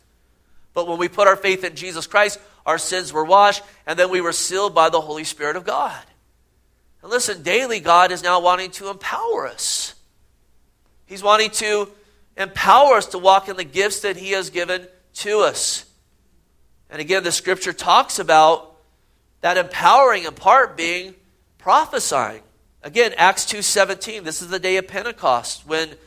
But 0.74 0.88
when 0.88 0.98
we 0.98 1.10
put 1.10 1.28
our 1.28 1.36
faith 1.36 1.64
in 1.64 1.76
Jesus 1.76 2.08
Christ, 2.08 2.40
our 2.66 2.78
sins 2.78 3.12
were 3.12 3.26
washed, 3.26 3.62
and 3.86 4.00
then 4.00 4.10
we 4.10 4.22
were 4.22 4.32
sealed 4.32 4.74
by 4.74 4.90
the 4.90 5.02
Holy 5.02 5.26
Spirit 5.26 5.58
of 5.58 5.66
God. 5.66 6.02
And 7.02 7.12
listen, 7.12 7.44
daily, 7.44 7.82
God 7.82 8.12
is 8.12 8.24
now 8.24 8.40
wanting 8.40 8.72
to 8.72 8.90
empower 8.90 9.46
us. 9.46 9.96
He's 11.06 11.22
wanting 11.22 11.52
to 11.52 11.90
empower 12.38 12.96
us 12.96 13.08
to 13.08 13.18
walk 13.18 13.50
in 13.50 13.58
the 13.58 13.66
gifts 13.66 14.00
that 14.00 14.16
He 14.16 14.32
has 14.32 14.50
given 14.50 14.88
to 15.16 15.40
us. 15.40 15.86
And 16.90 17.02
again, 17.02 17.24
the 17.24 17.32
scripture 17.34 17.74
talks 17.74 18.18
about 18.18 18.78
that 19.42 19.58
empowering 19.58 20.24
in 20.24 20.34
part 20.34 20.78
being 20.78 21.16
prophesying. 21.64 22.42
Again, 22.84 23.14
Acts 23.18 23.46
2:17, 23.46 24.26
this 24.26 24.42
is 24.42 24.50
the 24.50 24.60
day 24.60 24.76
of 24.76 24.86
Pentecost 24.86 25.64
when 25.66 25.98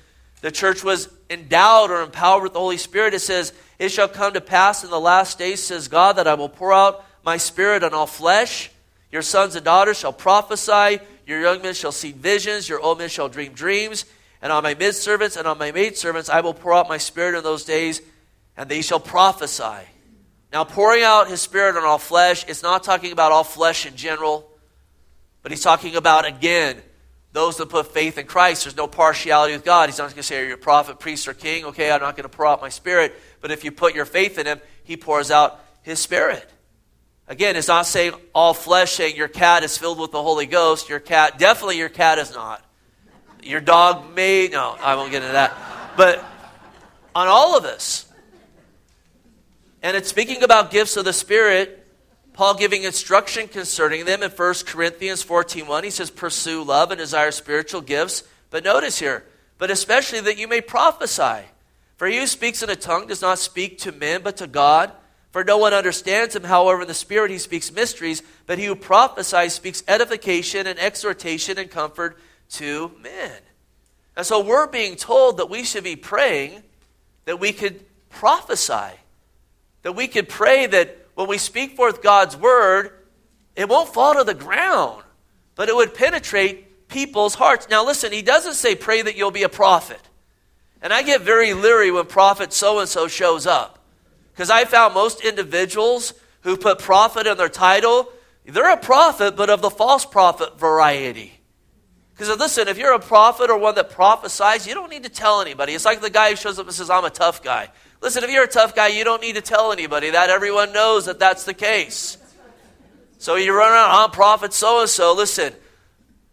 the 0.42 0.50
church 0.50 0.84
was 0.84 1.08
endowed 1.30 1.90
or 1.90 2.02
empowered 2.02 2.42
with 2.42 2.52
the 2.52 2.58
Holy 2.58 2.76
Spirit. 2.76 3.14
It 3.14 3.20
says, 3.20 3.54
"It 3.78 3.88
shall 3.88 4.06
come 4.06 4.34
to 4.34 4.42
pass 4.42 4.84
in 4.84 4.90
the 4.90 5.00
last 5.00 5.38
days," 5.38 5.64
says 5.64 5.88
God, 5.88 6.16
"that 6.16 6.28
I 6.28 6.34
will 6.34 6.50
pour 6.50 6.74
out 6.74 7.02
my 7.24 7.38
spirit 7.38 7.82
on 7.82 7.94
all 7.94 8.06
flesh. 8.06 8.70
Your 9.10 9.22
sons 9.22 9.56
and 9.56 9.64
daughters 9.64 9.96
shall 9.96 10.12
prophesy, 10.12 11.00
your 11.26 11.40
young 11.40 11.62
men 11.62 11.72
shall 11.72 11.90
see 11.90 12.12
visions, 12.12 12.68
your 12.68 12.80
old 12.80 12.98
men 12.98 13.08
shall 13.08 13.30
dream 13.30 13.54
dreams, 13.54 14.04
and 14.42 14.52
on 14.52 14.62
my 14.62 14.74
maidservants 14.74 15.38
and 15.38 15.48
on 15.48 15.56
my 15.56 15.72
maidservants 15.72 16.28
I 16.28 16.42
will 16.42 16.52
pour 16.52 16.74
out 16.74 16.86
my 16.86 16.98
spirit 16.98 17.34
in 17.34 17.42
those 17.42 17.64
days, 17.64 18.02
and 18.58 18.68
they 18.68 18.82
shall 18.82 19.00
prophesy." 19.00 19.88
Now, 20.52 20.64
pouring 20.64 21.02
out 21.02 21.28
his 21.28 21.40
spirit 21.40 21.78
on 21.78 21.84
all 21.84 21.96
flesh, 21.96 22.44
it's 22.46 22.62
not 22.62 22.84
talking 22.84 23.10
about 23.10 23.32
all 23.32 23.42
flesh 23.42 23.86
in 23.86 23.96
general. 23.96 24.50
But 25.46 25.52
he's 25.52 25.62
talking 25.62 25.94
about, 25.94 26.26
again, 26.26 26.82
those 27.30 27.56
that 27.58 27.68
put 27.68 27.94
faith 27.94 28.18
in 28.18 28.26
Christ. 28.26 28.64
There's 28.64 28.76
no 28.76 28.88
partiality 28.88 29.52
with 29.52 29.64
God. 29.64 29.88
He's 29.88 29.98
not 29.98 30.06
going 30.06 30.16
to 30.16 30.22
say, 30.24 30.42
Are 30.42 30.44
you 30.44 30.54
a 30.54 30.56
prophet, 30.56 30.98
priest, 30.98 31.28
or 31.28 31.34
king? 31.34 31.66
Okay, 31.66 31.88
I'm 31.88 32.00
not 32.00 32.16
going 32.16 32.28
to 32.28 32.36
pour 32.36 32.48
out 32.48 32.60
my 32.60 32.68
spirit. 32.68 33.14
But 33.40 33.52
if 33.52 33.62
you 33.62 33.70
put 33.70 33.94
your 33.94 34.06
faith 34.06 34.38
in 34.38 34.46
him, 34.46 34.60
he 34.82 34.96
pours 34.96 35.30
out 35.30 35.60
his 35.82 36.00
spirit. 36.00 36.50
Again, 37.28 37.54
it's 37.54 37.68
not 37.68 37.86
saying 37.86 38.14
all 38.34 38.54
flesh, 38.54 38.94
saying 38.94 39.14
your 39.14 39.28
cat 39.28 39.62
is 39.62 39.78
filled 39.78 40.00
with 40.00 40.10
the 40.10 40.20
Holy 40.20 40.46
Ghost. 40.46 40.88
Your 40.88 40.98
cat, 40.98 41.38
definitely 41.38 41.78
your 41.78 41.90
cat 41.90 42.18
is 42.18 42.34
not. 42.34 42.60
Your 43.40 43.60
dog 43.60 44.16
may, 44.16 44.48
no, 44.48 44.76
I 44.80 44.96
won't 44.96 45.12
get 45.12 45.22
into 45.22 45.34
that. 45.34 45.56
But 45.96 46.24
on 47.14 47.28
all 47.28 47.56
of 47.56 47.64
us. 47.64 48.04
And 49.80 49.96
it's 49.96 50.08
speaking 50.08 50.42
about 50.42 50.72
gifts 50.72 50.96
of 50.96 51.04
the 51.04 51.12
Spirit 51.12 51.85
Paul 52.36 52.52
giving 52.52 52.82
instruction 52.82 53.48
concerning 53.48 54.04
them 54.04 54.22
in 54.22 54.30
1 54.30 54.54
Corinthians 54.66 55.24
14.1. 55.24 55.84
He 55.84 55.90
says, 55.90 56.10
pursue 56.10 56.62
love 56.62 56.90
and 56.90 56.98
desire 56.98 57.30
spiritual 57.30 57.80
gifts. 57.80 58.24
But 58.50 58.62
notice 58.62 58.98
here, 58.98 59.24
but 59.56 59.70
especially 59.70 60.20
that 60.20 60.36
you 60.36 60.46
may 60.46 60.60
prophesy. 60.60 61.46
For 61.96 62.06
he 62.06 62.18
who 62.18 62.26
speaks 62.26 62.62
in 62.62 62.68
a 62.68 62.76
tongue 62.76 63.06
does 63.06 63.22
not 63.22 63.38
speak 63.38 63.78
to 63.78 63.92
men, 63.92 64.20
but 64.22 64.36
to 64.36 64.46
God. 64.46 64.92
For 65.30 65.44
no 65.44 65.56
one 65.56 65.72
understands 65.72 66.36
him. 66.36 66.44
However, 66.44 66.82
in 66.82 66.88
the 66.88 66.94
Spirit 66.94 67.30
he 67.30 67.38
speaks 67.38 67.72
mysteries. 67.72 68.22
But 68.44 68.58
he 68.58 68.66
who 68.66 68.76
prophesies 68.76 69.54
speaks 69.54 69.82
edification 69.88 70.66
and 70.66 70.78
exhortation 70.78 71.56
and 71.56 71.70
comfort 71.70 72.18
to 72.50 72.92
men. 73.02 73.32
And 74.14 74.26
so 74.26 74.44
we're 74.44 74.66
being 74.66 74.96
told 74.96 75.38
that 75.38 75.48
we 75.48 75.64
should 75.64 75.84
be 75.84 75.96
praying 75.96 76.62
that 77.24 77.40
we 77.40 77.54
could 77.54 77.82
prophesy. 78.10 78.94
That 79.84 79.92
we 79.92 80.06
could 80.06 80.28
pray 80.28 80.66
that 80.66 81.05
when 81.16 81.28
we 81.28 81.38
speak 81.38 81.76
forth 81.76 82.02
God's 82.02 82.36
word, 82.36 82.92
it 83.56 83.68
won't 83.68 83.92
fall 83.92 84.14
to 84.14 84.22
the 84.22 84.34
ground, 84.34 85.02
but 85.54 85.68
it 85.70 85.74
would 85.74 85.94
penetrate 85.94 86.88
people's 86.88 87.34
hearts. 87.34 87.68
Now, 87.70 87.84
listen, 87.84 88.12
he 88.12 88.20
doesn't 88.20 88.54
say 88.54 88.76
pray 88.76 89.00
that 89.00 89.16
you'll 89.16 89.30
be 89.30 89.42
a 89.42 89.48
prophet. 89.48 90.00
And 90.82 90.92
I 90.92 91.02
get 91.02 91.22
very 91.22 91.54
leery 91.54 91.90
when 91.90 92.04
prophet 92.04 92.52
so 92.52 92.80
and 92.80 92.88
so 92.88 93.08
shows 93.08 93.46
up. 93.46 93.82
Because 94.32 94.50
I 94.50 94.66
found 94.66 94.92
most 94.92 95.24
individuals 95.24 96.12
who 96.42 96.58
put 96.58 96.78
prophet 96.78 97.26
in 97.26 97.38
their 97.38 97.48
title, 97.48 98.12
they're 98.44 98.70
a 98.70 98.76
prophet, 98.76 99.36
but 99.36 99.48
of 99.48 99.62
the 99.62 99.70
false 99.70 100.04
prophet 100.04 100.60
variety. 100.60 101.32
Because 102.12 102.28
listen, 102.38 102.68
if 102.68 102.76
you're 102.76 102.92
a 102.92 103.00
prophet 103.00 103.48
or 103.48 103.58
one 103.58 103.74
that 103.76 103.88
prophesies, 103.88 104.66
you 104.66 104.74
don't 104.74 104.90
need 104.90 105.04
to 105.04 105.08
tell 105.08 105.40
anybody. 105.40 105.72
It's 105.72 105.86
like 105.86 106.02
the 106.02 106.10
guy 106.10 106.30
who 106.30 106.36
shows 106.36 106.58
up 106.58 106.66
and 106.66 106.74
says, 106.74 106.90
I'm 106.90 107.06
a 107.06 107.10
tough 107.10 107.42
guy. 107.42 107.70
Listen, 108.00 108.24
if 108.24 108.30
you're 108.30 108.44
a 108.44 108.48
tough 108.48 108.74
guy, 108.74 108.88
you 108.88 109.04
don't 109.04 109.22
need 109.22 109.36
to 109.36 109.40
tell 109.40 109.72
anybody 109.72 110.10
that. 110.10 110.30
Everyone 110.30 110.72
knows 110.72 111.06
that 111.06 111.18
that's 111.18 111.44
the 111.44 111.54
case. 111.54 112.18
So 113.18 113.36
you 113.36 113.56
run 113.56 113.72
around, 113.72 113.90
I'm 113.90 114.10
prophet 114.10 114.52
so 114.52 114.80
and 114.80 114.90
so. 114.90 115.14
Listen, 115.14 115.52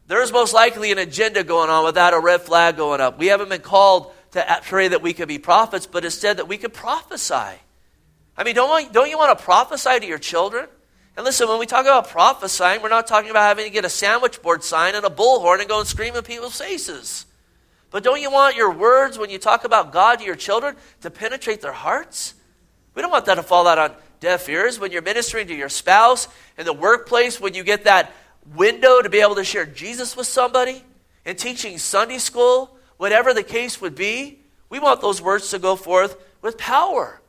there's 0.08 0.32
most 0.32 0.54
likely 0.54 0.91
an 0.91 0.97
agenda 0.97 1.43
going 1.43 1.69
on 1.69 1.86
without 1.86 2.13
a 2.13 2.19
red 2.19 2.41
flag 2.41 2.78
going 2.78 3.02
up. 3.02 3.17
We 3.17 3.28
haven't 3.28 3.49
been 3.49 3.62
called 3.62 4.13
to 4.32 4.62
pray 4.63 4.89
that 4.89 5.02
we 5.02 5.13
could 5.13 5.28
be 5.28 5.39
prophets, 5.39 5.88
but 5.88 6.04
instead 6.04 6.38
that 6.38 6.47
we 6.47 6.58
could 6.58 6.73
prophesy. 6.73 7.58
I 8.36 8.43
mean, 8.43 8.56
don't, 8.56 8.91
don't 8.91 9.10
you 9.10 9.17
want 9.17 9.38
to 9.38 9.43
prophesy 9.43 9.99
to 9.99 10.06
your 10.06 10.17
children? 10.17 10.67
And 11.15 11.23
listen, 11.23 11.47
when 11.47 11.60
we 11.60 11.67
talk 11.67 11.86
about 11.86 12.10
prophesying, 12.10 12.82
we're 12.82 12.89
not 12.89 13.06
talking 13.08 13.30
about 13.30 13.43
having 13.43 13.65
to 13.65 13.71
get 13.71 13.86
a 13.86 13.89
sandwich 13.89 14.41
board 14.41 14.63
sign 14.63 14.95
and 14.95 15.06
a 15.06 15.10
bullhorn 15.10 15.60
and 15.60 15.69
go 15.69 15.80
and 15.80 15.88
scream 15.88 16.15
in 16.15 16.23
people's 16.23 16.58
faces. 16.60 17.28
But 17.93 18.03
don't 18.03 18.19
you 18.19 18.32
want 18.32 18.56
your 18.56 18.71
words, 18.71 19.19
when 19.19 19.29
you 19.29 19.38
talk 19.38 19.65
about 19.65 19.91
God 19.91 20.17
to 20.17 20.25
your 20.25 20.36
children, 20.36 20.75
to 21.01 21.12
penetrate 21.12 21.62
their 21.62 21.71
hearts? 21.71 22.34
We 22.95 23.03
don't 23.03 23.12
want 23.12 23.25
that 23.25 23.36
to 23.36 23.43
fall 23.43 23.67
out 23.67 23.77
on 23.77 23.93
deaf 24.19 24.49
ears. 24.49 24.79
When 24.79 24.91
you're 24.91 25.03
ministering 25.03 25.45
to 25.45 25.53
your 25.53 25.69
spouse 25.69 26.27
in 26.58 26.65
the 26.65 26.73
workplace, 26.73 27.39
when 27.39 27.53
you 27.53 27.63
get 27.63 27.84
that 27.84 28.12
window 28.56 29.03
to 29.03 29.10
be 29.10 29.19
able 29.19 29.36
to 29.36 29.43
share 29.43 29.67
Jesus 29.67 30.17
with 30.17 30.25
somebody, 30.25 30.84
and 31.23 31.38
teaching 31.38 31.77
Sunday 31.77 32.17
school, 32.17 32.75
whatever 32.97 33.32
the 33.32 33.43
case 33.43 33.79
would 33.79 33.93
be, 33.93 34.39
we 34.69 34.79
want 34.79 34.99
those 34.99 35.21
words 35.21 35.51
to 35.51 35.60
go 35.60 35.75
forth 35.75 36.17
with 36.41 36.58
power. 36.58 37.21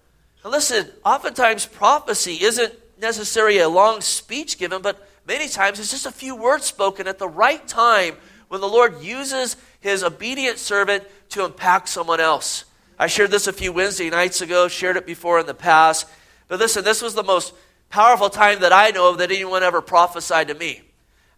And 0.42 0.50
listen, 0.50 0.90
oftentimes 1.04 1.66
prophecy 1.66 2.42
isn't 2.42 2.72
necessarily 2.98 3.58
a 3.58 3.68
long 3.68 4.00
speech 4.00 4.56
given, 4.56 4.80
but 4.80 5.06
many 5.26 5.46
times 5.46 5.78
it's 5.78 5.90
just 5.90 6.06
a 6.06 6.10
few 6.10 6.34
words 6.34 6.64
spoken 6.64 7.06
at 7.06 7.18
the 7.18 7.28
right 7.28 7.68
time 7.68 8.16
when 8.48 8.60
the 8.60 8.68
Lord 8.68 9.02
uses 9.02 9.56
his 9.84 10.02
obedient 10.02 10.58
servant 10.58 11.04
to 11.28 11.44
impact 11.44 11.90
someone 11.90 12.18
else. 12.18 12.64
I 12.98 13.06
shared 13.06 13.30
this 13.30 13.46
a 13.46 13.52
few 13.52 13.70
Wednesday 13.70 14.08
nights 14.08 14.40
ago, 14.40 14.66
shared 14.66 14.96
it 14.96 15.04
before 15.04 15.38
in 15.38 15.44
the 15.44 15.52
past. 15.52 16.08
But 16.48 16.58
listen, 16.58 16.84
this 16.84 17.02
was 17.02 17.12
the 17.12 17.22
most 17.22 17.52
powerful 17.90 18.30
time 18.30 18.60
that 18.60 18.72
I 18.72 18.92
know 18.92 19.10
of 19.10 19.18
that 19.18 19.30
anyone 19.30 19.62
ever 19.62 19.82
prophesied 19.82 20.48
to 20.48 20.54
me. 20.54 20.80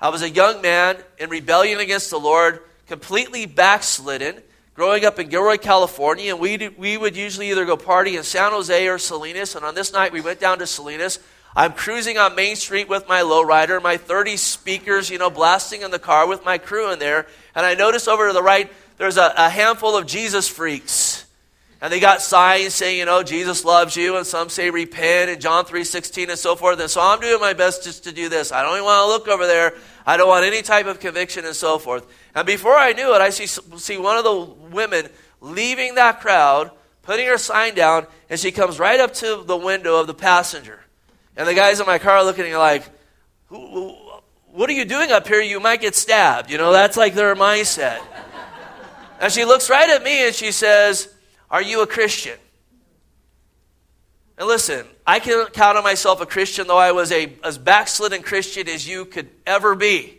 I 0.01 0.11
was 0.11 0.23
a 0.23 0.31
young 0.31 0.63
man 0.63 0.97
in 1.19 1.29
rebellion 1.29 1.81
against 1.81 2.11
the 2.11 2.21
Lord, 2.21 2.61
completely 2.87 3.47
backslidden, 3.47 4.41
growing 4.75 5.05
up 5.05 5.19
in 5.19 5.29
Gilroy, 5.29 5.57
California, 5.57 6.33
and 6.33 6.41
we, 6.41 6.69
we 6.79 6.97
would 6.97 7.17
usually 7.17 7.51
either 7.51 7.65
go 7.65 7.77
party 7.77 8.17
in 8.17 8.23
San 8.23 8.53
Jose 8.53 8.87
or 8.87 8.99
Salinas. 8.99 9.57
And 9.57 9.65
on 9.65 9.75
this 9.75 9.93
night, 9.93 10.13
we 10.13 10.21
went 10.21 10.39
down 10.39 10.61
to 10.61 10.69
Salinas. 10.69 11.19
I'm 11.57 11.73
cruising 11.73 12.19
on 12.19 12.37
Main 12.37 12.55
Street 12.55 12.87
with 12.87 13.09
my 13.09 13.23
lowrider, 13.23 13.83
my 13.83 13.97
30 13.97 14.37
speakers, 14.37 15.11
you 15.11 15.17
know, 15.19 15.31
blasting 15.31 15.81
in 15.81 15.91
the 15.91 15.99
car 15.99 16.29
with 16.29 16.45
my 16.45 16.59
crew 16.59 16.93
in 16.93 16.99
there. 16.99 17.27
And 17.57 17.65
I 17.65 17.75
notice 17.75 18.07
over 18.07 18.29
to 18.29 18.35
the 18.35 18.43
right, 18.43 18.71
there's 18.99 19.17
a, 19.17 19.33
a 19.37 19.49
handful 19.49 19.97
of 19.97 20.07
Jesus 20.07 20.47
freaks. 20.47 21.27
And 21.81 21.93
they 21.93 22.01
got 22.01 22.23
signs 22.23 22.75
saying, 22.75 22.99
you 22.99 23.05
know, 23.05 23.23
Jesus 23.23 23.65
loves 23.65 23.97
you, 23.97 24.17
and 24.17 24.27
some 24.27 24.49
say 24.49 24.71
repent, 24.71 25.31
and 25.31 25.41
John 25.41 25.65
3.16 25.65 26.29
and 26.29 26.39
so 26.39 26.55
forth. 26.55 26.79
And 26.81 26.91
so 26.91 27.01
I'm 27.01 27.21
doing 27.21 27.41
my 27.41 27.55
best 27.55 27.83
just 27.83 28.05
to 28.05 28.13
do 28.13 28.29
this. 28.29 28.53
I 28.53 28.63
don't 28.63 28.73
even 28.75 28.85
want 28.85 29.05
to 29.05 29.09
look 29.09 29.29
over 29.29 29.47
there. 29.47 29.75
I 30.07 30.17
don't 30.17 30.29
want 30.29 30.45
any 30.45 30.63
type 30.63 30.87
of 30.87 31.01
conviction 31.01 31.45
and 31.45 31.57
so 31.57 31.79
forth. 31.79 32.07
And 32.35 32.47
before 32.47 32.75
I 32.75 32.93
knew 32.93 33.15
it, 33.15 33.21
I 33.21 33.31
see, 33.31 33.47
see 33.47 33.99
one 33.99 34.17
of 34.19 34.25
the 34.25 34.55
women 34.71 35.09
leaving 35.41 35.97
that 35.97 36.21
crowd, 36.21 36.71
putting 37.03 37.27
her 37.27 37.39
sign 37.39 37.75
down, 37.75 38.07
and 38.31 38.39
she 38.39 38.53
comes 38.53 38.79
right 38.79 39.01
up 39.01 39.15
to 39.15 39.45
the 39.45 39.57
window 39.57 39.99
of 39.99 40.07
the 40.07 40.15
passenger. 40.15 40.81
And 41.37 41.49
the 41.49 41.55
guys 41.55 41.81
in 41.81 41.87
my 41.87 41.99
car 41.99 42.17
are 42.19 42.25
looking 42.25 42.45
at 42.45 42.51
me 42.51 42.57
like, 42.57 42.85
what 44.57 44.71
are 44.71 44.73
you 44.73 44.87
doing 44.87 45.13
up 45.13 45.29
here? 45.29 45.43
You 45.43 45.61
might 45.61 45.83
get 45.83 45.95
stabbed. 45.95 46.51
You 46.51 46.57
know, 46.57 46.73
that's 46.73 46.97
like 46.97 47.13
their 47.13 47.37
mindset. 47.37 48.01
and 49.21 49.31
she 49.31 49.45
looks 49.45 49.69
right 49.69 49.91
at 49.91 50.03
me 50.03 50.27
and 50.27 50.35
she 50.35 50.51
says, 50.51 51.15
Are 51.51 51.61
you 51.61 51.83
a 51.83 51.87
Christian? 51.87 52.39
And 54.39 54.49
listen, 54.49 54.87
I 55.07 55.21
can 55.21 55.47
count 55.49 55.77
on 55.77 55.85
myself 55.85 56.23
a 56.23 56.27
Christian, 56.27 56.67
though 56.67 56.79
I 56.79 56.93
was 56.93 57.13
a, 57.13 57.35
as 57.45 57.59
backslidden 57.59 58.23
Christian 58.23 58.67
as 58.67 58.89
you 58.89 59.05
could 59.05 59.29
ever 59.47 59.75
be. 59.75 60.19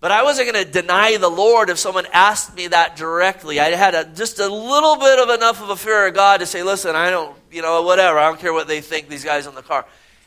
But 0.00 0.10
I 0.10 0.22
wasn't 0.22 0.50
going 0.52 0.64
to 0.64 0.70
deny 0.70 1.18
the 1.18 1.28
Lord 1.28 1.68
if 1.68 1.78
someone 1.78 2.06
asked 2.12 2.56
me 2.56 2.68
that 2.68 2.96
directly. 2.96 3.60
I 3.60 3.68
had 3.70 3.94
a, 3.94 4.04
just 4.06 4.38
a 4.38 4.48
little 4.48 4.96
bit 4.96 5.18
of 5.18 5.28
enough 5.28 5.62
of 5.62 5.68
a 5.68 5.76
fear 5.76 6.06
of 6.08 6.14
God 6.14 6.40
to 6.40 6.46
say, 6.46 6.62
listen, 6.62 6.96
I 6.96 7.10
don't, 7.10 7.36
you 7.50 7.60
know, 7.60 7.82
whatever. 7.82 8.18
I 8.18 8.28
don't 8.28 8.40
care 8.40 8.52
what 8.52 8.66
they 8.66 8.80
think, 8.80 9.08
these 9.08 9.24
guys 9.24 9.46
in 9.46 9.54
the 9.54 9.62
car. 9.62 9.84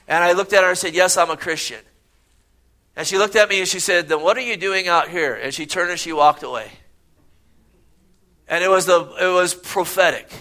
And 0.07 0.23
I 0.23 0.33
looked 0.33 0.53
at 0.53 0.63
her 0.63 0.69
and 0.69 0.77
said, 0.77 0.93
yes, 0.93 1.17
I'm 1.17 1.31
a 1.31 1.37
Christian. 1.37 1.79
And 2.95 3.05
she 3.05 3.17
looked 3.17 3.35
at 3.35 3.49
me 3.49 3.59
and 3.59 3.67
she 3.67 3.79
said, 3.79 4.07
then 4.07 4.21
what 4.21 4.37
are 4.37 4.41
you 4.41 4.57
doing 4.57 4.87
out 4.87 5.09
here? 5.09 5.33
And 5.33 5.53
she 5.53 5.65
turned 5.65 5.91
and 5.91 5.99
she 5.99 6.13
walked 6.13 6.43
away. 6.43 6.71
And 8.47 8.63
it 8.63 8.69
was, 8.69 8.85
the, 8.85 9.01
it 9.19 9.33
was 9.33 9.53
prophetic. 9.53 10.31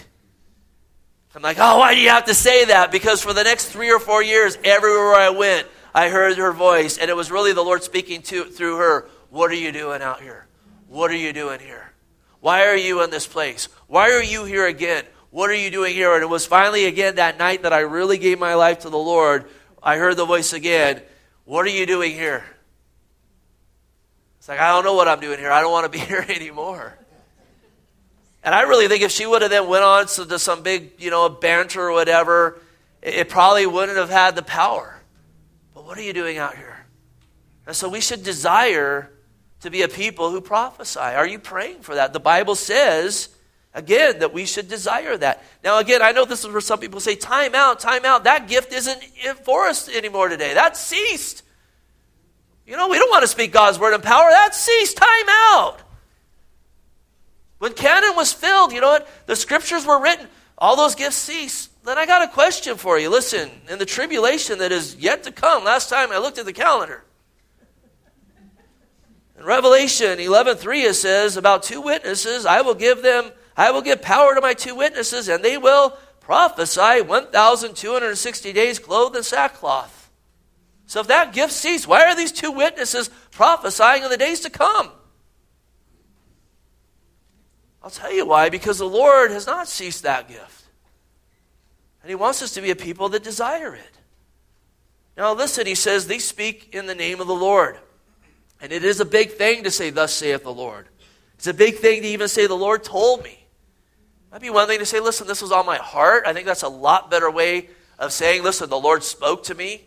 I'm 1.35 1.41
like, 1.41 1.57
oh, 1.59 1.79
why 1.79 1.93
do 1.93 1.99
you 1.99 2.09
have 2.09 2.25
to 2.25 2.33
say 2.33 2.65
that? 2.65 2.91
Because 2.91 3.21
for 3.21 3.33
the 3.33 3.43
next 3.43 3.67
three 3.69 3.91
or 3.91 3.99
four 3.99 4.23
years, 4.23 4.57
everywhere 4.63 5.15
I 5.15 5.31
went, 5.31 5.67
I 5.93 6.07
heard 6.07 6.37
her 6.37 6.53
voice, 6.53 6.97
and 6.97 7.09
it 7.09 7.15
was 7.15 7.29
really 7.29 7.51
the 7.51 7.61
Lord 7.61 7.83
speaking 7.83 8.21
to, 8.23 8.45
through 8.45 8.77
her. 8.77 9.09
What 9.31 9.51
are 9.51 9.55
you 9.55 9.73
doing 9.73 10.01
out 10.01 10.21
here? 10.21 10.47
What 10.87 11.11
are 11.11 11.15
you 11.15 11.33
doing 11.33 11.59
here? 11.59 11.91
Why 12.39 12.67
are 12.67 12.75
you 12.77 13.03
in 13.03 13.09
this 13.09 13.27
place? 13.27 13.67
Why 13.87 14.11
are 14.11 14.23
you 14.23 14.45
here 14.45 14.65
again? 14.65 15.03
What 15.29 15.49
are 15.49 15.55
you 15.55 15.69
doing 15.69 15.93
here? 15.93 16.13
And 16.13 16.23
it 16.23 16.29
was 16.29 16.45
finally 16.45 16.85
again 16.85 17.15
that 17.15 17.37
night 17.37 17.63
that 17.63 17.73
I 17.73 17.79
really 17.79 18.17
gave 18.17 18.39
my 18.39 18.53
life 18.53 18.79
to 18.79 18.89
the 18.89 18.97
Lord. 18.97 19.45
I 19.83 19.97
heard 19.97 20.15
the 20.15 20.25
voice 20.25 20.53
again. 20.53 21.01
What 21.45 21.65
are 21.65 21.69
you 21.69 21.85
doing 21.85 22.13
here? 22.13 22.43
It's 24.39 24.49
like, 24.49 24.59
I 24.59 24.69
don't 24.69 24.83
know 24.83 24.93
what 24.93 25.07
I'm 25.07 25.19
doing 25.19 25.39
here. 25.39 25.51
I 25.51 25.61
don't 25.61 25.71
want 25.71 25.91
to 25.91 25.97
be 25.97 25.97
here 26.05 26.25
anymore. 26.27 26.97
And 28.43 28.53
I 28.53 28.61
really 28.61 28.87
think 28.87 29.01
if 29.01 29.11
she 29.11 29.25
would 29.25 29.41
have 29.41 29.49
then 29.49 29.67
went 29.67 29.83
on 29.83 30.05
to 30.05 30.37
some 30.37 30.61
big, 30.61 30.91
you 30.99 31.09
know, 31.09 31.27
banter 31.29 31.81
or 31.81 31.93
whatever, 31.93 32.59
it 33.01 33.29
probably 33.29 33.65
wouldn't 33.65 33.97
have 33.97 34.09
had 34.09 34.35
the 34.35 34.43
power. 34.43 35.01
But 35.73 35.85
what 35.85 35.97
are 35.97 36.03
you 36.03 36.13
doing 36.13 36.37
out 36.37 36.55
here? 36.55 36.85
And 37.65 37.75
so 37.75 37.89
we 37.89 38.01
should 38.01 38.23
desire 38.23 39.11
to 39.61 39.71
be 39.71 39.81
a 39.81 39.87
people 39.87 40.29
who 40.29 40.41
prophesy. 40.41 40.99
Are 40.99 41.25
you 41.25 41.39
praying 41.39 41.81
for 41.81 41.95
that? 41.95 42.13
The 42.13 42.19
Bible 42.19 42.53
says, 42.53 43.29
again, 43.75 44.19
that 44.19 44.33
we 44.33 44.45
should 44.45 44.67
desire 44.67 45.15
that. 45.17 45.43
Now, 45.63 45.77
again, 45.77 46.01
I 46.01 46.11
know 46.11 46.25
this 46.25 46.43
is 46.43 46.51
where 46.51 46.61
some 46.61 46.79
people 46.79 46.99
say, 46.99 47.15
time 47.15 47.53
out, 47.53 47.79
time 47.79 48.05
out. 48.05 48.23
That 48.23 48.47
gift 48.47 48.73
isn't 48.73 48.99
for 49.43 49.67
us 49.67 49.87
anymore 49.87 50.29
today. 50.29 50.55
That 50.55 50.75
ceased. 50.75 51.43
You 52.65 52.75
know, 52.75 52.87
we 52.87 52.97
don't 52.97 53.11
want 53.11 53.21
to 53.21 53.27
speak 53.27 53.51
God's 53.51 53.77
word 53.77 53.93
in 53.93 54.01
power. 54.01 54.27
That 54.31 54.55
ceased. 54.55 54.97
Time 54.97 55.29
out. 55.29 55.77
When 57.59 57.73
canon 57.73 58.15
was 58.15 58.33
filled, 58.33 58.71
you 58.71 58.81
know 58.81 58.89
what? 58.89 59.07
The 59.27 59.35
scriptures 59.35 59.85
were 59.85 60.01
written. 60.01 60.27
All 60.57 60.75
those 60.75 60.95
gifts 60.95 61.17
ceased 61.17 61.69
then 61.85 61.99
I 61.99 62.07
got 62.07 62.23
a 62.23 62.27
question 62.27 62.77
for 62.77 62.97
you. 62.97 63.09
Listen, 63.09 63.49
in 63.69 63.77
the 63.77 63.85
tribulation 63.85 64.57
that 64.57 64.71
is 64.71 64.95
yet 64.95 65.23
to 65.23 65.31
come, 65.31 65.63
last 65.63 65.87
time 65.87 66.11
I 66.11 66.17
looked 66.17 66.39
at 66.39 66.45
the 66.45 66.53
calendar. 66.53 67.03
In 69.37 69.45
Revelation 69.45 70.17
11:3 70.17 70.83
it 70.83 70.95
says 70.95 71.37
about 71.37 71.61
two 71.61 71.81
witnesses, 71.81 72.45
I 72.45 72.61
will 72.61 72.73
give 72.73 73.03
them 73.03 73.31
I 73.57 73.71
will 73.71 73.81
give 73.81 74.01
power 74.01 74.35
to 74.35 74.41
my 74.41 74.53
two 74.53 74.75
witnesses 74.75 75.27
and 75.29 75.43
they 75.43 75.57
will 75.57 75.97
prophesy 76.19 77.01
1260 77.01 78.53
days 78.53 78.79
clothed 78.79 79.15
in 79.15 79.23
sackcloth. 79.23 80.11
So 80.87 80.99
if 80.99 81.07
that 81.07 81.33
gift 81.33 81.53
ceased, 81.53 81.87
why 81.87 82.03
are 82.03 82.15
these 82.15 82.31
two 82.31 82.51
witnesses 82.51 83.09
prophesying 83.31 84.03
in 84.03 84.09
the 84.09 84.17
days 84.17 84.41
to 84.41 84.49
come? 84.49 84.91
I'll 87.81 87.89
tell 87.89 88.11
you 88.11 88.25
why 88.25 88.49
because 88.49 88.79
the 88.79 88.89
Lord 88.89 89.31
has 89.31 89.45
not 89.45 89.67
ceased 89.67 90.03
that 90.03 90.27
gift. 90.27 90.63
And 92.01 92.09
he 92.09 92.15
wants 92.15 92.41
us 92.41 92.53
to 92.53 92.61
be 92.61 92.71
a 92.71 92.75
people 92.75 93.09
that 93.09 93.23
desire 93.23 93.73
it. 93.75 93.99
Now, 95.17 95.33
listen, 95.33 95.65
he 95.65 95.75
says, 95.75 96.07
they 96.07 96.19
speak 96.19 96.73
in 96.73 96.87
the 96.87 96.95
name 96.95 97.21
of 97.21 97.27
the 97.27 97.35
Lord. 97.35 97.79
And 98.61 98.71
it 98.71 98.83
is 98.83 98.99
a 98.99 99.05
big 99.05 99.33
thing 99.33 99.63
to 99.63 99.71
say, 99.71 99.89
Thus 99.89 100.13
saith 100.13 100.43
the 100.43 100.53
Lord. 100.53 100.87
It's 101.35 101.47
a 101.47 101.53
big 101.53 101.75
thing 101.77 102.01
to 102.01 102.07
even 102.07 102.27
say, 102.27 102.47
The 102.47 102.55
Lord 102.55 102.83
told 102.83 103.23
me. 103.23 103.44
Might 104.35 104.41
be 104.41 104.49
one 104.49 104.67
thing 104.67 104.79
to 104.79 104.85
say, 104.85 104.99
Listen, 104.99 105.27
this 105.27 105.41
was 105.41 105.53
on 105.53 105.65
my 105.65 105.77
heart. 105.77 106.25
I 106.27 106.33
think 106.33 106.45
that's 106.45 106.63
a 106.63 106.67
lot 106.67 107.09
better 107.09 107.31
way 107.31 107.69
of 107.97 108.11
saying, 108.11 108.43
Listen, 108.43 108.69
the 108.69 108.77
Lord 108.77 109.01
spoke 109.01 109.43
to 109.43 109.55
me, 109.55 109.83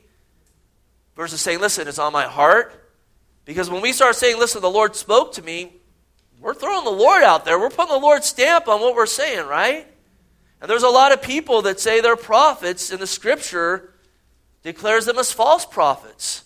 versus 1.15 1.43
saying, 1.43 1.61
Listen, 1.61 1.87
it's 1.87 1.99
on 1.99 2.15
my 2.15 2.25
heart. 2.25 2.73
Because 3.45 3.69
when 3.69 3.83
we 3.83 3.93
start 3.93 4.17
saying, 4.17 4.39
Listen, 4.39 4.63
the 4.63 4.71
Lord 4.71 4.97
spoke 4.97 5.35
to 5.35 5.43
me, 5.43 5.75
we're 6.41 6.55
throwing 6.55 6.87
the 6.87 6.91
Lord 6.91 7.23
out 7.23 7.45
there. 7.45 7.59
We're 7.59 7.69
putting 7.69 7.95
the 7.95 8.01
Lord's 8.01 8.25
stamp 8.25 8.69
on 8.69 8.81
what 8.81 8.95
we're 8.95 9.05
saying, 9.05 9.47
right? 9.47 9.87
And 10.63 10.71
there's 10.71 10.83
a 10.83 10.89
lot 10.89 11.13
of 11.13 11.21
people 11.21 11.61
that 11.61 11.79
say 11.79 12.01
they're 12.01 12.17
prophets, 12.17 12.91
and 12.91 13.01
the 13.01 13.07
scripture 13.07 13.93
declares 14.63 15.05
them 15.05 15.19
as 15.19 15.31
false 15.31 15.67
prophets. 15.67 16.45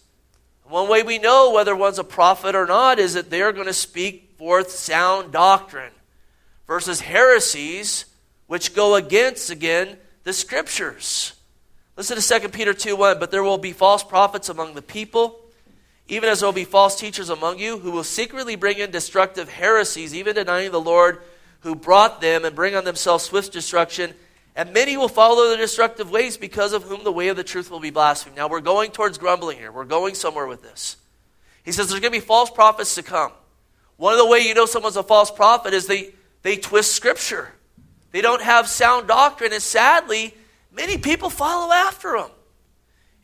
One 0.65 0.89
way 0.89 1.05
we 1.05 1.21
know 1.21 1.53
whether 1.53 1.77
one's 1.77 2.01
a 2.01 2.05
prophet 2.05 2.57
or 2.57 2.67
not 2.67 2.99
is 2.99 3.15
that 3.15 3.31
they're 3.31 3.53
going 3.53 3.69
to 3.69 3.73
speak 3.73 4.35
forth 4.39 4.73
sound 4.73 5.31
doctrine 5.31 5.93
versus 6.73 7.03
heresies 7.03 8.07
which 8.47 8.75
go 8.75 8.95
against, 8.95 9.51
again, 9.51 9.95
the 10.25 10.33
scriptures. 10.33 11.35
Listen 11.99 12.19
to 12.19 12.41
2 12.41 12.49
Peter 12.49 12.73
2 12.73 12.97
1. 12.97 13.19
But 13.19 13.31
there 13.31 13.43
will 13.43 13.59
be 13.59 13.73
false 13.73 14.03
prophets 14.03 14.49
among 14.49 14.73
the 14.73 14.81
people, 14.81 15.39
even 16.09 16.31
as 16.31 16.41
there 16.41 16.47
will 16.47 16.55
be 16.55 16.65
false 16.65 16.99
teachers 16.99 17.29
among 17.29 17.59
you, 17.59 17.79
who 17.79 17.91
will 17.91 18.03
secretly 18.03 18.57
bring 18.57 18.79
in 18.79 18.91
destructive 18.91 19.51
heresies, 19.51 20.15
even 20.15 20.35
denying 20.35 20.73
the 20.73 20.81
Lord 20.81 21.21
who 21.61 21.75
brought 21.75 22.23
them 22.23 22.47
and 22.47 22.57
bring 22.57 22.75
on 22.75 22.85
themselves 22.87 23.25
swift 23.25 23.53
destruction. 23.53 24.15
And 24.57 24.73
many 24.73 24.97
will 24.97 25.09
follow 25.09 25.51
their 25.51 25.59
destructive 25.59 26.11
ways 26.11 26.39
because 26.39 26.73
of 26.73 26.85
whom 26.85 27.05
the 27.05 27.13
way 27.13 27.29
of 27.29 27.37
the 27.37 27.45
truth 27.45 27.71
will 27.71 27.81
be 27.81 27.91
blasphemed. 27.91 28.37
Now 28.37 28.49
we're 28.49 28.63
going 28.63 28.93
towards 28.93 29.19
grumbling 29.19 29.59
here. 29.59 29.71
We're 29.71 29.85
going 29.85 30.15
somewhere 30.15 30.47
with 30.47 30.63
this. 30.63 30.97
He 31.65 31.73
says 31.73 31.91
there's 31.91 32.01
going 32.01 32.15
to 32.15 32.19
be 32.19 32.25
false 32.25 32.51
prophets 32.51 32.95
to 32.95 33.03
come. 33.03 33.33
One 33.99 34.15
of 34.15 34.19
the 34.19 34.27
way 34.27 34.39
you 34.39 34.55
know 34.55 34.65
someone's 34.65 34.97
a 34.97 35.03
false 35.03 35.31
prophet 35.31 35.75
is 35.75 35.87
they, 35.87 36.13
they 36.43 36.57
twist 36.57 36.93
scripture. 36.93 37.53
They 38.11 38.21
don't 38.21 38.43
have 38.43 38.69
sound 38.69 39.09
doctrine, 39.09 39.53
and 39.53 39.63
sadly, 39.63 40.35
many 40.71 40.99
people 40.99 41.31
follow 41.31 41.73
after 41.73 42.19
them. 42.19 42.31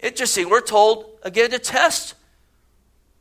Interesting. 0.00 0.48
We're 0.48 0.60
told, 0.60 1.06
again, 1.22 1.50
to 1.50 1.58
test 1.58 2.14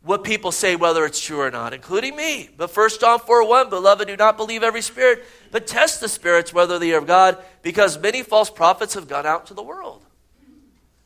what 0.03 0.23
people 0.23 0.51
say, 0.51 0.75
whether 0.75 1.05
it's 1.05 1.19
true 1.19 1.41
or 1.41 1.51
not, 1.51 1.73
including 1.73 2.15
me. 2.15 2.49
But 2.55 2.75
1 2.75 2.89
John 2.99 3.19
4 3.19 3.47
1, 3.47 3.69
beloved, 3.69 4.07
do 4.07 4.15
not 4.15 4.37
believe 4.37 4.63
every 4.63 4.81
spirit, 4.81 5.25
but 5.51 5.67
test 5.67 5.99
the 5.99 6.07
spirits 6.07 6.53
whether 6.53 6.79
they 6.79 6.93
are 6.93 6.99
of 6.99 7.07
God, 7.07 7.37
because 7.61 7.99
many 7.99 8.23
false 8.23 8.49
prophets 8.49 8.93
have 8.93 9.07
gone 9.07 9.25
out 9.25 9.47
to 9.47 9.53
the 9.53 9.63
world. 9.63 10.03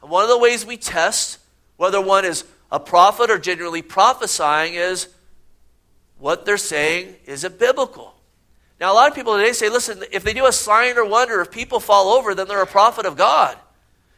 And 0.01 0.12
one 0.12 0.23
of 0.23 0.30
the 0.30 0.38
ways 0.38 0.65
we 0.65 0.77
test 0.77 1.39
whether 1.77 1.99
one 1.99 2.25
is 2.25 2.43
a 2.71 2.80
prophet 2.80 3.32
or 3.32 3.39
genuinely 3.39 3.82
prophesying 3.82 4.75
is 4.75 5.08
what 6.19 6.45
they're 6.45 6.58
saying 6.58 7.15
is 7.25 7.43
it 7.43 7.58
biblical? 7.58 8.13
Now, 8.82 8.91
a 8.91 8.96
lot 8.96 9.08
of 9.08 9.15
people 9.15 9.38
today 9.38 9.54
say, 9.54 9.70
listen, 9.70 10.04
if 10.12 10.24
they 10.24 10.34
do 10.34 10.48
a 10.48 10.52
sign 10.52 10.98
or 10.98 11.06
wonder, 11.06 11.39
if 11.39 11.52
people 11.52 11.80
fall 11.80 12.10
over, 12.10 12.34
then 12.34 12.48
they're 12.48 12.63
a 12.63 12.67
prophet 12.67 13.06
of 13.06 13.15
God. 13.15 13.56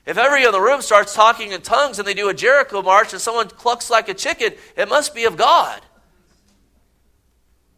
If 0.06 0.18
everybody 0.18 0.46
in 0.46 0.54
the 0.54 0.62
room 0.62 0.82
starts 0.82 1.14
talking 1.14 1.52
in 1.52 1.62
tongues 1.62 2.00
and 2.00 2.08
they 2.08 2.14
do 2.14 2.30
a 2.30 2.34
Jericho 2.34 2.82
march 2.82 3.12
and 3.12 3.22
someone 3.22 3.50
clucks 3.50 3.90
like 3.90 4.08
a 4.08 4.14
chicken, 4.14 4.54
it 4.78 4.88
must 4.88 5.14
be 5.14 5.26
of 5.26 5.36
God. 5.36 5.82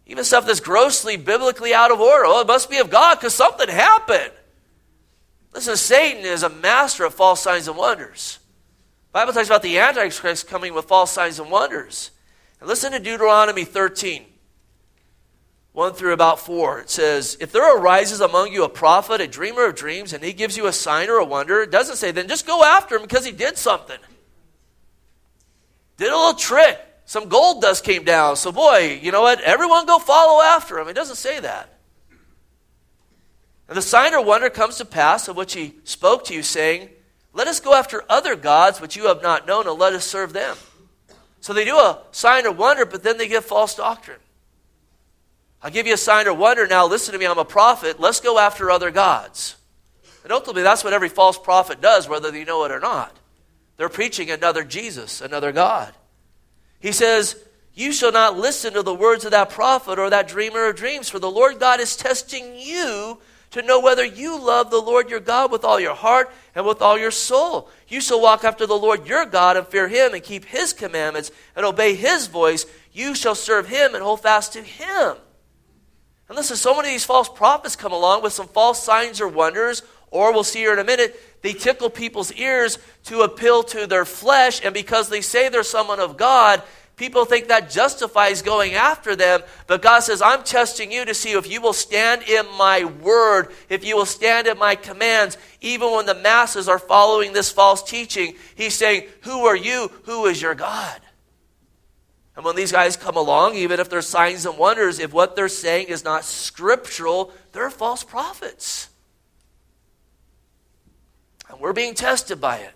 Even 0.06 0.24
stuff 0.24 0.46
that's 0.46 0.60
grossly 0.60 1.18
biblically 1.18 1.74
out 1.74 1.90
of 1.90 2.00
order, 2.00 2.26
oh, 2.28 2.42
it 2.42 2.48
must 2.48 2.70
be 2.70 2.78
of 2.78 2.92
God 2.92 3.16
because 3.16 3.34
something 3.34 3.68
happened. 3.68 4.32
Listen, 5.56 5.78
Satan 5.78 6.24
is 6.24 6.44
a 6.44 6.50
master 6.50 7.04
of 7.04 7.16
false 7.16 7.42
signs 7.42 7.68
and 7.68 7.78
wonders. 7.78 8.38
The 9.12 9.20
Bible 9.20 9.34
talks 9.34 9.48
about 9.48 9.64
the 9.64 9.80
Antichrist 9.80 10.48
coming 10.48 10.76
with 10.76 10.86
false 10.86 11.12
signs 11.12 11.40
and 11.40 11.50
wonders. 11.50 12.12
And 12.60 12.70
listen 12.70 12.92
to 12.92 13.00
Deuteronomy 13.00 13.64
13. 13.64 14.26
1 15.76 15.94
through 15.94 16.14
about 16.14 16.40
4. 16.40 16.80
It 16.80 16.90
says, 16.90 17.36
If 17.42 17.52
there 17.52 17.78
arises 17.78 18.22
among 18.22 18.54
you 18.54 18.64
a 18.64 18.70
prophet, 18.70 19.20
a 19.20 19.28
dreamer 19.28 19.66
of 19.66 19.76
dreams, 19.76 20.14
and 20.14 20.24
he 20.24 20.32
gives 20.32 20.56
you 20.56 20.68
a 20.68 20.72
sign 20.72 21.10
or 21.10 21.18
a 21.18 21.26
wonder, 21.26 21.62
it 21.62 21.70
doesn't 21.70 21.98
say, 21.98 22.12
then 22.12 22.30
just 22.30 22.48
go 22.48 22.64
after 22.64 22.96
him 22.96 23.02
because 23.02 23.26
he 23.26 23.34
did 23.34 23.58
something. 23.58 23.98
Did 25.98 26.14
a 26.14 26.16
little 26.16 26.34
trick. 26.34 26.80
Some 27.04 27.28
gold 27.28 27.62
dust 27.62 27.84
came 27.84 28.06
down. 28.06 28.38
So, 28.38 28.54
boy, 28.54 29.00
you 29.02 29.12
know 29.12 29.22
what? 29.22 29.42
Everyone 29.42 29.86
go 29.86 30.00
follow 30.00 30.42
after 30.42 30.80
him. 30.80 30.88
It 30.88 30.94
doesn't 30.94 31.18
say 31.18 31.42
that. 31.42 31.78
And 33.68 33.76
the 33.76 33.82
sign 33.82 34.14
or 34.14 34.24
wonder 34.24 34.50
comes 34.50 34.78
to 34.78 34.86
pass 34.86 35.28
of 35.28 35.36
which 35.36 35.54
he 35.56 35.76
spoke 35.84 36.24
to 36.26 36.34
you, 36.34 36.42
saying, 36.42 36.88
Let 37.34 37.48
us 37.50 37.60
go 37.60 37.74
after 37.74 38.06
other 38.08 38.38
gods 38.38 38.80
which 38.80 38.96
you 38.96 39.08
have 39.08 39.22
not 39.22 39.46
known, 39.46 39.68
and 39.68 39.78
let 39.78 39.92
us 39.92 40.06
serve 40.06 40.32
them. 40.32 40.56
So 41.42 41.52
they 41.52 41.66
do 41.66 41.76
a 41.76 42.00
sign 42.12 42.46
or 42.46 42.52
wonder, 42.52 42.86
but 42.86 43.04
then 43.04 43.18
they 43.18 43.28
give 43.28 43.44
false 43.44 43.76
doctrine. 43.76 44.20
I'll 45.66 45.72
give 45.72 45.88
you 45.88 45.96
a 45.96 45.98
sign 45.98 46.28
or 46.28 46.34
wonder 46.36 46.68
now. 46.68 46.86
Listen 46.86 47.14
to 47.14 47.18
me, 47.18 47.26
I'm 47.26 47.40
a 47.40 47.44
prophet. 47.44 48.00
Let's 48.00 48.20
go 48.20 48.38
after 48.38 48.70
other 48.70 48.92
gods. 48.92 49.56
And 50.22 50.32
ultimately, 50.32 50.62
that's 50.62 50.84
what 50.84 50.94
every 50.94 51.10
false 51.10 51.40
prophet 51.40 51.82
does, 51.82 52.08
whether 52.08 52.38
you 52.38 52.46
know 52.46 52.66
it 52.66 52.72
or 52.72 52.80
not. 52.80 53.18
They're 53.78 53.90
preaching 53.90 54.30
another 54.30 54.64
Jesus, 54.64 55.22
another 55.22 55.52
God. 55.52 55.92
He 56.80 56.92
says, 56.92 57.36
You 57.74 57.94
shall 57.94 58.12
not 58.12 58.38
listen 58.38 58.74
to 58.74 58.84
the 58.84 58.94
words 58.94 59.26
of 59.26 59.32
that 59.32 59.50
prophet 59.50 59.98
or 59.98 60.12
that 60.12 60.28
dreamer 60.28 60.70
of 60.70 60.76
dreams, 60.76 61.10
for 61.10 61.18
the 61.18 61.32
Lord 61.32 61.60
God 61.60 61.80
is 61.80 61.96
testing 61.96 62.60
you 62.60 63.18
to 63.50 63.64
know 63.64 63.80
whether 63.80 64.06
you 64.06 64.40
love 64.40 64.70
the 64.70 64.78
Lord 64.78 65.10
your 65.10 65.20
God 65.20 65.52
with 65.52 65.66
all 65.66 65.80
your 65.80 65.96
heart 65.96 66.32
and 66.54 66.68
with 66.68 66.84
all 66.84 67.00
your 67.00 67.10
soul. 67.10 67.72
You 67.88 68.02
shall 68.02 68.22
walk 68.22 68.44
after 68.44 68.68
the 68.68 68.78
Lord 68.78 69.08
your 69.08 69.26
God 69.26 69.58
and 69.58 69.66
fear 69.66 69.88
him 69.88 70.14
and 70.14 70.22
keep 70.22 70.46
his 70.46 70.74
commandments 70.74 71.32
and 71.56 71.66
obey 71.66 71.96
his 71.96 72.28
voice. 72.28 72.68
You 72.94 73.16
shall 73.16 73.34
serve 73.34 73.68
him 73.68 73.96
and 73.96 74.04
hold 74.04 74.22
fast 74.22 74.54
to 74.54 74.62
him. 74.62 75.16
And 76.28 76.36
listen, 76.36 76.58
so 76.58 76.76
many 76.76 76.90
of 76.90 76.94
these 76.94 77.06
false 77.06 77.30
prophets 77.30 77.76
come 77.76 77.92
along 77.92 78.24
with 78.24 78.34
some 78.34 78.48
false 78.48 78.82
signs 78.84 79.22
or 79.22 79.28
wonders, 79.28 79.84
or 80.10 80.34
we'll 80.34 80.44
see 80.44 80.60
here 80.60 80.74
in 80.74 80.80
a 80.80 80.84
minute, 80.84 81.20
they 81.42 81.54
tickle 81.54 81.90
people's 81.90 82.32
ears 82.34 82.80
to 83.06 83.22
appeal 83.22 83.62
to 83.64 83.86
their 83.86 84.06
flesh, 84.06 84.64
and 84.64 84.74
because 84.74 85.10
they 85.10 85.22
say 85.22 85.50
they're 85.50 85.62
someone 85.62 86.00
of 86.00 86.18
God, 86.18 86.64
people 86.96 87.26
think 87.26 87.50
that 87.50 87.70
justifies 87.70 88.42
going 88.42 88.74
after 88.74 89.16
them. 89.16 89.42
But 89.68 89.84
God 89.84 90.00
says, 90.00 90.22
I'm 90.22 90.44
testing 90.44 90.92
you 90.92 91.06
to 91.06 91.14
see 91.14 91.34
if 91.34 91.50
you 91.50 91.62
will 91.62 91.74
stand 91.74 92.24
in 92.24 92.46
my 92.58 92.86
word, 92.86 93.54
if 93.70 93.86
you 93.86 93.96
will 93.96 94.06
stand 94.06 94.48
in 94.48 94.58
my 94.58 94.76
commands, 94.76 95.38
even 95.62 95.92
when 95.92 96.08
the 96.08 96.16
masses 96.16 96.68
are 96.68 96.80
following 96.80 97.34
this 97.34 97.52
false 97.52 97.84
teaching. 97.84 98.36
He's 98.56 98.74
saying, 98.74 99.04
Who 99.22 99.46
are 99.46 99.56
you? 99.56 99.92
Who 100.06 100.26
is 100.26 100.42
your 100.42 100.56
God? 100.56 101.02
And 102.36 102.44
when 102.44 102.56
these 102.56 102.72
guys 102.72 102.98
come 102.98 103.16
along, 103.16 103.56
even 103.56 103.80
if 103.80 103.90
they're 103.90 104.02
signs 104.02 104.46
and 104.46 104.58
wonders, 104.58 105.00
if 105.00 105.14
what 105.14 105.36
they're 105.36 105.48
saying 105.48 105.88
is 105.88 106.04
not 106.04 106.26
scriptural, 106.26 107.32
they're 107.54 107.70
false 107.70 108.04
prophets. 108.04 108.90
And 111.50 111.60
we're 111.60 111.74
being 111.74 111.94
tested 111.94 112.42
by 112.42 112.58
it. 112.58 112.74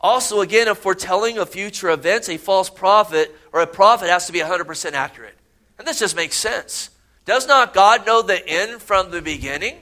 Also, 0.00 0.40
again, 0.40 0.68
if 0.68 0.84
we're 0.84 0.94
of 1.38 1.48
future 1.48 1.90
events, 1.90 2.28
a 2.28 2.36
false 2.36 2.70
prophet 2.70 3.34
or 3.52 3.60
a 3.60 3.66
prophet 3.66 4.08
has 4.08 4.26
to 4.26 4.32
be 4.32 4.38
100% 4.38 4.92
accurate. 4.92 5.36
And 5.78 5.88
this 5.88 5.98
just 5.98 6.14
makes 6.14 6.36
sense. 6.36 6.90
Does 7.24 7.48
not 7.48 7.74
God 7.74 8.06
know 8.06 8.22
the 8.22 8.46
end 8.46 8.80
from 8.80 9.10
the 9.10 9.20
beginning? 9.20 9.78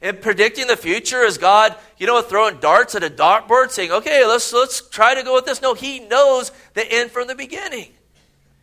In 0.00 0.16
predicting 0.18 0.66
the 0.66 0.76
future, 0.76 1.22
is 1.22 1.38
God, 1.38 1.76
you 1.96 2.06
know, 2.06 2.20
throwing 2.22 2.60
darts 2.60 2.94
at 2.94 3.02
a 3.02 3.10
dartboard 3.10 3.70
saying, 3.70 3.90
okay, 3.90 4.24
let's, 4.26 4.52
let's 4.52 4.88
try 4.88 5.14
to 5.14 5.22
go 5.22 5.34
with 5.34 5.44
this? 5.44 5.62
No, 5.62 5.74
He 5.74 6.00
knows 6.00 6.52
the 6.74 6.92
end 6.92 7.10
from 7.10 7.26
the 7.26 7.34
beginning. 7.34 7.92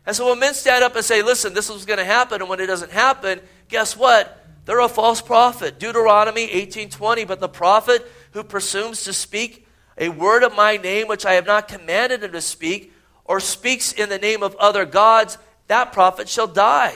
And 0.09 0.15
so 0.15 0.31
when 0.31 0.39
men 0.39 0.55
stand 0.55 0.83
up 0.83 0.95
and 0.95 1.05
say, 1.05 1.21
listen, 1.21 1.53
this 1.53 1.69
is 1.69 1.85
going 1.85 1.99
to 1.99 2.03
happen, 2.03 2.41
and 2.41 2.49
when 2.49 2.59
it 2.59 2.65
doesn't 2.65 2.91
happen, 2.91 3.39
guess 3.67 3.95
what? 3.95 4.43
They're 4.65 4.79
a 4.79 4.89
false 4.89 5.21
prophet. 5.21 5.77
Deuteronomy 5.77 6.47
18:20, 6.47 7.27
but 7.27 7.39
the 7.39 7.47
prophet 7.47 8.09
who 8.31 8.43
presumes 8.43 9.03
to 9.03 9.13
speak 9.13 9.67
a 9.99 10.09
word 10.09 10.41
of 10.41 10.55
my 10.55 10.77
name 10.77 11.07
which 11.07 11.27
I 11.27 11.33
have 11.33 11.45
not 11.45 11.67
commanded 11.67 12.23
him 12.23 12.31
to 12.31 12.41
speak, 12.41 12.91
or 13.23 13.39
speaks 13.39 13.91
in 13.91 14.09
the 14.09 14.17
name 14.17 14.41
of 14.41 14.55
other 14.55 14.83
gods, 14.83 15.37
that 15.67 15.93
prophet 15.93 16.27
shall 16.27 16.47
die. 16.47 16.95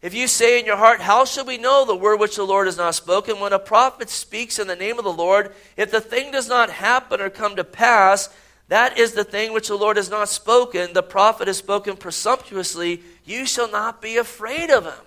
If 0.00 0.14
you 0.14 0.28
say 0.28 0.60
in 0.60 0.64
your 0.64 0.76
heart, 0.76 1.00
How 1.00 1.24
shall 1.24 1.44
we 1.44 1.58
know 1.58 1.84
the 1.84 1.96
word 1.96 2.20
which 2.20 2.36
the 2.36 2.44
Lord 2.44 2.68
has 2.68 2.76
not 2.76 2.94
spoken? 2.94 3.40
When 3.40 3.52
a 3.52 3.58
prophet 3.58 4.08
speaks 4.08 4.60
in 4.60 4.68
the 4.68 4.76
name 4.76 4.98
of 4.98 5.04
the 5.04 5.12
Lord, 5.12 5.52
if 5.76 5.90
the 5.90 6.00
thing 6.00 6.30
does 6.30 6.48
not 6.48 6.70
happen 6.70 7.20
or 7.20 7.28
come 7.28 7.56
to 7.56 7.64
pass, 7.64 8.28
that 8.68 8.98
is 8.98 9.12
the 9.12 9.24
thing 9.24 9.52
which 9.52 9.68
the 9.68 9.76
Lord 9.76 9.96
has 9.96 10.10
not 10.10 10.28
spoken. 10.28 10.92
The 10.92 11.02
prophet 11.02 11.46
has 11.46 11.58
spoken 11.58 11.96
presumptuously. 11.96 13.02
You 13.24 13.44
shall 13.44 13.70
not 13.70 14.00
be 14.00 14.16
afraid 14.16 14.70
of 14.70 14.84
him. 14.84 15.04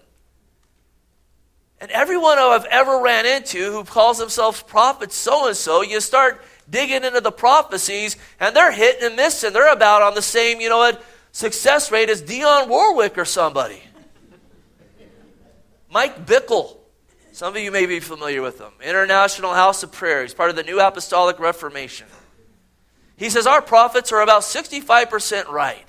And 1.82 1.92
everyone 1.92 2.38
I've 2.38 2.66
ever 2.66 3.02
ran 3.02 3.26
into 3.26 3.72
who 3.72 3.84
calls 3.84 4.18
themselves 4.18 4.62
prophet 4.62 5.12
so 5.12 5.48
and 5.48 5.58
so, 5.58 5.82
you 5.82 6.00
start 6.00 6.44
digging 6.70 7.04
into 7.04 7.22
the 7.22 7.32
prophecies, 7.32 8.18
and 8.40 8.56
they're 8.56 8.72
hitting 8.72 9.06
and 9.06 9.16
missing. 9.16 9.54
They're 9.54 9.72
about 9.72 10.02
on 10.02 10.16
the 10.16 10.22
same, 10.22 10.62
you 10.62 10.70
know 10.70 10.78
what, 10.78 11.04
success 11.32 11.92
rate 11.92 12.10
as 12.10 12.24
Dionne 12.24 12.68
Warwick 12.68 13.18
or 13.18 13.26
somebody. 13.26 13.82
Mike 15.92 16.26
Bickle. 16.26 16.78
Some 17.34 17.56
of 17.56 17.62
you 17.62 17.72
may 17.72 17.86
be 17.86 18.00
familiar 18.00 18.42
with 18.42 18.60
him. 18.60 18.72
International 18.82 19.54
House 19.54 19.84
of 19.84 19.92
Prayer. 19.92 20.22
He's 20.22 20.34
part 20.34 20.50
of 20.50 20.56
the 20.56 20.64
New 20.64 20.80
Apostolic 20.80 21.38
Reformation. 21.38 22.08
He 23.18 23.30
says 23.30 23.48
our 23.48 23.62
prophets 23.62 24.12
are 24.12 24.22
about 24.22 24.42
65% 24.42 25.48
right. 25.48 25.86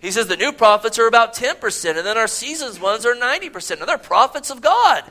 He 0.00 0.10
says 0.10 0.26
the 0.28 0.36
new 0.36 0.52
prophets 0.52 0.98
are 0.98 1.08
about 1.08 1.34
10%, 1.34 1.96
and 1.96 2.06
then 2.06 2.16
our 2.16 2.28
seasons 2.28 2.78
ones 2.78 3.04
are 3.04 3.14
90%. 3.14 3.80
And 3.80 3.88
they're 3.88 3.98
prophets 3.98 4.50
of 4.50 4.60
God. 4.60 5.04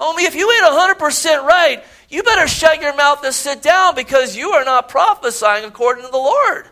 Homie, 0.00 0.26
if 0.26 0.34
you 0.34 0.50
ain't 0.50 0.98
100% 0.98 1.44
right, 1.44 1.84
you 2.08 2.22
better 2.22 2.48
shut 2.48 2.80
your 2.80 2.96
mouth 2.96 3.22
and 3.22 3.34
sit 3.34 3.62
down 3.62 3.94
because 3.94 4.36
you 4.36 4.50
are 4.50 4.64
not 4.64 4.88
prophesying 4.88 5.64
according 5.64 6.04
to 6.04 6.10
the 6.10 6.16
Lord. 6.16 6.66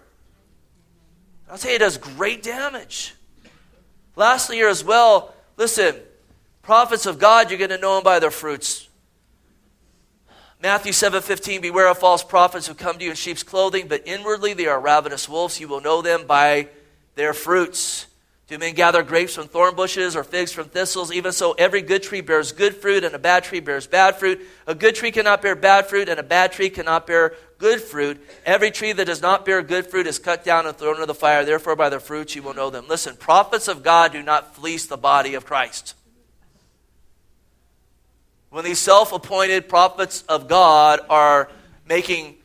I'll 1.51 1.59
tell 1.59 1.71
you, 1.71 1.77
it 1.77 1.81
does 1.81 1.99
great 1.99 2.43
damage. 2.43 3.15
Lastly, 4.17 4.57
here 4.57 4.69
as 4.69 4.83
well, 4.83 5.35
listen, 5.57 5.95
prophets 6.63 7.07
of 7.07 7.19
God, 7.19 7.51
you're 7.51 7.59
going 7.59 7.71
to 7.71 7.79
know 7.79 7.97
them 7.97 8.05
by 8.05 8.19
their 8.19 8.31
fruits. 8.31 8.88
Matthew 10.61 10.93
7:15 10.93 11.63
Beware 11.63 11.89
of 11.89 11.99
false 11.99 12.25
prophets 12.25 12.67
who 12.67 12.75
come 12.75 12.99
to 12.99 13.05
you 13.05 13.11
in 13.11 13.17
sheep's 13.17 13.43
clothing 13.43 13.89
but 13.89 14.03
inwardly 14.07 14.55
they 14.55 14.67
are 14.67 14.81
ravenous 14.81 15.29
wolves 15.29 15.61
you 15.61 15.69
will 15.69 15.81
know 15.81 16.03
them 16.03 16.27
by 16.27 16.69
their 17.15 17.33
fruits 17.33 18.07
do 18.49 18.57
men 18.57 18.73
gather 18.73 19.03
grapes 19.03 19.35
from 19.35 19.47
thorn 19.47 19.75
bushes 19.75 20.17
or 20.17 20.25
figs 20.25 20.53
from 20.53 20.71
thistles? 20.71 21.13
Even 21.13 21.33
so, 21.33 21.53
every 21.53 21.83
good 21.83 22.03
tree 22.03 22.23
bears 22.23 22.51
good 22.51 22.75
fruit, 22.75 23.05
and 23.05 23.15
a 23.15 23.19
bad 23.19 23.45
tree 23.45 23.61
bears 23.61 23.87
bad 23.87 24.17
fruit. 24.17 24.41
A 24.67 24.75
good 24.75 24.95
tree 24.95 25.11
cannot 25.11 25.43
bear 25.43 25.55
bad 25.55 25.87
fruit, 25.87 26.09
and 26.09 26.19
a 26.19 26.23
bad 26.23 26.53
tree 26.53 26.71
cannot 26.71 27.07
bear 27.07 27.35
good 27.59 27.83
fruit. 27.83 28.19
Every 28.47 28.71
tree 28.71 28.93
that 28.93 29.05
does 29.05 29.21
not 29.21 29.45
bear 29.45 29.61
good 29.61 29.87
fruit 29.87 30.07
is 30.07 30.19
cut 30.19 30.45
down 30.45 30.67
and 30.67 30.75
thrown 30.75 30.95
into 30.95 31.05
the 31.05 31.15
fire. 31.15 31.45
Therefore, 31.45 31.77
by 31.77 31.91
their 31.91 32.01
fruits 32.01 32.35
you 32.35 32.43
will 32.43 32.55
know 32.55 32.71
them. 32.71 32.87
Listen, 32.89 33.17
prophets 33.17 33.69
of 33.69 33.83
God 33.83 34.13
do 34.13 34.23
not 34.23 34.57
fleece 34.57 34.87
the 34.87 34.97
body 34.97 35.35
of 35.35 35.45
Christ. 35.45 35.95
When 38.51 38.65
these 38.65 38.79
self 38.79 39.13
appointed 39.13 39.69
prophets 39.69 40.23
of 40.23 40.49
God 40.49 41.01
are 41.09 41.51
making 41.87 42.37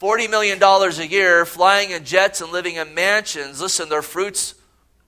$40 0.00 0.30
million 0.30 0.62
a 0.62 1.04
year, 1.04 1.44
flying 1.44 1.90
in 1.90 2.04
jets 2.04 2.40
and 2.40 2.50
living 2.50 2.76
in 2.76 2.94
mansions, 2.94 3.60
listen, 3.60 3.88
their 3.88 4.02
fruits 4.02 4.54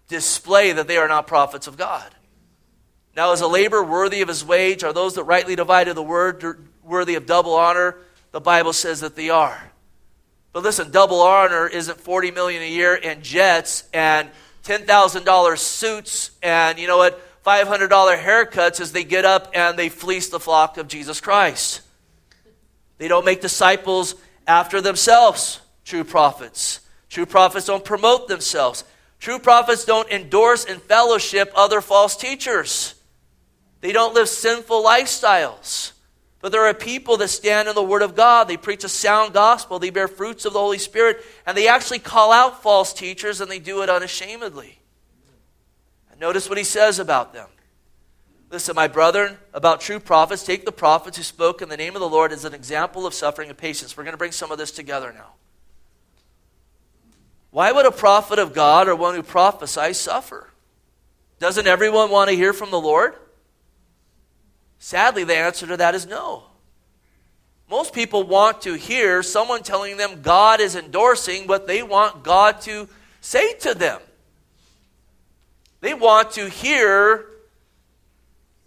display 0.08 0.72
that 0.72 0.86
they 0.86 0.98
are 0.98 1.08
not 1.08 1.26
prophets 1.26 1.66
of 1.66 1.78
God. 1.78 2.14
Now, 3.16 3.32
is 3.32 3.40
a 3.40 3.46
labor 3.46 3.82
worthy 3.82 4.20
of 4.22 4.28
his 4.28 4.44
wage? 4.44 4.84
Are 4.84 4.92
those 4.92 5.14
that 5.14 5.24
rightly 5.24 5.56
divided 5.56 5.94
the 5.94 6.02
word 6.02 6.68
worthy 6.82 7.14
of 7.14 7.26
double 7.26 7.54
honor? 7.54 7.96
The 8.30 8.40
Bible 8.40 8.72
says 8.72 9.00
that 9.00 9.16
they 9.16 9.30
are. 9.30 9.70
But 10.52 10.62
listen, 10.62 10.90
double 10.90 11.20
honor 11.20 11.66
isn't 11.66 11.98
40 11.98 12.30
million 12.30 12.62
a 12.62 12.68
year 12.68 12.98
and 13.02 13.22
jets 13.22 13.84
and 13.92 14.30
$10,000 14.64 15.58
suits 15.58 16.30
and 16.42 16.78
you 16.78 16.86
know 16.86 16.98
what, 16.98 17.20
$500 17.44 17.88
haircuts 18.18 18.80
as 18.80 18.92
they 18.92 19.04
get 19.04 19.24
up 19.24 19.50
and 19.54 19.78
they 19.78 19.88
fleece 19.88 20.28
the 20.28 20.40
flock 20.40 20.78
of 20.78 20.88
Jesus 20.88 21.20
Christ. 21.20 21.80
They 22.98 23.08
don't 23.08 23.24
make 23.24 23.40
disciples 23.40 24.14
after 24.46 24.80
themselves, 24.80 25.60
true 25.84 26.04
prophets. 26.04 26.80
True 27.08 27.26
prophets 27.26 27.66
don't 27.66 27.84
promote 27.84 28.28
themselves. 28.28 28.84
True 29.18 29.38
prophets 29.38 29.84
don't 29.84 30.10
endorse 30.10 30.64
and 30.64 30.80
fellowship 30.82 31.52
other 31.54 31.80
false 31.80 32.16
teachers. 32.16 32.94
They 33.80 33.92
don't 33.92 34.14
live 34.14 34.28
sinful 34.28 34.82
lifestyles. 34.82 35.92
But 36.40 36.50
there 36.50 36.66
are 36.66 36.74
people 36.74 37.16
that 37.18 37.28
stand 37.28 37.68
in 37.68 37.74
the 37.74 37.82
Word 37.84 38.02
of 38.02 38.16
God. 38.16 38.48
They 38.48 38.56
preach 38.56 38.82
a 38.82 38.88
sound 38.88 39.32
gospel. 39.32 39.78
They 39.78 39.90
bear 39.90 40.08
fruits 40.08 40.44
of 40.44 40.52
the 40.52 40.58
Holy 40.58 40.78
Spirit. 40.78 41.24
And 41.46 41.56
they 41.56 41.68
actually 41.68 42.00
call 42.00 42.32
out 42.32 42.62
false 42.62 42.92
teachers 42.92 43.40
and 43.40 43.50
they 43.50 43.60
do 43.60 43.82
it 43.82 43.88
unashamedly. 43.88 44.81
Notice 46.22 46.48
what 46.48 46.56
he 46.56 46.62
says 46.62 47.00
about 47.00 47.32
them. 47.32 47.48
Listen, 48.48 48.76
my 48.76 48.86
brethren, 48.86 49.38
about 49.52 49.80
true 49.80 49.98
prophets, 49.98 50.44
take 50.44 50.64
the 50.64 50.70
prophets 50.70 51.16
who 51.16 51.24
spoke 51.24 51.60
in 51.60 51.68
the 51.68 51.76
name 51.76 51.96
of 51.96 52.00
the 52.00 52.08
Lord 52.08 52.30
as 52.30 52.44
an 52.44 52.54
example 52.54 53.08
of 53.08 53.12
suffering 53.12 53.48
and 53.48 53.58
patience. 53.58 53.96
We're 53.96 54.04
going 54.04 54.12
to 54.12 54.18
bring 54.18 54.30
some 54.30 54.52
of 54.52 54.56
this 54.56 54.70
together 54.70 55.12
now. 55.12 55.32
Why 57.50 57.72
would 57.72 57.86
a 57.86 57.90
prophet 57.90 58.38
of 58.38 58.54
God 58.54 58.86
or 58.86 58.94
one 58.94 59.16
who 59.16 59.24
prophesies 59.24 59.98
suffer? 59.98 60.48
Doesn't 61.40 61.66
everyone 61.66 62.08
want 62.08 62.30
to 62.30 62.36
hear 62.36 62.52
from 62.52 62.70
the 62.70 62.80
Lord? 62.80 63.16
Sadly, 64.78 65.24
the 65.24 65.36
answer 65.36 65.66
to 65.66 65.76
that 65.76 65.96
is 65.96 66.06
no. 66.06 66.44
Most 67.68 67.92
people 67.92 68.22
want 68.22 68.62
to 68.62 68.74
hear 68.74 69.24
someone 69.24 69.64
telling 69.64 69.96
them 69.96 70.22
God 70.22 70.60
is 70.60 70.76
endorsing 70.76 71.48
what 71.48 71.66
they 71.66 71.82
want 71.82 72.22
God 72.22 72.60
to 72.60 72.88
say 73.20 73.54
to 73.54 73.74
them. 73.74 74.00
They 75.82 75.92
want 75.92 76.32
to 76.32 76.48
hear 76.48 77.26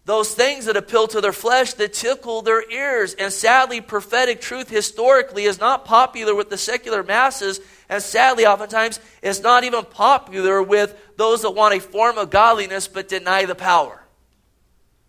those 0.06 0.36
things 0.36 0.66
that 0.66 0.78
appeal 0.78 1.08
to 1.08 1.20
their 1.20 1.34
flesh 1.34 1.74
that 1.74 1.94
tickle 1.94 2.44
their 2.44 2.70
ears. 2.70 3.16
And 3.16 3.34
sadly, 3.34 3.82
prophetic 3.82 4.40
truth 4.40 4.70
historically 4.70 5.46
is 5.46 5.60
not 5.60 5.86
popular 5.86 6.36
with 6.36 6.52
the 6.52 6.58
secular 6.60 7.02
masses 7.02 7.60
and 7.90 8.02
sadly, 8.02 8.46
oftentimes, 8.46 9.00
it's 9.22 9.42
not 9.42 9.64
even 9.64 9.86
popular 9.86 10.62
with 10.62 10.96
those 11.18 11.44
that 11.44 11.52
want 11.52 11.76
a 11.76 11.80
form 11.80 12.18
of 12.18 12.30
godliness 12.30 12.88
but 12.88 13.08
deny 13.08 13.46
the 13.46 13.56
power. 13.56 14.02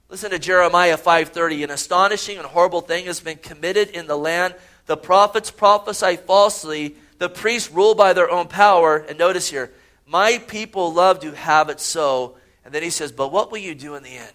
Listen 0.08 0.30
to 0.30 0.38
Jeremiah 0.38 0.96
5:30. 0.96 1.64
An 1.64 1.70
astonishing 1.70 2.38
and 2.38 2.46
horrible 2.46 2.82
thing 2.82 3.06
has 3.06 3.20
been 3.20 3.38
committed 3.38 3.90
in 3.90 4.06
the 4.06 4.16
land. 4.16 4.54
The 4.86 4.96
prophets 4.96 5.50
prophesy 5.50 6.16
falsely. 6.16 6.96
The 7.18 7.28
priests 7.28 7.70
rule 7.70 7.94
by 7.94 8.12
their 8.12 8.30
own 8.30 8.46
power. 8.46 8.96
And 8.96 9.18
notice 9.18 9.48
here, 9.48 9.72
my 10.06 10.38
people 10.38 10.92
love 10.92 11.20
to 11.20 11.32
have 11.32 11.68
it 11.68 11.80
so. 11.80 12.36
And 12.64 12.72
then 12.72 12.82
he 12.82 12.90
says, 12.90 13.12
but 13.12 13.32
what 13.32 13.50
will 13.50 13.58
you 13.58 13.74
do 13.74 13.94
in 13.96 14.02
the 14.02 14.16
end? 14.16 14.32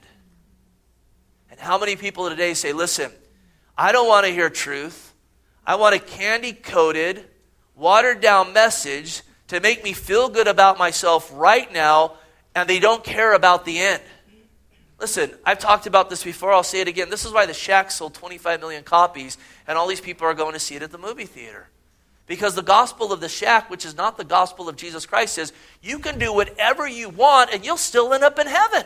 And 1.49 1.59
how 1.59 1.77
many 1.77 1.95
people 1.95 2.29
today 2.29 2.53
say, 2.53 2.73
listen, 2.73 3.11
I 3.77 3.91
don't 3.91 4.07
want 4.07 4.25
to 4.25 4.31
hear 4.31 4.49
truth. 4.49 5.13
I 5.65 5.75
want 5.75 5.95
a 5.95 5.99
candy 5.99 6.53
coated, 6.53 7.25
watered 7.75 8.21
down 8.21 8.53
message 8.53 9.21
to 9.47 9.59
make 9.59 9.83
me 9.83 9.93
feel 9.93 10.29
good 10.29 10.47
about 10.47 10.77
myself 10.77 11.29
right 11.33 11.71
now, 11.71 12.13
and 12.55 12.69
they 12.69 12.79
don't 12.79 13.03
care 13.03 13.33
about 13.33 13.65
the 13.65 13.79
end. 13.79 14.01
Listen, 14.99 15.31
I've 15.45 15.59
talked 15.59 15.87
about 15.87 16.09
this 16.09 16.23
before. 16.23 16.53
I'll 16.53 16.63
say 16.63 16.81
it 16.81 16.87
again. 16.87 17.09
This 17.09 17.25
is 17.25 17.31
why 17.31 17.45
The 17.45 17.53
Shack 17.53 17.91
sold 17.91 18.13
25 18.13 18.59
million 18.59 18.83
copies, 18.83 19.37
and 19.67 19.77
all 19.77 19.87
these 19.87 20.01
people 20.01 20.27
are 20.27 20.33
going 20.33 20.53
to 20.53 20.59
see 20.59 20.75
it 20.75 20.83
at 20.83 20.91
the 20.91 20.97
movie 20.97 21.25
theater. 21.25 21.67
Because 22.27 22.55
the 22.55 22.61
gospel 22.61 23.11
of 23.11 23.19
the 23.19 23.29
shack, 23.29 23.69
which 23.69 23.85
is 23.85 23.95
not 23.95 24.17
the 24.17 24.23
gospel 24.23 24.69
of 24.69 24.75
Jesus 24.75 25.05
Christ, 25.05 25.33
says 25.33 25.51
you 25.81 25.99
can 25.99 26.17
do 26.17 26.33
whatever 26.33 26.87
you 26.87 27.09
want 27.09 27.53
and 27.53 27.65
you'll 27.65 27.77
still 27.77 28.13
end 28.13 28.23
up 28.23 28.39
in 28.39 28.47
heaven. 28.47 28.83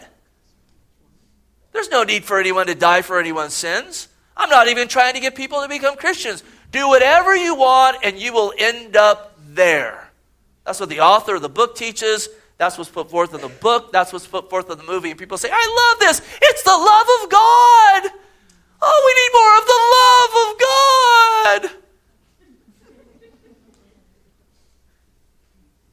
There's 1.72 1.90
no 1.90 2.04
need 2.04 2.24
for 2.24 2.40
anyone 2.40 2.68
to 2.68 2.76
die 2.76 3.02
for 3.02 3.20
anyone's 3.20 3.54
sins. 3.54 4.08
I'm 4.38 4.50
not 4.50 4.68
even 4.68 4.88
trying 4.88 5.14
to 5.14 5.20
get 5.20 5.36
people 5.36 5.62
to 5.62 5.68
become 5.68 5.96
Christians. 5.98 6.44
Do 6.72 6.88
whatever 6.88 7.36
you 7.36 7.56
want 7.56 7.98
and 8.04 8.18
you 8.18 8.34
will 8.34 8.54
end 8.58 8.96
up 8.96 9.38
there. 9.50 10.10
That's 10.66 10.80
what 10.80 10.90
the 10.90 11.02
author 11.02 11.36
of 11.36 11.42
the 11.42 11.50
book 11.50 11.76
teaches. 11.76 12.30
That's 12.58 12.78
what's 12.78 12.90
put 12.90 13.12
forth 13.12 13.34
in 13.34 13.42
the 13.42 13.50
book. 13.50 13.92
That's 13.92 14.14
what's 14.14 14.26
put 14.26 14.50
forth 14.50 14.70
in 14.70 14.78
the 14.78 14.84
movie. 14.84 15.12
And 15.12 15.20
people 15.20 15.38
say, 15.38 15.50
I 15.52 15.92
love 15.92 16.00
this. 16.00 16.22
It's 16.42 16.64
the 16.64 16.72
love 16.72 17.08
of 17.24 17.30
God. 17.30 18.12
Oh, 18.82 19.02
we 19.06 19.14
need 19.22 19.32
more 19.34 19.58
of 19.60 19.66
the 19.68 19.82
love 19.96 20.34
of 20.46 21.74
God. 21.74 21.85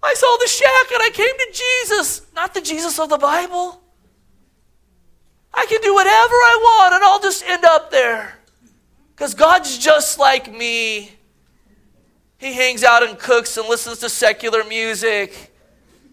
I 0.03 0.15
saw 0.15 0.37
the 0.39 0.49
shack 0.49 0.93
and 0.93 1.03
I 1.03 1.11
came 1.13 1.27
to 1.27 1.49
Jesus, 1.53 2.23
not 2.35 2.55
the 2.55 2.61
Jesus 2.61 2.99
of 2.99 3.09
the 3.09 3.19
Bible. 3.19 3.81
I 5.55 5.67
can 5.67 5.81
do 5.81 5.95
whatever 5.95 6.13
I 6.13 6.59
want 6.63 6.95
and 6.95 7.05
I'll 7.05 7.21
just 7.21 7.45
end 7.45 7.65
up 7.65 7.91
there. 7.91 8.39
Because 9.15 9.35
God's 9.35 9.79
just 9.79 10.19
like 10.19 10.53
me. 10.53 11.13
He 12.39 12.53
hangs 12.53 12.83
out 12.83 13.05
and 13.05 13.17
cooks 13.17 13.57
and 13.57 13.69
listens 13.69 13.99
to 14.01 14.09
secular 14.09 14.65
music. 14.65 15.53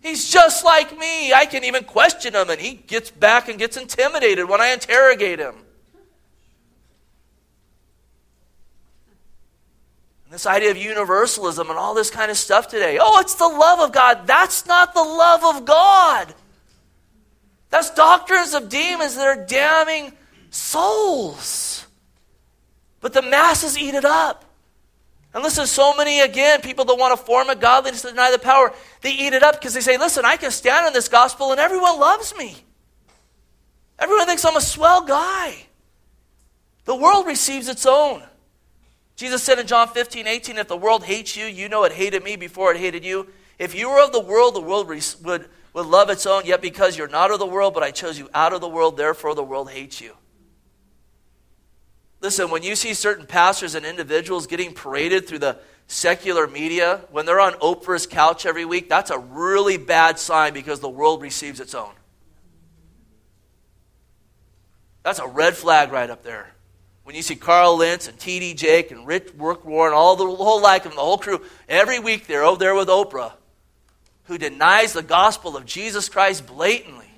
He's 0.02 0.32
just 0.32 0.64
like 0.64 0.98
me. 0.98 1.34
I 1.34 1.46
can 1.46 1.64
even 1.64 1.84
question 1.84 2.34
him, 2.34 2.50
and 2.50 2.62
he 2.62 2.76
gets 2.76 3.12
back 3.12 3.50
and 3.50 3.58
gets 3.58 3.76
intimidated 3.78 4.48
when 4.48 4.62
I 4.62 4.68
interrogate 4.68 5.40
him. 5.40 5.56
This 10.30 10.46
idea 10.46 10.72
of 10.72 10.78
universalism 10.78 11.70
and 11.70 11.80
all 11.80 11.94
this 11.94 12.12
kind 12.12 12.30
of 12.30 12.38
stuff 12.38 12.68
today. 12.68 13.00
Oh, 13.02 13.20
it's 13.20 13.36
the 13.36 13.48
love 13.48 13.80
of 13.80 13.92
God. 13.92 14.28
That's 14.28 14.66
not 14.66 14.94
the 14.94 15.04
love 15.04 15.56
of 15.56 15.66
God. 15.66 16.34
That's 17.70 17.90
doctrines 17.92 18.54
of 18.54 18.70
demons 18.70 19.16
that 19.16 19.26
are 19.26 19.46
damning 19.46 20.14
souls. 20.52 21.86
But 23.02 23.14
the 23.14 23.22
masses 23.22 23.78
eat 23.78 23.96
it 23.96 24.06
up. 24.06 24.46
And 25.34 25.44
listen, 25.44 25.68
so 25.68 25.96
many, 25.96 26.22
again, 26.22 26.62
people 26.62 26.86
that 26.86 26.96
want 26.96 27.18
to 27.18 27.26
form 27.26 27.50
a 27.50 27.56
godliness 27.56 28.02
to 28.02 28.10
deny 28.10 28.32
the 28.32 28.40
power, 28.40 28.74
they 29.02 29.12
eat 29.12 29.34
it 29.34 29.44
up 29.44 29.60
because 29.60 29.74
they 29.74 29.82
say, 29.82 29.98
listen, 29.98 30.26
I 30.26 30.38
can 30.38 30.50
stand 30.50 30.88
on 30.88 30.94
this 30.94 31.08
gospel 31.08 31.52
and 31.52 31.60
everyone 31.60 32.00
loves 32.00 32.36
me. 32.36 32.56
Everyone 34.00 34.26
thinks 34.26 34.44
I'm 34.46 34.56
a 34.56 34.62
swell 34.62 35.06
guy. 35.06 35.66
The 36.86 36.96
world 36.96 37.28
receives 37.28 37.68
its 37.68 37.86
own. 37.86 38.24
Jesus 39.20 39.44
said 39.44 39.60
in 39.60 39.68
John 39.68 39.90
15, 39.90 40.28
18, 40.28 40.58
if 40.60 40.70
the 40.70 40.78
world 40.78 41.04
hates 41.04 41.36
you, 41.36 41.44
you 41.46 41.68
know 41.68 41.84
it 41.84 41.92
hated 41.92 42.24
me 42.24 42.38
before 42.38 42.72
it 42.72 42.78
hated 42.78 43.04
you. 43.04 43.28
If 43.58 43.76
you 43.76 43.90
were 43.90 44.02
of 44.02 44.14
the 44.14 44.22
world, 44.22 44.56
the 44.56 44.62
world 44.62 44.88
would, 44.88 45.50
would 45.74 45.86
love 45.86 46.10
its 46.10 46.26
own, 46.26 46.46
yet 46.46 46.62
because 46.62 46.98
you're 46.98 47.10
not 47.10 47.30
of 47.30 47.40
the 47.40 47.46
world, 47.46 47.74
but 47.74 47.84
I 47.84 47.92
chose 47.92 48.18
you 48.18 48.30
out 48.34 48.54
of 48.54 48.62
the 48.62 48.70
world, 48.70 48.96
therefore 48.96 49.36
the 49.36 49.44
world 49.44 49.72
hates 49.72 50.00
you. 50.00 50.14
Listen, 52.22 52.50
when 52.50 52.64
you 52.64 52.78
see 52.78 52.94
certain 52.94 53.26
pastors 53.26 53.76
and 53.76 53.86
individuals 53.86 54.48
getting 54.48 54.74
paraded 54.74 55.28
through 55.28 55.40
the 55.40 55.58
secular 55.88 56.48
media, 56.48 57.02
when 57.12 57.26
they're 57.26 57.42
on 57.42 57.56
Oprah's 57.56 58.08
couch 58.08 58.46
every 58.46 58.64
week, 58.64 58.88
that's 58.88 59.12
a 59.12 59.20
really 59.20 59.76
bad 59.76 60.18
sign 60.18 60.54
because 60.54 60.80
the 60.80 60.88
world 60.88 61.22
receives 61.22 61.60
its 61.60 61.76
own. 61.76 61.92
That's 65.04 65.20
a 65.20 65.28
red 65.28 65.58
flag 65.58 65.92
right 65.92 66.10
up 66.10 66.24
there. 66.24 66.54
When 67.10 67.16
you 67.16 67.24
see 67.24 67.36
Carl 67.36 67.78
Lentz 67.78 68.08
and 68.08 68.20
T.D. 68.20 68.54
Jakes 68.54 68.92
and 68.92 69.08
Rick 69.08 69.36
Warren, 69.36 69.96
all 69.96 70.16
the 70.16 70.28
whole 70.28 70.62
like 70.62 70.84
them, 70.84 70.94
the 70.94 71.02
whole 71.02 71.18
crew, 71.18 71.44
every 71.68 71.98
week 71.98 72.28
they're 72.28 72.44
over 72.44 72.60
there 72.60 72.76
with 72.76 72.88
Oprah, 72.88 73.32
who 74.26 74.38
denies 74.38 74.94
the 74.94 75.02
gospel 75.02 75.58
of 75.58 75.66
Jesus 75.66 76.08
Christ 76.08 76.46
blatantly. 76.46 77.10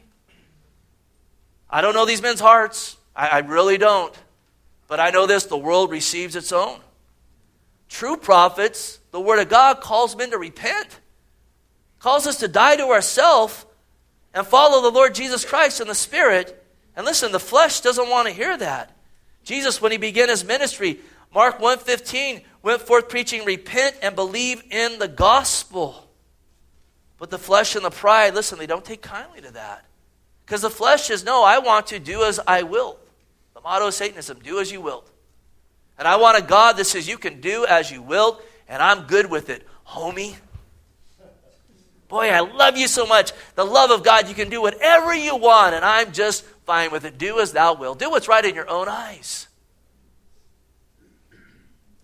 I 1.69 1.81
don't 1.81 1.93
know 1.93 2.05
these 2.05 2.21
men's 2.21 2.39
hearts. 2.39 2.95
I, 3.13 3.27
I 3.27 3.39
really 3.39 3.77
don't. 3.77 4.17
But 4.87 5.01
I 5.01 5.09
know 5.09 5.27
this 5.27 5.43
the 5.43 5.57
world 5.57 5.91
receives 5.91 6.37
its 6.37 6.53
own. 6.53 6.79
True 7.89 8.15
prophets, 8.15 8.97
the 9.11 9.19
Word 9.19 9.39
of 9.39 9.49
God 9.49 9.81
calls 9.81 10.15
men 10.15 10.31
to 10.31 10.37
repent, 10.37 11.01
calls 11.99 12.25
us 12.27 12.37
to 12.37 12.47
die 12.47 12.77
to 12.77 12.85
ourselves 12.85 13.65
and 14.33 14.47
follow 14.47 14.81
the 14.81 14.95
Lord 14.97 15.13
Jesus 15.13 15.43
Christ 15.43 15.81
in 15.81 15.89
the 15.89 15.95
Spirit. 15.95 16.63
And 16.95 17.05
listen, 17.05 17.33
the 17.33 17.41
flesh 17.41 17.81
doesn't 17.81 18.09
want 18.09 18.29
to 18.29 18.33
hear 18.33 18.55
that. 18.55 18.95
Jesus, 19.43 19.81
when 19.81 19.91
he 19.91 19.97
began 19.97 20.29
his 20.29 20.45
ministry, 20.45 20.99
Mark 21.33 21.59
1:15, 21.59 22.43
went 22.61 22.81
forth 22.81 23.09
preaching, 23.09 23.45
repent 23.45 23.95
and 24.01 24.15
believe 24.15 24.63
in 24.69 24.99
the 24.99 25.07
gospel. 25.07 26.07
But 27.17 27.29
the 27.29 27.37
flesh 27.37 27.75
and 27.75 27.85
the 27.85 27.91
pride, 27.91 28.33
listen, 28.33 28.57
they 28.57 28.67
don't 28.67 28.85
take 28.85 29.01
kindly 29.01 29.41
to 29.41 29.51
that. 29.53 29.85
Because 30.45 30.61
the 30.61 30.69
flesh 30.69 31.03
says, 31.03 31.23
no, 31.23 31.43
I 31.43 31.59
want 31.59 31.87
to 31.87 31.99
do 31.99 32.23
as 32.23 32.39
I 32.45 32.63
will. 32.63 32.97
The 33.53 33.61
motto 33.61 33.87
of 33.87 33.93
Satanism 33.93 34.39
do 34.43 34.59
as 34.59 34.71
you 34.71 34.81
will. 34.81 35.03
And 35.97 36.07
I 36.07 36.15
want 36.15 36.37
a 36.37 36.41
God 36.41 36.77
that 36.77 36.85
says 36.85 37.07
you 37.07 37.17
can 37.17 37.41
do 37.41 37.65
as 37.65 37.91
you 37.91 38.01
will, 38.01 38.41
and 38.67 38.81
I'm 38.81 39.03
good 39.03 39.29
with 39.29 39.49
it, 39.49 39.67
homie. 39.87 40.35
Boy, 42.07 42.29
I 42.29 42.39
love 42.39 42.75
you 42.75 42.87
so 42.87 43.05
much. 43.05 43.31
The 43.55 43.63
love 43.63 43.91
of 43.91 44.03
God, 44.03 44.27
you 44.27 44.35
can 44.35 44.49
do 44.49 44.61
whatever 44.61 45.15
you 45.15 45.35
want, 45.35 45.75
and 45.75 45.85
I'm 45.85 46.11
just 46.11 46.43
fine 46.71 46.89
with 46.89 47.03
it. 47.03 47.17
Do 47.17 47.41
as 47.41 47.51
thou 47.51 47.73
wilt. 47.73 47.99
Do 47.99 48.09
what's 48.09 48.29
right 48.29 48.45
in 48.45 48.55
your 48.55 48.69
own 48.69 48.87
eyes. 48.87 49.49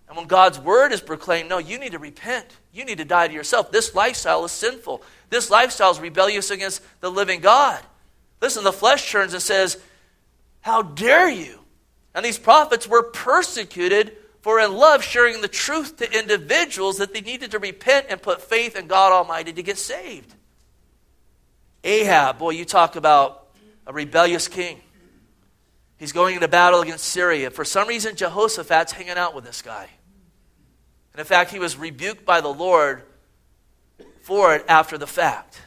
And 0.09 0.17
when 0.17 0.27
God's 0.27 0.59
word 0.59 0.91
is 0.91 0.99
proclaimed, 0.99 1.47
no, 1.47 1.57
you 1.57 1.79
need 1.79 1.93
to 1.93 1.99
repent. 1.99 2.45
You 2.73 2.83
need 2.83 2.97
to 2.97 3.05
die 3.05 3.29
to 3.29 3.33
yourself. 3.33 3.71
This 3.71 3.95
lifestyle 3.95 4.43
is 4.43 4.51
sinful. 4.51 5.03
This 5.29 5.49
lifestyle 5.49 5.91
is 5.91 6.01
rebellious 6.01 6.51
against 6.51 6.81
the 6.99 7.09
living 7.09 7.39
God. 7.39 7.79
Listen, 8.41 8.65
the 8.65 8.73
flesh 8.73 9.09
turns 9.09 9.31
and 9.31 9.41
says, 9.41 9.79
how 10.59 10.81
dare 10.81 11.29
you? 11.29 11.59
And 12.13 12.25
these 12.25 12.37
prophets 12.37 12.89
were 12.89 13.03
persecuted 13.03 14.17
for 14.41 14.59
in 14.59 14.73
love 14.73 15.01
sharing 15.01 15.39
the 15.39 15.47
truth 15.47 15.95
to 15.97 16.19
individuals 16.19 16.97
that 16.97 17.13
they 17.13 17.21
needed 17.21 17.51
to 17.51 17.59
repent 17.59 18.07
and 18.09 18.21
put 18.21 18.41
faith 18.41 18.75
in 18.75 18.87
God 18.87 19.13
Almighty 19.13 19.53
to 19.53 19.63
get 19.63 19.77
saved. 19.77 20.35
Ahab, 21.85 22.37
boy, 22.37 22.49
you 22.49 22.65
talk 22.65 22.97
about 22.97 23.46
a 23.87 23.93
rebellious 23.93 24.47
king. 24.47 24.79
He's 25.97 26.11
going 26.11 26.35
into 26.35 26.47
battle 26.47 26.81
against 26.81 27.05
Syria. 27.05 27.49
For 27.49 27.65
some 27.65 27.87
reason, 27.87 28.15
Jehoshaphat's 28.15 28.91
hanging 28.91 29.17
out 29.17 29.33
with 29.33 29.45
this 29.45 29.63
guy. 29.63 29.87
And 31.13 31.19
in 31.19 31.25
fact, 31.25 31.49
he 31.51 31.57
was 31.57 31.75
rebuked 31.75 32.23
by 32.23 32.41
the 32.41 32.49
Lord 32.49 33.01
for 34.21 34.53
it 34.53 34.63
after 34.67 34.97
the 34.97 35.07
fact. 35.07 35.61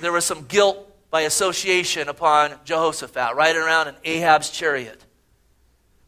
There 0.00 0.12
was 0.12 0.26
some 0.26 0.44
guilt 0.44 0.88
by 1.10 1.22
association 1.22 2.08
upon 2.08 2.52
Jehoshaphat, 2.64 3.36
riding 3.36 3.62
around 3.62 3.88
in 3.88 3.94
Ahab's 4.04 4.50
chariot. 4.50 5.02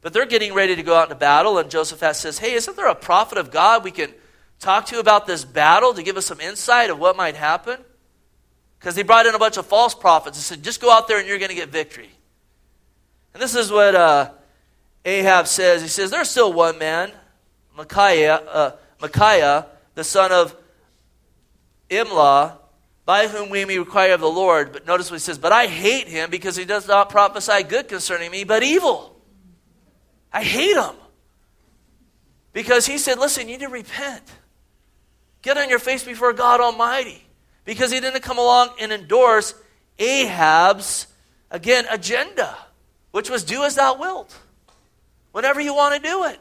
But 0.03 0.13
they're 0.13 0.27
getting 0.27 0.53
ready 0.53 0.77
to 0.77 0.83
go 0.83 0.95
out 0.95 1.05
into 1.05 1.15
battle, 1.15 1.57
and 1.57 1.71
Jehoshaphat 1.71 2.17
says, 2.17 2.39
Hey, 2.39 2.53
isn't 2.53 2.77
there 2.77 2.89
a 2.89 2.95
prophet 2.95 3.39
of 3.39 3.51
God 3.51 3.85
we 3.85 3.91
can 3.91 4.13
talk 4.59 4.87
to 4.87 4.99
about 4.99 5.27
this 5.27 5.45
battle 5.45 5.95
to 5.95 6.03
give 6.03 6.17
us 6.17 6.27
some 6.27 6.41
insight 6.41 6.91
of 6.91 6.99
what 6.99 7.17
might 7.17 7.37
happen? 7.37 7.79
Because 8.85 8.97
he 8.97 9.03
brought 9.03 9.25
in 9.25 9.35
a 9.35 9.39
bunch 9.39 9.57
of 9.57 9.65
false 9.65 9.95
prophets 9.95 10.37
and 10.37 10.45
said, 10.45 10.63
Just 10.63 10.79
go 10.79 10.93
out 10.93 11.09
there 11.09 11.19
and 11.19 11.27
you're 11.27 11.39
going 11.39 11.49
to 11.49 11.55
get 11.55 11.71
victory. 11.71 12.11
And 13.33 13.43
this 13.43 13.55
is 13.55 13.73
what 13.73 13.95
uh, 13.95 14.33
Ahab 15.07 15.47
says. 15.47 15.81
He 15.81 15.89
says, 15.89 16.11
There's 16.11 16.29
still 16.29 16.53
one 16.53 16.77
man, 16.77 17.11
Micaiah, 17.75 18.35
uh, 18.35 18.71
Micaiah 19.01 19.69
the 19.95 20.05
son 20.05 20.33
of 20.33 20.55
Imlah, 21.89 22.59
by 23.07 23.27
whom 23.27 23.49
we 23.49 23.65
may 23.65 23.79
require 23.79 24.13
of 24.13 24.21
the 24.21 24.29
Lord. 24.29 24.71
But 24.75 24.87
notice 24.87 25.11
what 25.11 25.17
he 25.17 25.21
says, 25.21 25.39
But 25.39 25.53
I 25.53 25.67
hate 25.67 26.07
him 26.07 26.29
because 26.29 26.55
he 26.55 26.67
does 26.67 26.87
not 26.87 27.09
prophesy 27.09 27.63
good 27.63 27.89
concerning 27.89 28.31
me, 28.31 28.45
but 28.45 28.63
evil. 28.63 29.19
I 30.31 30.45
hate 30.45 30.77
him. 30.77 30.95
Because 32.53 32.85
he 32.85 32.99
said, 32.99 33.19
Listen, 33.19 33.49
you 33.49 33.55
need 33.55 33.65
to 33.65 33.71
repent. 33.71 34.25
Get 35.41 35.57
on 35.57 35.71
your 35.71 35.79
face 35.79 36.05
before 36.05 36.35
God 36.35 36.61
Almighty. 36.61 37.24
Because 37.65 37.91
he 37.91 38.01
didn't 38.01 38.23
come 38.23 38.39
along 38.39 38.71
and 38.81 38.93
endorse 38.93 39.55
Ahab's, 39.99 41.07
again, 41.51 41.87
agenda, 41.91 42.57
which 43.11 43.31
was 43.31 43.45
do 43.45 43.63
as 43.65 43.77
thou 43.77 43.99
wilt, 43.99 44.39
whenever 45.33 45.61
you 45.61 45.75
want 45.75 45.95
to 45.95 46.01
do 46.01 46.25
it. 46.25 46.41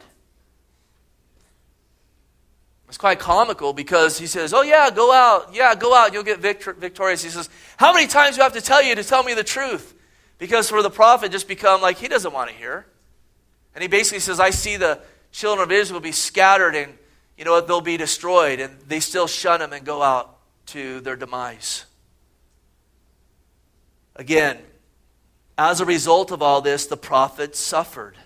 It's 2.94 2.98
quite 3.00 3.18
comical 3.18 3.74
because 3.74 4.20
he 4.20 4.28
says, 4.28 4.54
Oh, 4.54 4.62
yeah, 4.62 4.92
go 4.92 5.12
out. 5.12 5.50
Yeah, 5.52 5.74
go 5.74 5.96
out. 5.96 6.14
You'll 6.14 6.22
get 6.22 6.40
victor- 6.40 6.74
victorious. 6.74 7.24
He 7.24 7.30
says, 7.30 7.50
How 7.78 7.92
many 7.92 8.06
times 8.06 8.36
do 8.36 8.42
I 8.42 8.44
have 8.44 8.54
to 8.54 8.62
tell 8.62 8.84
you 8.84 8.94
to 8.94 9.04
tell 9.04 9.24
me 9.24 9.34
the 9.34 9.44
truth? 9.44 9.96
Because 10.38 10.70
for 10.70 10.84
the 10.84 10.92
prophet, 10.92 11.32
just 11.32 11.48
become 11.48 11.82
like 11.82 11.98
he 11.98 12.08
doesn't 12.08 12.34
want 12.34 12.52
to 12.52 12.56
hear. 12.56 12.86
And 13.74 13.82
he 13.82 13.88
basically 13.88 14.20
says, 14.20 14.40
I 14.40 14.52
see 14.52 14.78
the 14.78 15.00
children 15.32 15.64
of 15.64 15.72
Israel 15.72 16.02
be 16.02 16.12
scattered 16.12 16.76
and, 16.76 16.94
you 17.36 17.46
know, 17.46 17.60
they'll 17.62 17.82
be 17.82 17.98
destroyed. 17.98 18.60
And 18.60 18.80
they 18.82 19.00
still 19.00 19.26
shun 19.26 19.60
him 19.62 19.74
and 19.74 19.84
go 19.84 20.04
out 20.04 20.38
to 20.68 21.00
their 21.02 21.16
demise. 21.16 21.86
Again, 24.16 24.58
as 25.58 25.82
a 25.82 25.86
result 25.86 26.32
of 26.32 26.42
all 26.42 26.62
this, 26.62 26.86
the 26.86 26.98
prophets 26.98 27.60
suffered. 27.60 28.18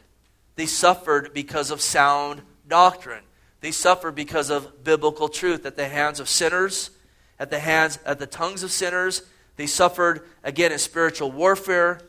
They 0.55 0.65
suffered 0.65 1.33
because 1.33 1.71
of 1.71 1.81
sound 1.81 2.41
doctrine. 2.67 3.23
They 3.61 3.71
suffered 3.71 4.15
because 4.15 4.49
of 4.49 4.83
biblical 4.83 5.29
truth 5.29 5.65
at 5.65 5.75
the 5.75 5.87
hands 5.87 6.19
of 6.19 6.29
sinners, 6.29 6.91
at 7.39 7.49
the 7.49 7.59
hands, 7.59 7.99
at 8.05 8.19
the 8.19 8.27
tongues 8.27 8.63
of 8.63 8.71
sinners. 8.71 9.23
They 9.55 9.67
suffered 9.67 10.27
again 10.43 10.71
in 10.71 10.79
spiritual 10.79 11.31
warfare 11.31 12.01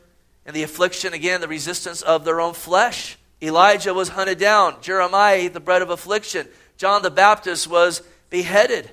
and 0.45 0.55
the 0.55 0.63
affliction, 0.63 1.13
again, 1.13 1.41
the 1.41 1.47
resistance 1.47 2.01
of 2.01 2.25
their 2.25 2.41
own 2.41 2.53
flesh. 2.53 3.17
Elijah 3.41 3.93
was 3.93 4.09
hunted 4.09 4.39
down. 4.39 4.81
Jeremiah 4.81 5.35
ate 5.35 5.53
the 5.53 5.59
bread 5.59 5.81
of 5.81 5.89
affliction. 5.89 6.47
John 6.77 7.01
the 7.01 7.11
Baptist 7.11 7.67
was 7.67 8.01
beheaded. 8.29 8.91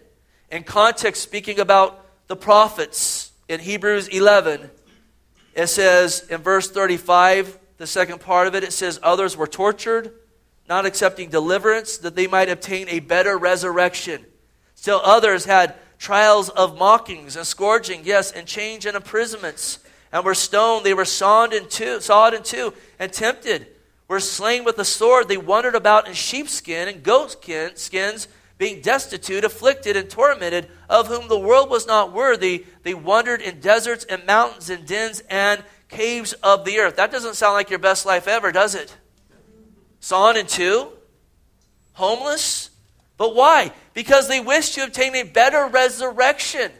In 0.50 0.62
context, 0.62 1.22
speaking 1.22 1.58
about 1.58 2.04
the 2.28 2.36
prophets 2.36 3.32
in 3.48 3.60
Hebrews 3.60 4.08
11, 4.08 4.70
it 5.54 5.66
says 5.68 6.26
in 6.30 6.40
verse 6.42 6.70
35, 6.70 7.58
the 7.78 7.86
second 7.86 8.20
part 8.20 8.46
of 8.46 8.54
it, 8.54 8.64
it 8.64 8.72
says, 8.72 9.00
Others 9.02 9.36
were 9.36 9.46
tortured, 9.46 10.12
not 10.68 10.86
accepting 10.86 11.30
deliverance, 11.30 11.98
that 11.98 12.16
they 12.16 12.26
might 12.26 12.48
obtain 12.48 12.88
a 12.88 13.00
better 13.00 13.36
resurrection. 13.36 14.24
Still 14.74 15.00
others 15.04 15.44
had 15.44 15.74
trials 15.98 16.48
of 16.48 16.78
mockings 16.78 17.36
and 17.36 17.46
scourging, 17.46 18.02
yes, 18.04 18.30
and 18.30 18.46
chains 18.46 18.86
and 18.86 18.96
imprisonments, 18.96 19.78
and 20.12 20.24
were 20.24 20.34
stoned. 20.34 20.84
They 20.84 20.94
were 20.94 21.04
sawed 21.04 21.52
in 21.52 21.68
two, 21.68 22.00
sawed 22.00 22.34
in 22.34 22.42
two, 22.42 22.72
and 22.98 23.12
tempted. 23.12 23.66
Were 24.08 24.20
slain 24.20 24.64
with 24.64 24.76
the 24.76 24.84
sword. 24.84 25.28
They 25.28 25.36
wandered 25.36 25.74
about 25.74 26.06
in 26.06 26.14
sheepskin 26.14 26.86
and 26.86 27.02
goat 27.02 27.44
skins, 27.74 28.28
being 28.58 28.80
destitute, 28.80 29.44
afflicted, 29.44 29.96
and 29.96 30.08
tormented, 30.08 30.68
of 30.88 31.08
whom 31.08 31.28
the 31.28 31.38
world 31.38 31.68
was 31.68 31.86
not 31.86 32.12
worthy. 32.12 32.64
They 32.82 32.94
wandered 32.94 33.42
in 33.42 33.60
deserts 33.60 34.04
and 34.04 34.24
mountains 34.26 34.70
and 34.70 34.86
dens 34.86 35.22
and 35.28 35.62
caves 35.88 36.32
of 36.34 36.64
the 36.64 36.78
earth. 36.78 36.96
That 36.96 37.12
doesn't 37.12 37.34
sound 37.34 37.54
like 37.54 37.70
your 37.70 37.78
best 37.78 38.06
life 38.06 38.26
ever, 38.26 38.52
does 38.52 38.74
it? 38.74 38.96
Sawn 40.00 40.36
in 40.36 40.46
two? 40.46 40.88
Homeless? 41.94 42.70
But 43.16 43.34
why? 43.34 43.72
Because 43.94 44.28
they 44.28 44.40
wished 44.40 44.74
to 44.74 44.84
obtain 44.84 45.14
a 45.14 45.22
better 45.22 45.66
resurrection. 45.66 46.70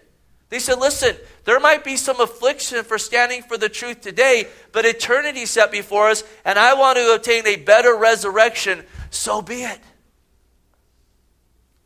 They 0.49 0.59
said, 0.59 0.79
listen, 0.79 1.16
there 1.45 1.59
might 1.59 1.83
be 1.83 1.97
some 1.97 2.20
affliction 2.20 2.85
for 2.85 2.99
standing 2.99 3.43
for 3.43 3.59
the 3.59 3.68
truth 3.68 4.01
today, 4.01 4.47
but 4.72 4.85
eternity 4.85 5.45
set 5.45 5.72
before 5.72 6.09
us, 6.09 6.22
and 6.45 6.59
I 6.59 6.74
want 6.74 6.99
to 6.99 7.14
obtain 7.14 7.47
a 7.47 7.57
better 7.57 7.97
resurrection, 7.97 8.85
so 9.11 9.43
be 9.43 9.62
it. 9.62 9.81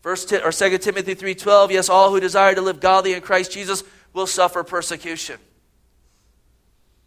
First 0.00 0.32
or 0.32 0.52
Second 0.52 0.80
Timothy 0.80 1.14
3:12, 1.14 1.70
yes, 1.70 1.88
all 1.88 2.10
who 2.10 2.20
desire 2.20 2.54
to 2.54 2.60
live 2.60 2.80
godly 2.80 3.12
in 3.12 3.20
Christ 3.20 3.52
Jesus 3.52 3.84
will 4.12 4.26
suffer 4.26 4.64
persecution 4.64 5.38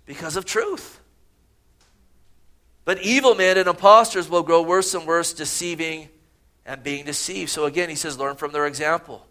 because 0.06 0.36
of 0.36 0.46
truth. 0.46 1.00
But 2.86 3.02
evil 3.02 3.34
men 3.36 3.58
and 3.58 3.68
impostors 3.68 4.30
will 4.30 4.44
grow 4.44 4.62
worse 4.62 4.94
and 4.94 5.08
worse, 5.08 5.34
deceiving 5.34 6.10
and 6.66 6.84
being 6.84 7.06
deceived. 7.06 7.50
So 7.50 7.66
again, 7.66 7.90
he 7.90 7.96
says, 7.96 8.18
learn 8.18 8.36
from 8.36 8.52
their 8.52 8.68
example. 8.68 9.26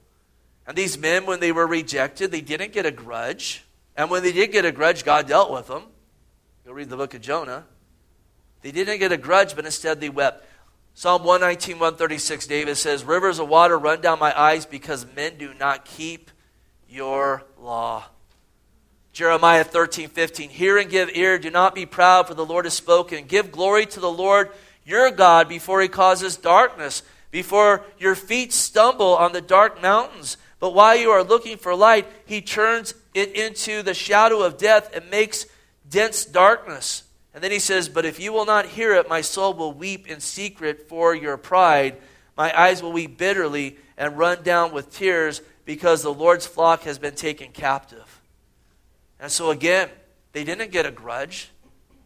And 0.66 0.76
these 0.76 0.96
men, 0.96 1.26
when 1.26 1.40
they 1.40 1.52
were 1.52 1.66
rejected, 1.66 2.30
they 2.30 2.40
didn't 2.40 2.72
get 2.72 2.86
a 2.86 2.90
grudge. 2.90 3.64
And 3.96 4.10
when 4.10 4.22
they 4.22 4.32
did 4.32 4.52
get 4.52 4.64
a 4.64 4.72
grudge, 4.72 5.04
God 5.04 5.28
dealt 5.28 5.50
with 5.50 5.66
them. 5.66 5.82
Go 6.64 6.72
read 6.72 6.88
the 6.88 6.96
book 6.96 7.14
of 7.14 7.20
Jonah. 7.20 7.64
They 8.62 8.70
didn't 8.70 8.98
get 8.98 9.12
a 9.12 9.16
grudge, 9.16 9.56
but 9.56 9.64
instead 9.64 10.00
they 10.00 10.08
wept. 10.08 10.46
Psalm 10.94 11.24
119, 11.24 11.76
136, 11.76 12.46
David 12.46 12.76
says, 12.76 13.04
Rivers 13.04 13.38
of 13.38 13.48
water 13.48 13.78
run 13.78 14.00
down 14.00 14.18
my 14.18 14.38
eyes 14.38 14.66
because 14.66 15.06
men 15.16 15.38
do 15.38 15.54
not 15.54 15.84
keep 15.84 16.30
your 16.88 17.44
law. 17.58 18.04
Jeremiah 19.12 19.64
13, 19.64 20.08
15. 20.08 20.50
Hear 20.50 20.78
and 20.78 20.90
give 20.90 21.10
ear. 21.14 21.38
Do 21.38 21.50
not 21.50 21.74
be 21.74 21.86
proud, 21.86 22.26
for 22.26 22.34
the 22.34 22.44
Lord 22.44 22.64
has 22.66 22.74
spoken. 22.74 23.24
Give 23.24 23.50
glory 23.50 23.86
to 23.86 24.00
the 24.00 24.10
Lord 24.10 24.50
your 24.84 25.10
God 25.10 25.48
before 25.48 25.80
he 25.80 25.88
causes 25.88 26.36
darkness, 26.36 27.02
before 27.30 27.84
your 27.98 28.14
feet 28.14 28.52
stumble 28.52 29.16
on 29.16 29.32
the 29.32 29.40
dark 29.40 29.80
mountains. 29.80 30.36
But 30.60 30.74
while 30.74 30.96
you 30.96 31.10
are 31.10 31.24
looking 31.24 31.56
for 31.56 31.74
light, 31.74 32.06
he 32.26 32.40
turns 32.40 32.94
it 33.14 33.34
into 33.34 33.82
the 33.82 33.94
shadow 33.94 34.42
of 34.42 34.58
death 34.58 34.94
and 34.94 35.10
makes 35.10 35.46
dense 35.88 36.24
darkness. 36.24 37.02
And 37.34 37.42
then 37.42 37.50
he 37.50 37.58
says, 37.58 37.88
But 37.88 38.04
if 38.04 38.20
you 38.20 38.32
will 38.32 38.44
not 38.44 38.66
hear 38.66 38.94
it, 38.94 39.08
my 39.08 39.20
soul 39.20 39.54
will 39.54 39.72
weep 39.72 40.06
in 40.06 40.20
secret 40.20 40.88
for 40.88 41.14
your 41.14 41.36
pride. 41.36 41.96
My 42.36 42.58
eyes 42.58 42.82
will 42.82 42.92
weep 42.92 43.18
bitterly 43.18 43.78
and 43.96 44.18
run 44.18 44.42
down 44.42 44.72
with 44.72 44.92
tears 44.92 45.42
because 45.64 46.02
the 46.02 46.12
Lord's 46.12 46.46
flock 46.46 46.82
has 46.82 46.98
been 46.98 47.14
taken 47.14 47.52
captive. 47.52 48.20
And 49.20 49.30
so, 49.30 49.50
again, 49.50 49.88
they 50.32 50.44
didn't 50.44 50.72
get 50.72 50.86
a 50.86 50.90
grudge. 50.90 51.50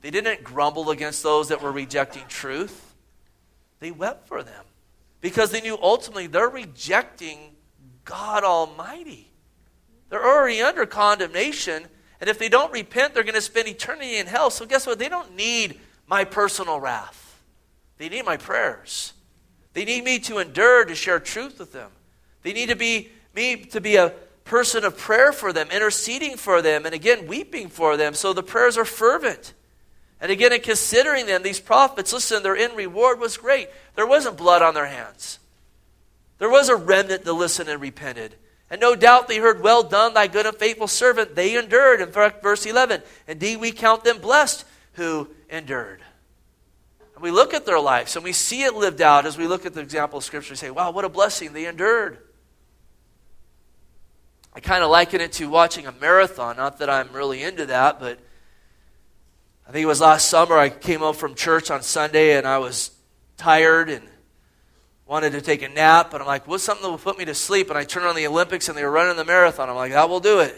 They 0.02 0.10
didn't 0.10 0.44
grumble 0.44 0.90
against 0.90 1.22
those 1.22 1.48
that 1.48 1.62
were 1.62 1.72
rejecting 1.72 2.24
truth. 2.28 2.94
They 3.80 3.90
wept 3.90 4.28
for 4.28 4.42
them 4.42 4.64
because 5.20 5.50
they 5.50 5.60
knew 5.60 5.78
ultimately 5.80 6.26
they're 6.26 6.48
rejecting 6.48 7.56
God 8.04 8.44
Almighty. 8.44 9.30
They're 10.08 10.24
already 10.24 10.62
under 10.62 10.86
condemnation. 10.86 11.86
And 12.20 12.30
if 12.30 12.38
they 12.38 12.48
don't 12.48 12.72
repent, 12.72 13.14
they're 13.14 13.22
going 13.22 13.34
to 13.34 13.40
spend 13.40 13.68
eternity 13.68 14.16
in 14.16 14.26
hell. 14.26 14.50
So, 14.50 14.64
guess 14.64 14.86
what? 14.86 14.98
They 14.98 15.08
don't 15.08 15.36
need 15.36 15.80
my 16.06 16.24
personal 16.24 16.80
wrath, 16.80 17.40
they 17.98 18.08
need 18.08 18.24
my 18.24 18.36
prayers. 18.36 19.12
They 19.72 19.84
need 19.84 20.04
me 20.04 20.18
to 20.20 20.38
endure 20.38 20.86
to 20.86 20.94
share 20.94 21.20
truth 21.20 21.58
with 21.58 21.72
them. 21.72 21.90
They 22.42 22.54
need 22.54 22.70
to 22.70 22.76
be 22.76 23.10
me 23.34 23.56
to 23.56 23.80
be 23.82 23.96
a 23.96 24.14
person 24.44 24.84
of 24.84 24.96
prayer 24.96 25.32
for 25.32 25.52
them, 25.52 25.68
interceding 25.70 26.38
for 26.38 26.62
them, 26.62 26.86
and 26.86 26.94
again, 26.94 27.26
weeping 27.26 27.68
for 27.68 27.98
them. 27.98 28.14
So 28.14 28.32
the 28.32 28.42
prayers 28.42 28.78
are 28.78 28.86
fervent. 28.86 29.52
And 30.18 30.32
again, 30.32 30.52
in 30.52 30.62
considering 30.62 31.26
them, 31.26 31.42
these 31.42 31.60
prophets, 31.60 32.12
listen, 32.12 32.42
their 32.42 32.56
end 32.56 32.74
reward 32.74 33.20
was 33.20 33.36
great. 33.36 33.68
There 33.96 34.06
wasn't 34.06 34.38
blood 34.38 34.62
on 34.62 34.72
their 34.72 34.86
hands, 34.86 35.38
there 36.38 36.50
was 36.50 36.68
a 36.68 36.76
remnant 36.76 37.24
that 37.24 37.32
listened 37.34 37.68
and 37.68 37.80
repented. 37.80 38.34
And 38.70 38.80
no 38.80 38.96
doubt 38.96 39.28
they 39.28 39.38
heard, 39.38 39.62
Well 39.62 39.82
done, 39.82 40.14
thy 40.14 40.26
good 40.26 40.46
and 40.46 40.56
faithful 40.56 40.88
servant. 40.88 41.34
They 41.34 41.56
endured. 41.56 42.00
In 42.00 42.10
fact, 42.10 42.42
verse 42.42 42.66
11, 42.66 43.02
Indeed, 43.28 43.60
we 43.60 43.72
count 43.72 44.04
them 44.04 44.18
blessed 44.18 44.64
who 44.94 45.28
endured. 45.48 46.00
And 47.14 47.22
we 47.22 47.30
look 47.30 47.54
at 47.54 47.64
their 47.64 47.80
lives 47.80 48.16
and 48.16 48.24
we 48.24 48.32
see 48.32 48.64
it 48.64 48.74
lived 48.74 49.00
out 49.00 49.24
as 49.24 49.38
we 49.38 49.46
look 49.46 49.64
at 49.64 49.74
the 49.74 49.80
example 49.80 50.18
of 50.18 50.24
Scripture 50.24 50.52
and 50.52 50.58
say, 50.58 50.70
Wow, 50.70 50.90
what 50.90 51.04
a 51.04 51.08
blessing. 51.08 51.52
They 51.52 51.66
endured. 51.66 52.18
I 54.52 54.60
kind 54.60 54.82
of 54.82 54.90
liken 54.90 55.20
it 55.20 55.32
to 55.32 55.48
watching 55.50 55.86
a 55.86 55.92
marathon. 55.92 56.56
Not 56.56 56.78
that 56.78 56.88
I'm 56.88 57.12
really 57.12 57.42
into 57.42 57.66
that, 57.66 58.00
but 58.00 58.18
I 59.68 59.72
think 59.72 59.82
it 59.82 59.86
was 59.86 60.00
last 60.00 60.28
summer 60.28 60.56
I 60.56 60.70
came 60.70 61.00
home 61.00 61.14
from 61.14 61.34
church 61.34 61.70
on 61.70 61.82
Sunday 61.82 62.36
and 62.36 62.46
I 62.46 62.58
was 62.58 62.90
tired 63.36 63.90
and 63.90 64.08
wanted 65.06 65.32
to 65.32 65.40
take 65.40 65.62
a 65.62 65.68
nap. 65.68 66.10
But 66.10 66.20
I'm 66.20 66.26
like, 66.26 66.46
what's 66.46 66.64
something 66.64 66.82
that 66.82 66.90
will 66.90 66.98
put 66.98 67.18
me 67.18 67.24
to 67.24 67.34
sleep? 67.34 67.68
And 67.70 67.78
I 67.78 67.84
turned 67.84 68.06
on 68.06 68.16
the 68.16 68.26
Olympics 68.26 68.68
and 68.68 68.76
they 68.76 68.84
were 68.84 68.90
running 68.90 69.16
the 69.16 69.24
marathon. 69.24 69.68
I'm 69.68 69.76
like, 69.76 69.92
that 69.92 70.08
will 70.08 70.20
do 70.20 70.40
it. 70.40 70.56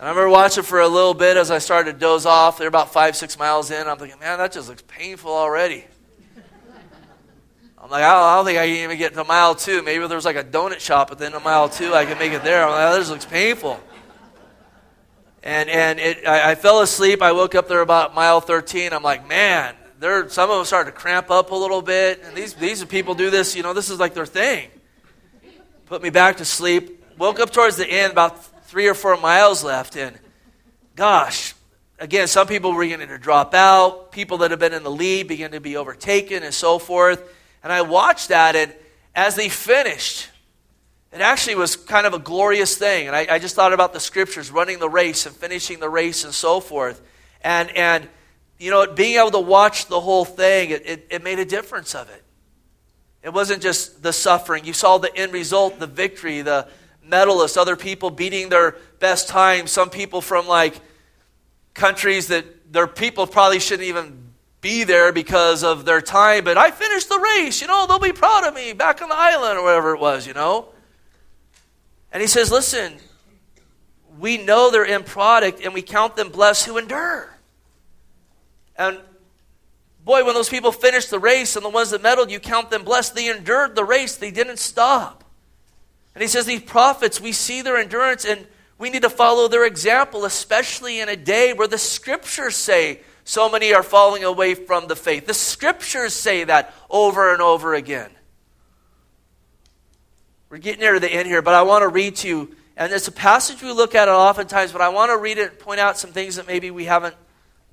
I 0.00 0.10
remember 0.10 0.28
watching 0.28 0.62
for 0.62 0.80
a 0.80 0.86
little 0.86 1.14
bit 1.14 1.36
as 1.36 1.50
I 1.50 1.58
started 1.58 1.94
to 1.94 1.98
doze 1.98 2.24
off. 2.24 2.56
They're 2.56 2.68
about 2.68 2.92
five, 2.92 3.16
six 3.16 3.36
miles 3.36 3.72
in. 3.72 3.88
I'm 3.88 3.98
thinking, 3.98 4.20
man, 4.20 4.38
that 4.38 4.52
just 4.52 4.68
looks 4.68 4.82
painful 4.86 5.32
already. 5.32 5.84
I'm 7.80 7.90
like, 7.90 8.02
I 8.02 8.36
don't, 8.36 8.44
think 8.44 8.58
I 8.58 8.66
can 8.66 8.76
even 8.76 8.98
get 8.98 9.14
to 9.14 9.24
mile 9.24 9.54
two. 9.54 9.82
Maybe 9.82 10.06
there's 10.06 10.24
like 10.24 10.36
a 10.36 10.44
donut 10.44 10.78
shop 10.78 11.10
at 11.10 11.18
the 11.18 11.26
end 11.26 11.34
of 11.34 11.42
mile 11.42 11.68
two. 11.68 11.94
I 11.94 12.04
can 12.04 12.18
make 12.18 12.32
it 12.32 12.44
there. 12.44 12.64
I'm 12.64 12.70
like, 12.70 12.92
oh, 12.92 12.98
this 12.98 13.08
looks 13.08 13.24
painful. 13.24 13.80
And, 15.42 15.68
and 15.68 15.98
it, 15.98 16.26
I, 16.26 16.52
I, 16.52 16.54
fell 16.54 16.80
asleep. 16.80 17.22
I 17.22 17.32
woke 17.32 17.54
up 17.54 17.68
there 17.68 17.80
about 17.80 18.14
mile 18.14 18.40
13. 18.40 18.92
I'm 18.92 19.02
like, 19.02 19.28
man, 19.28 19.74
some 20.00 20.50
of 20.50 20.56
them 20.56 20.64
started 20.64 20.92
to 20.92 20.96
cramp 20.96 21.30
up 21.30 21.50
a 21.50 21.54
little 21.54 21.82
bit. 21.82 22.22
And 22.24 22.36
these, 22.36 22.54
these 22.54 22.84
people 22.84 23.14
do 23.14 23.30
this, 23.30 23.56
you 23.56 23.62
know, 23.62 23.74
this 23.74 23.90
is 23.90 23.98
like 23.98 24.14
their 24.14 24.26
thing. 24.26 24.70
Put 25.86 26.02
me 26.02 26.10
back 26.10 26.36
to 26.36 26.44
sleep. 26.44 27.04
Woke 27.18 27.40
up 27.40 27.50
towards 27.50 27.76
the 27.76 27.86
end, 27.86 28.12
about 28.12 28.44
three 28.66 28.86
or 28.86 28.94
four 28.94 29.16
miles 29.16 29.64
left. 29.64 29.96
And 29.96 30.16
gosh, 30.94 31.54
again, 31.98 32.28
some 32.28 32.46
people 32.46 32.72
were 32.72 32.82
beginning 32.82 33.08
to 33.08 33.18
drop 33.18 33.54
out. 33.54 34.12
People 34.12 34.38
that 34.38 34.50
have 34.50 34.60
been 34.60 34.72
in 34.72 34.82
the 34.82 34.90
lead 34.90 35.26
begin 35.26 35.50
to 35.52 35.60
be 35.60 35.76
overtaken 35.76 36.42
and 36.42 36.54
so 36.54 36.78
forth. 36.78 37.34
And 37.64 37.72
I 37.72 37.82
watched 37.82 38.28
that, 38.28 38.54
and 38.54 38.72
as 39.14 39.34
they 39.34 39.48
finished, 39.48 40.28
it 41.12 41.20
actually 41.20 41.56
was 41.56 41.74
kind 41.74 42.06
of 42.06 42.14
a 42.14 42.18
glorious 42.18 42.76
thing. 42.76 43.08
And 43.08 43.16
I, 43.16 43.26
I, 43.30 43.38
just 43.38 43.56
thought 43.56 43.72
about 43.72 43.92
the 43.92 44.00
scriptures, 44.00 44.50
running 44.50 44.78
the 44.78 44.88
race 44.88 45.26
and 45.26 45.34
finishing 45.34 45.80
the 45.80 45.88
race 45.88 46.24
and 46.24 46.32
so 46.32 46.60
forth. 46.60 47.00
And, 47.42 47.74
and 47.76 48.08
you 48.58 48.70
know, 48.70 48.86
being 48.92 49.18
able 49.18 49.30
to 49.30 49.40
watch 49.40 49.86
the 49.86 50.00
whole 50.00 50.24
thing, 50.24 50.70
it, 50.70 50.86
it, 50.86 51.06
it 51.10 51.24
made 51.24 51.38
a 51.38 51.44
difference 51.44 51.94
of 51.94 52.10
it. 52.10 52.22
It 53.22 53.32
wasn't 53.32 53.62
just 53.62 54.02
the 54.02 54.12
suffering. 54.12 54.64
You 54.64 54.72
saw 54.72 54.98
the 54.98 55.14
end 55.16 55.32
result, 55.32 55.78
the 55.78 55.86
victory, 55.86 56.42
the 56.42 56.68
medalists, 57.06 57.56
other 57.56 57.76
people 57.76 58.10
beating 58.10 58.48
their 58.48 58.76
best 59.00 59.28
time. 59.28 59.66
Some 59.66 59.90
people 59.90 60.20
from 60.20 60.46
like 60.46 60.80
countries 61.74 62.28
that 62.28 62.72
their 62.72 62.86
people 62.86 63.26
probably 63.26 63.60
shouldn't 63.60 63.88
even 63.88 64.32
be 64.60 64.84
there 64.84 65.12
because 65.12 65.62
of 65.62 65.84
their 65.84 66.00
time, 66.00 66.44
but 66.44 66.56
I 66.56 66.70
finished 66.72 67.08
the 67.08 67.18
race. 67.18 67.60
You 67.60 67.68
know, 67.68 67.86
they'll 67.86 68.00
be 68.00 68.12
proud 68.12 68.44
of 68.44 68.54
me 68.54 68.72
back 68.72 69.00
on 69.00 69.08
the 69.08 69.16
island 69.16 69.58
or 69.58 69.62
whatever 69.62 69.94
it 69.94 70.00
was, 70.00 70.26
you 70.26 70.34
know. 70.34 70.68
And 72.12 72.20
he 72.20 72.26
says, 72.26 72.50
listen, 72.50 72.98
we 74.18 74.36
know 74.36 74.70
their 74.70 74.84
end 74.84 75.06
product 75.06 75.60
and 75.62 75.74
we 75.74 75.82
count 75.82 76.16
them 76.16 76.30
blessed 76.30 76.66
who 76.66 76.78
endure. 76.78 77.37
And 78.78 78.98
Boy, 80.08 80.24
when 80.24 80.32
those 80.32 80.48
people 80.48 80.72
finished 80.72 81.10
the 81.10 81.18
race 81.18 81.54
and 81.54 81.62
the 81.62 81.68
ones 81.68 81.90
that 81.90 82.02
medaled, 82.02 82.30
you 82.30 82.40
count 82.40 82.70
them 82.70 82.82
blessed. 82.82 83.14
They 83.14 83.28
endured 83.28 83.76
the 83.76 83.84
race, 83.84 84.16
they 84.16 84.30
didn't 84.30 84.58
stop. 84.58 85.22
And 86.14 86.22
he 86.22 86.28
says, 86.28 86.46
These 86.46 86.62
prophets, 86.62 87.20
we 87.20 87.32
see 87.32 87.60
their 87.60 87.76
endurance 87.76 88.24
and 88.24 88.46
we 88.78 88.88
need 88.88 89.02
to 89.02 89.10
follow 89.10 89.48
their 89.48 89.66
example, 89.66 90.24
especially 90.24 91.00
in 91.00 91.10
a 91.10 91.16
day 91.16 91.52
where 91.52 91.68
the 91.68 91.76
scriptures 91.76 92.56
say 92.56 93.00
so 93.24 93.50
many 93.50 93.74
are 93.74 93.82
falling 93.82 94.24
away 94.24 94.54
from 94.54 94.88
the 94.88 94.96
faith. 94.96 95.26
The 95.26 95.34
scriptures 95.34 96.14
say 96.14 96.44
that 96.44 96.72
over 96.88 97.30
and 97.34 97.42
over 97.42 97.74
again. 97.74 98.10
We're 100.48 100.56
getting 100.56 100.80
near 100.80 100.94
to 100.94 101.00
the 101.00 101.12
end 101.12 101.28
here, 101.28 101.42
but 101.42 101.52
I 101.52 101.60
want 101.60 101.82
to 101.82 101.88
read 101.88 102.16
to 102.16 102.28
you, 102.28 102.56
and 102.78 102.90
it's 102.90 103.08
a 103.08 103.12
passage 103.12 103.62
we 103.62 103.72
look 103.72 103.94
at 103.94 104.08
it 104.08 104.12
oftentimes, 104.12 104.72
but 104.72 104.80
I 104.80 104.88
want 104.88 105.10
to 105.10 105.18
read 105.18 105.36
it 105.36 105.50
and 105.50 105.58
point 105.58 105.80
out 105.80 105.98
some 105.98 106.12
things 106.12 106.36
that 106.36 106.46
maybe 106.46 106.70
we 106.70 106.86
haven't 106.86 107.14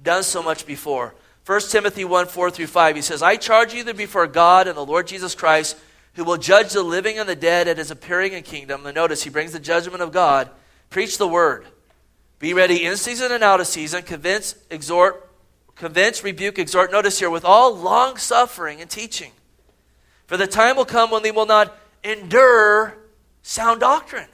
done 0.01 0.23
so 0.23 0.41
much 0.41 0.65
before. 0.65 1.13
1 1.45 1.61
Timothy 1.69 2.05
1 2.05 2.27
4 2.27 2.51
through 2.51 2.67
5, 2.67 2.95
he 2.95 3.01
says, 3.01 3.21
I 3.21 3.35
charge 3.35 3.73
you 3.73 3.83
before 3.93 4.27
God 4.27 4.67
and 4.67 4.75
the 4.75 4.85
Lord 4.85 5.07
Jesus 5.07 5.35
Christ, 5.35 5.77
who 6.13 6.23
will 6.23 6.37
judge 6.37 6.73
the 6.73 6.81
living 6.81 7.19
and 7.19 7.29
the 7.29 7.35
dead 7.35 7.67
at 7.67 7.77
his 7.77 7.91
appearing 7.91 8.33
in 8.33 8.43
kingdom. 8.43 8.85
And 8.85 8.95
notice, 8.95 9.23
he 9.23 9.29
brings 9.29 9.51
the 9.51 9.59
judgment 9.59 10.01
of 10.01 10.11
God. 10.11 10.49
Preach 10.89 11.17
the 11.17 11.27
word. 11.27 11.67
Be 12.39 12.53
ready 12.53 12.83
in 12.85 12.97
season 12.97 13.31
and 13.31 13.43
out 13.43 13.59
of 13.59 13.67
season. 13.67 14.03
Convince, 14.03 14.55
exhort, 14.69 15.29
convince, 15.75 16.23
rebuke, 16.23 16.57
exhort. 16.57 16.91
Notice 16.91 17.19
here, 17.19 17.29
with 17.29 17.45
all 17.45 17.75
long 17.75 18.17
suffering 18.17 18.81
and 18.81 18.89
teaching. 18.89 19.31
For 20.27 20.37
the 20.37 20.47
time 20.47 20.75
will 20.75 20.85
come 20.85 21.11
when 21.11 21.21
they 21.21 21.31
will 21.31 21.45
not 21.45 21.75
endure 22.03 22.97
sound 23.43 23.81
doctrine. 23.81 24.27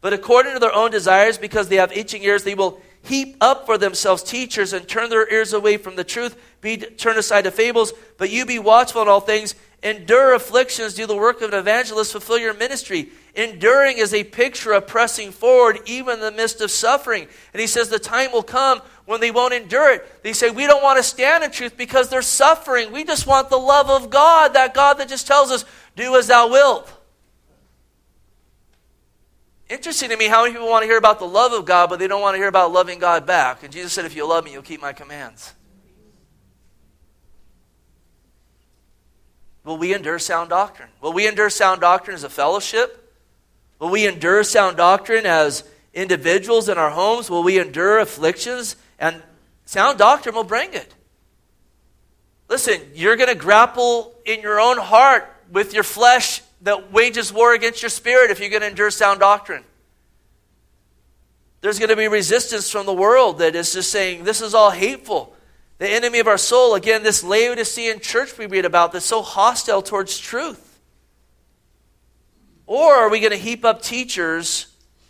But 0.00 0.12
according 0.12 0.54
to 0.54 0.58
their 0.58 0.74
own 0.74 0.90
desires, 0.90 1.38
because 1.38 1.68
they 1.68 1.76
have 1.76 1.92
itching 1.92 2.22
ears, 2.22 2.44
they 2.44 2.54
will 2.54 2.80
heap 3.02 3.36
up 3.40 3.66
for 3.66 3.78
themselves 3.78 4.22
teachers 4.22 4.72
and 4.72 4.86
turn 4.86 5.10
their 5.10 5.30
ears 5.32 5.52
away 5.52 5.76
from 5.76 5.96
the 5.96 6.04
truth, 6.04 6.36
be 6.60 6.76
turn 6.76 7.18
aside 7.18 7.42
to 7.42 7.50
fables. 7.50 7.92
But 8.18 8.30
you 8.30 8.46
be 8.46 8.58
watchful 8.58 9.02
in 9.02 9.08
all 9.08 9.20
things, 9.20 9.54
endure 9.82 10.34
afflictions, 10.34 10.94
do 10.94 11.06
the 11.06 11.16
work 11.16 11.42
of 11.42 11.52
an 11.52 11.58
evangelist, 11.58 12.12
fulfill 12.12 12.38
your 12.38 12.54
ministry. 12.54 13.10
Enduring 13.34 13.98
is 13.98 14.12
a 14.12 14.24
picture 14.24 14.72
of 14.72 14.86
pressing 14.86 15.32
forward, 15.32 15.80
even 15.86 16.14
in 16.14 16.20
the 16.20 16.30
midst 16.30 16.60
of 16.60 16.70
suffering. 16.70 17.26
And 17.52 17.60
he 17.60 17.66
says 17.66 17.88
the 17.88 17.98
time 17.98 18.30
will 18.30 18.42
come 18.42 18.80
when 19.06 19.20
they 19.20 19.30
won't 19.30 19.54
endure 19.54 19.92
it. 19.94 20.22
They 20.22 20.32
say, 20.32 20.50
We 20.50 20.66
don't 20.66 20.82
want 20.82 20.98
to 20.98 21.02
stand 21.02 21.42
in 21.42 21.50
truth 21.50 21.76
because 21.76 22.08
they're 22.08 22.22
suffering. 22.22 22.92
We 22.92 23.04
just 23.04 23.26
want 23.26 23.48
the 23.48 23.58
love 23.58 23.90
of 23.90 24.10
God, 24.10 24.54
that 24.54 24.74
God 24.74 24.98
that 24.98 25.08
just 25.08 25.26
tells 25.26 25.50
us, 25.50 25.64
Do 25.96 26.14
as 26.16 26.28
thou 26.28 26.50
wilt. 26.50 27.01
Interesting 29.72 30.10
to 30.10 30.18
me 30.18 30.26
how 30.26 30.42
many 30.42 30.52
people 30.52 30.68
want 30.68 30.82
to 30.82 30.86
hear 30.86 30.98
about 30.98 31.18
the 31.18 31.26
love 31.26 31.54
of 31.54 31.64
God, 31.64 31.88
but 31.88 31.98
they 31.98 32.06
don't 32.06 32.20
want 32.20 32.34
to 32.34 32.38
hear 32.38 32.46
about 32.46 32.72
loving 32.72 32.98
God 32.98 33.24
back. 33.24 33.62
And 33.62 33.72
Jesus 33.72 33.94
said, 33.94 34.04
If 34.04 34.14
you 34.14 34.28
love 34.28 34.44
me, 34.44 34.52
you'll 34.52 34.60
keep 34.60 34.82
my 34.82 34.92
commands. 34.92 35.54
Will 39.64 39.78
we 39.78 39.94
endure 39.94 40.18
sound 40.18 40.50
doctrine? 40.50 40.90
Will 41.00 41.14
we 41.14 41.26
endure 41.26 41.48
sound 41.48 41.80
doctrine 41.80 42.14
as 42.14 42.22
a 42.22 42.28
fellowship? 42.28 43.14
Will 43.78 43.88
we 43.88 44.06
endure 44.06 44.44
sound 44.44 44.76
doctrine 44.76 45.24
as 45.24 45.64
individuals 45.94 46.68
in 46.68 46.76
our 46.76 46.90
homes? 46.90 47.30
Will 47.30 47.42
we 47.42 47.58
endure 47.58 47.98
afflictions? 47.98 48.76
And 48.98 49.22
sound 49.64 49.98
doctrine 49.98 50.34
will 50.34 50.44
bring 50.44 50.74
it. 50.74 50.92
Listen, 52.50 52.78
you're 52.92 53.16
going 53.16 53.30
to 53.30 53.34
grapple 53.34 54.14
in 54.26 54.42
your 54.42 54.60
own 54.60 54.76
heart 54.76 55.34
with 55.50 55.72
your 55.72 55.82
flesh 55.82 56.41
that 56.62 56.92
wages 56.92 57.32
war 57.32 57.54
against 57.54 57.82
your 57.82 57.90
spirit 57.90 58.30
if 58.30 58.40
you're 58.40 58.50
going 58.50 58.62
to 58.62 58.68
endure 58.68 58.90
sound 58.90 59.20
doctrine. 59.20 59.64
There's 61.60 61.78
going 61.78 61.90
to 61.90 61.96
be 61.96 62.08
resistance 62.08 62.70
from 62.70 62.86
the 62.86 62.94
world 62.94 63.38
that 63.38 63.54
is 63.54 63.72
just 63.72 63.90
saying, 63.90 64.24
this 64.24 64.40
is 64.40 64.54
all 64.54 64.70
hateful. 64.70 65.34
The 65.78 65.88
enemy 65.88 66.18
of 66.18 66.26
our 66.26 66.38
soul, 66.38 66.74
again, 66.74 67.02
this 67.02 67.24
Laodicean 67.24 68.00
church 68.00 68.36
we 68.38 68.46
read 68.46 68.64
about 68.64 68.92
that's 68.92 69.04
so 69.04 69.22
hostile 69.22 69.82
towards 69.82 70.18
truth. 70.18 70.80
Or 72.66 72.94
are 72.94 73.10
we 73.10 73.20
going 73.20 73.32
to 73.32 73.38
heap 73.38 73.64
up 73.64 73.82
teachers 73.82 74.68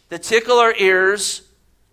that 0.09 0.23
tickle 0.23 0.59
our 0.59 0.75
ears 0.75 1.43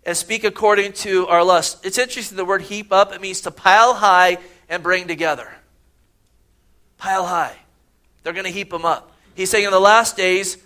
and 0.04 0.16
speak 0.16 0.44
according 0.44 0.92
to 0.94 1.26
our 1.28 1.44
lust? 1.44 1.84
It's 1.84 1.98
interesting, 1.98 2.36
the 2.36 2.44
word 2.44 2.62
heap 2.62 2.92
up, 2.92 3.14
it 3.14 3.20
means 3.20 3.42
to 3.42 3.50
pile 3.50 3.94
high 3.94 4.38
and 4.68 4.82
bring 4.82 5.06
together. 5.06 5.50
Pile 6.96 7.26
high. 7.26 7.56
They're 8.22 8.32
going 8.32 8.46
to 8.46 8.50
heap 8.50 8.70
them 8.70 8.84
up. 8.84 9.09
He's 9.34 9.50
saying 9.50 9.64
in 9.64 9.70
the 9.70 9.80
last 9.80 10.16
days, 10.16 10.58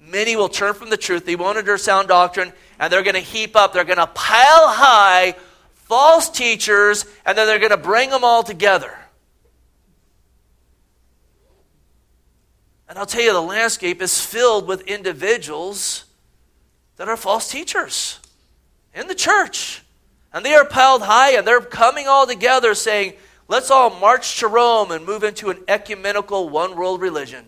many 0.00 0.36
will 0.36 0.48
turn 0.48 0.74
from 0.74 0.90
the 0.90 0.96
truth. 0.96 1.24
They 1.26 1.36
won't 1.36 1.58
endure 1.58 1.78
sound 1.78 2.08
doctrine, 2.08 2.52
and 2.78 2.92
they're 2.92 3.02
going 3.02 3.14
to 3.14 3.20
heap 3.20 3.56
up, 3.56 3.72
they're 3.72 3.84
going 3.84 3.98
to 3.98 4.06
pile 4.06 4.68
high 4.68 5.34
false 5.92 6.30
teachers, 6.30 7.04
and 7.26 7.36
then 7.36 7.46
they're 7.46 7.58
going 7.58 7.70
to 7.70 7.76
bring 7.76 8.08
them 8.08 8.24
all 8.24 8.42
together. 8.42 8.96
And 12.88 12.98
I'll 12.98 13.04
tell 13.04 13.20
you, 13.20 13.34
the 13.34 13.42
landscape 13.42 14.00
is 14.00 14.18
filled 14.18 14.66
with 14.66 14.80
individuals 14.82 16.04
that 16.96 17.08
are 17.08 17.16
false 17.18 17.50
teachers 17.50 18.20
in 18.94 19.06
the 19.06 19.14
church. 19.14 19.82
And 20.32 20.46
they 20.46 20.54
are 20.54 20.64
piled 20.64 21.02
high, 21.02 21.32
and 21.32 21.46
they're 21.46 21.60
coming 21.60 22.08
all 22.08 22.26
together 22.26 22.74
saying, 22.74 23.12
let's 23.46 23.70
all 23.70 23.90
march 23.90 24.38
to 24.40 24.48
Rome 24.48 24.92
and 24.92 25.04
move 25.04 25.24
into 25.24 25.50
an 25.50 25.58
ecumenical 25.68 26.48
one 26.48 26.74
world 26.74 27.02
religion. 27.02 27.44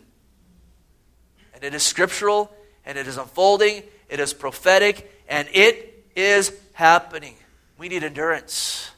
And 1.64 1.72
it 1.72 1.76
is 1.76 1.82
scriptural, 1.82 2.52
and 2.84 2.98
it 2.98 3.06
is 3.06 3.16
unfolding, 3.16 3.84
it 4.10 4.20
is 4.20 4.34
prophetic, 4.34 5.10
and 5.30 5.48
it 5.50 6.04
is 6.14 6.52
happening. 6.74 7.36
We 7.78 7.88
need 7.88 8.04
endurance. 8.04 8.90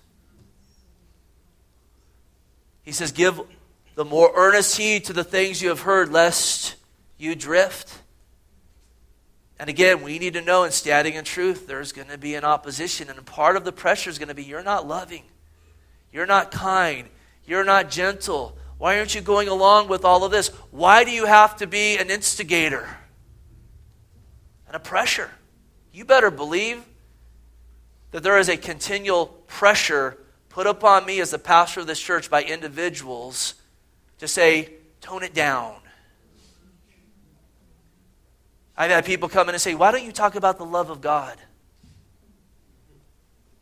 He 2.82 2.90
says, 2.90 3.12
Give 3.12 3.40
the 3.94 4.04
more 4.04 4.32
earnest 4.34 4.76
heed 4.76 5.04
to 5.04 5.12
the 5.12 5.22
things 5.22 5.62
you 5.62 5.68
have 5.68 5.82
heard, 5.82 6.10
lest 6.10 6.74
you 7.18 7.36
drift. 7.36 8.00
And 9.60 9.70
again, 9.70 10.02
we 10.02 10.18
need 10.18 10.34
to 10.34 10.42
know 10.42 10.64
in 10.64 10.72
standing 10.72 11.14
in 11.14 11.24
truth, 11.24 11.68
there's 11.68 11.92
going 11.92 12.08
to 12.08 12.18
be 12.18 12.34
an 12.34 12.42
opposition. 12.42 13.08
And 13.08 13.24
part 13.24 13.54
of 13.54 13.64
the 13.64 13.70
pressure 13.70 14.10
is 14.10 14.18
going 14.18 14.26
to 14.28 14.34
be 14.34 14.42
you're 14.42 14.64
not 14.64 14.88
loving, 14.88 15.22
you're 16.12 16.26
not 16.26 16.50
kind, 16.50 17.10
you're 17.44 17.64
not 17.64 17.92
gentle. 17.92 18.58
Why 18.78 18.98
aren't 18.98 19.14
you 19.14 19.20
going 19.20 19.48
along 19.48 19.88
with 19.88 20.04
all 20.04 20.24
of 20.24 20.30
this? 20.30 20.48
Why 20.70 21.04
do 21.04 21.10
you 21.10 21.24
have 21.24 21.56
to 21.56 21.66
be 21.66 21.96
an 21.96 22.10
instigator 22.10 22.88
and 24.66 24.76
a 24.76 24.80
pressure? 24.80 25.30
You 25.92 26.04
better 26.04 26.30
believe 26.30 26.84
that 28.10 28.22
there 28.22 28.38
is 28.38 28.48
a 28.48 28.56
continual 28.56 29.26
pressure 29.46 30.18
put 30.50 30.66
upon 30.66 31.06
me 31.06 31.20
as 31.20 31.30
the 31.30 31.38
pastor 31.38 31.80
of 31.80 31.86
this 31.86 32.00
church 32.00 32.30
by 32.30 32.42
individuals 32.42 33.54
to 34.18 34.28
say, 34.28 34.72
tone 35.00 35.22
it 35.22 35.34
down. 35.34 35.76
I've 38.76 38.90
had 38.90 39.04
people 39.06 39.28
come 39.28 39.48
in 39.48 39.54
and 39.54 39.62
say, 39.62 39.74
Why 39.74 39.90
don't 39.90 40.04
you 40.04 40.12
talk 40.12 40.34
about 40.34 40.58
the 40.58 40.66
love 40.66 40.90
of 40.90 41.00
God? 41.00 41.38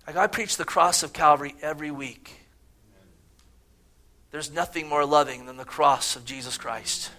Like, 0.06 0.16
I 0.16 0.26
preach 0.26 0.56
the 0.56 0.64
cross 0.64 1.02
of 1.02 1.12
Calvary 1.12 1.54
every 1.62 1.90
week. 1.90 2.43
There's 4.34 4.50
nothing 4.50 4.88
more 4.88 5.06
loving 5.06 5.46
than 5.46 5.58
the 5.58 5.64
cross 5.64 6.16
of 6.16 6.24
Jesus 6.24 6.58
Christ. 6.58 7.12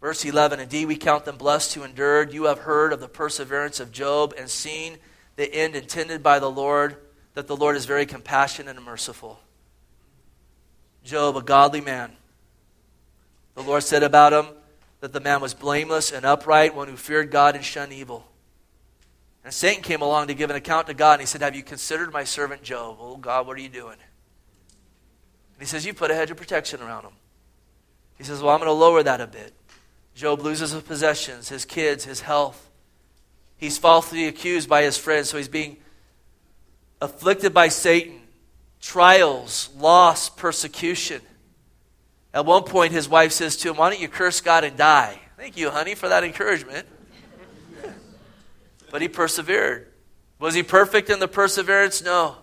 Verse 0.00 0.24
11 0.24 0.58
Indeed, 0.58 0.86
we 0.86 0.96
count 0.96 1.24
them 1.24 1.36
blessed 1.36 1.74
who 1.74 1.84
endured. 1.84 2.32
You 2.32 2.46
have 2.46 2.58
heard 2.58 2.92
of 2.92 2.98
the 2.98 3.06
perseverance 3.06 3.78
of 3.78 3.92
Job 3.92 4.34
and 4.36 4.50
seen 4.50 4.98
the 5.36 5.54
end 5.54 5.76
intended 5.76 6.20
by 6.20 6.40
the 6.40 6.50
Lord, 6.50 6.96
that 7.34 7.46
the 7.46 7.56
Lord 7.56 7.76
is 7.76 7.84
very 7.84 8.06
compassionate 8.06 8.74
and 8.74 8.84
merciful. 8.84 9.38
Job, 11.04 11.36
a 11.36 11.42
godly 11.42 11.80
man. 11.80 12.10
The 13.54 13.62
Lord 13.62 13.84
said 13.84 14.02
about 14.02 14.32
him 14.32 14.52
that 14.98 15.12
the 15.12 15.20
man 15.20 15.40
was 15.40 15.54
blameless 15.54 16.10
and 16.10 16.26
upright, 16.26 16.74
one 16.74 16.88
who 16.88 16.96
feared 16.96 17.30
God 17.30 17.54
and 17.54 17.64
shunned 17.64 17.92
evil. 17.92 18.31
And 19.44 19.52
Satan 19.52 19.82
came 19.82 20.02
along 20.02 20.28
to 20.28 20.34
give 20.34 20.50
an 20.50 20.56
account 20.56 20.86
to 20.86 20.94
God, 20.94 21.14
and 21.14 21.22
he 21.22 21.26
said, 21.26 21.42
Have 21.42 21.56
you 21.56 21.62
considered 21.62 22.12
my 22.12 22.24
servant 22.24 22.62
Job? 22.62 22.98
Oh, 23.00 23.16
God, 23.16 23.46
what 23.46 23.56
are 23.56 23.60
you 23.60 23.68
doing? 23.68 23.96
And 25.54 25.60
he 25.60 25.66
says, 25.66 25.84
You 25.84 25.94
put 25.94 26.10
a 26.10 26.14
hedge 26.14 26.30
of 26.30 26.36
protection 26.36 26.80
around 26.80 27.04
him. 27.04 27.12
He 28.16 28.24
says, 28.24 28.40
Well, 28.40 28.52
I'm 28.54 28.60
going 28.60 28.68
to 28.68 28.72
lower 28.72 29.02
that 29.02 29.20
a 29.20 29.26
bit. 29.26 29.52
Job 30.14 30.40
loses 30.40 30.70
his 30.70 30.82
possessions, 30.82 31.48
his 31.48 31.64
kids, 31.64 32.04
his 32.04 32.20
health. 32.20 32.70
He's 33.56 33.78
falsely 33.78 34.26
accused 34.26 34.68
by 34.68 34.82
his 34.82 34.98
friends, 34.98 35.30
so 35.30 35.38
he's 35.38 35.48
being 35.48 35.76
afflicted 37.00 37.52
by 37.52 37.68
Satan, 37.68 38.20
trials, 38.80 39.70
loss, 39.76 40.28
persecution. 40.28 41.20
At 42.34 42.46
one 42.46 42.62
point, 42.62 42.92
his 42.92 43.08
wife 43.08 43.32
says 43.32 43.56
to 43.58 43.70
him, 43.70 43.76
Why 43.76 43.90
don't 43.90 44.00
you 44.00 44.08
curse 44.08 44.40
God 44.40 44.64
and 44.64 44.76
die? 44.76 45.18
Thank 45.36 45.56
you, 45.56 45.70
honey, 45.70 45.94
for 45.94 46.08
that 46.08 46.24
encouragement. 46.24 46.86
But 48.92 49.00
he 49.00 49.08
persevered. 49.08 49.88
Was 50.38 50.54
he 50.54 50.62
perfect 50.62 51.08
in 51.10 51.18
the 51.18 51.26
perseverance? 51.26 52.04
No. 52.04 52.36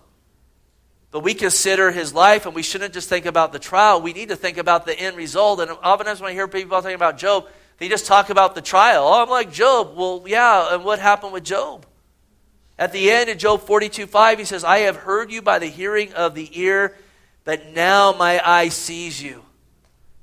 But 1.12 1.22
we 1.22 1.34
consider 1.34 1.92
his 1.92 2.14
life, 2.14 2.46
and 2.46 2.56
we 2.56 2.64
shouldn't 2.64 2.94
just 2.94 3.08
think 3.08 3.26
about 3.26 3.54
the 3.54 3.60
trial. 3.60 4.02
We 4.02 4.14
need 4.14 4.30
to 4.30 4.36
think 4.36 4.58
about 4.58 4.86
the 4.86 5.00
end 5.00 5.16
result. 5.16 5.60
And 5.60 5.72
oftentimes, 5.72 6.20
when 6.20 6.32
I 6.32 6.34
hear 6.34 6.48
people 6.48 6.82
talking 6.82 6.96
about 6.96 7.18
Job, 7.18 7.48
they 7.78 7.88
just 7.88 8.08
talk 8.08 8.30
about 8.32 8.56
the 8.56 8.62
trial. 8.62 9.08
Oh, 9.08 9.22
I'm 9.22 9.30
like 9.30 9.52
Job. 9.52 9.96
Well, 9.96 10.24
yeah, 10.26 10.74
and 10.74 10.84
what 10.84 11.00
happened 11.00 11.34
with 11.34 11.44
Job? 11.44 11.86
At 12.80 12.94
the 12.94 13.12
end, 13.12 13.30
in 13.30 13.38
Job 13.38 13.62
42 13.62 14.08
5, 14.08 14.40
he 14.40 14.46
says, 14.46 14.64
I 14.64 14.80
have 14.80 14.96
heard 14.96 15.32
you 15.32 15.42
by 15.42 15.60
the 15.60 15.68
hearing 15.68 16.14
of 16.14 16.34
the 16.34 16.50
ear, 16.60 16.96
but 17.44 17.74
now 17.74 18.12
my 18.14 18.42
eye 18.44 18.70
sees 18.70 19.22
you. 19.22 19.44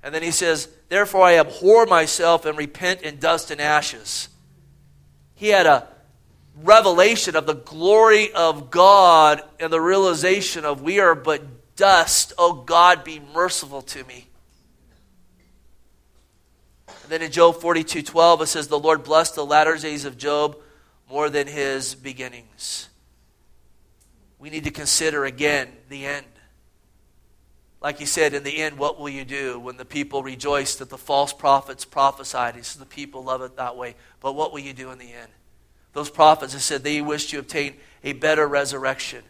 And 0.03 0.15
then 0.15 0.23
he 0.23 0.33
says, 0.33 0.69
Therefore 0.89 1.25
I 1.25 1.39
abhor 1.39 1.87
myself 1.87 2.47
and 2.47 2.59
repent 2.59 3.03
in 3.03 3.19
dust 3.19 3.51
and 3.51 3.61
ashes. 3.61 4.29
He 5.35 5.49
had 5.49 5.67
a 5.67 5.87
revelation 6.63 7.37
of 7.37 7.47
the 7.47 7.55
glory 7.55 8.33
of 8.33 8.71
God 8.71 9.43
and 9.61 9.73
the 9.73 9.81
realization 9.81 10.65
of 10.65 10.83
we 10.83 11.01
are 11.01 11.15
but 11.15 11.77
dust. 11.77 12.33
Oh 12.39 12.55
God, 12.55 13.05
be 13.05 13.21
merciful 13.35 13.83
to 13.83 14.05
me. 14.05 14.29
And 16.89 17.13
then 17.13 17.23
in 17.23 17.31
Job 17.31 17.61
42 17.61 18.03
12, 18.03 18.43
it 18.43 18.47
says, 18.47 18.69
The 18.69 18.79
Lord 18.79 19.05
blessed 19.05 19.35
the 19.35 19.47
latter 19.47 19.77
days 19.77 20.05
of 20.05 20.19
Job 20.19 20.57
more 21.09 21.31
than 21.31 21.47
his 21.47 21.95
beginnings. 21.95 22.89
We 24.39 24.51
need 24.51 24.65
to 24.65 24.71
consider 24.71 25.25
again 25.25 25.69
the 25.89 26.05
end. 26.05 26.27
Like 27.81 27.99
he 27.99 28.07
said, 28.07 28.35
in 28.35 28.43
the 28.43 28.59
end, 28.59 28.79
what 28.79 28.99
will 28.99 29.09
you 29.09 29.25
do 29.25 29.61
when 29.61 29.77
the 29.77 29.85
people 29.85 30.23
rejoice 30.23 30.77
that 30.77 30.89
the 30.89 30.99
false 30.99 31.33
prophets 31.33 31.85
prophesied? 31.85 32.57
He 32.57 32.63
says 32.63 32.81
the 32.81 32.87
people 32.87 33.23
love 33.23 33.43
it 33.43 33.57
that 33.57 33.77
way. 33.77 33.95
But 34.21 34.33
what 34.33 34.53
will 34.53 34.61
you 34.61 34.73
do 34.73 34.91
in 34.91 34.99
the 34.99 35.13
end? 35.13 35.31
Those 35.97 36.11
prophets 36.11 36.53
have 36.53 36.61
said 36.61 36.85
they 36.85 37.01
wish 37.01 37.29
to 37.29 37.39
obtain 37.39 37.73
a 38.05 38.13
better 38.13 38.47
resurrection. 38.47 39.25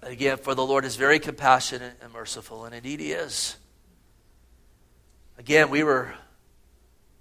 Again, 0.00 0.38
for 0.38 0.54
the 0.54 0.64
Lord 0.64 0.86
is 0.86 0.96
very 0.96 1.18
compassionate 1.18 1.92
and 2.00 2.10
merciful, 2.10 2.64
and 2.64 2.74
indeed 2.74 3.00
he 3.00 3.12
is. 3.12 3.54
Again, 5.36 5.68
we 5.68 5.84
were 5.84 6.14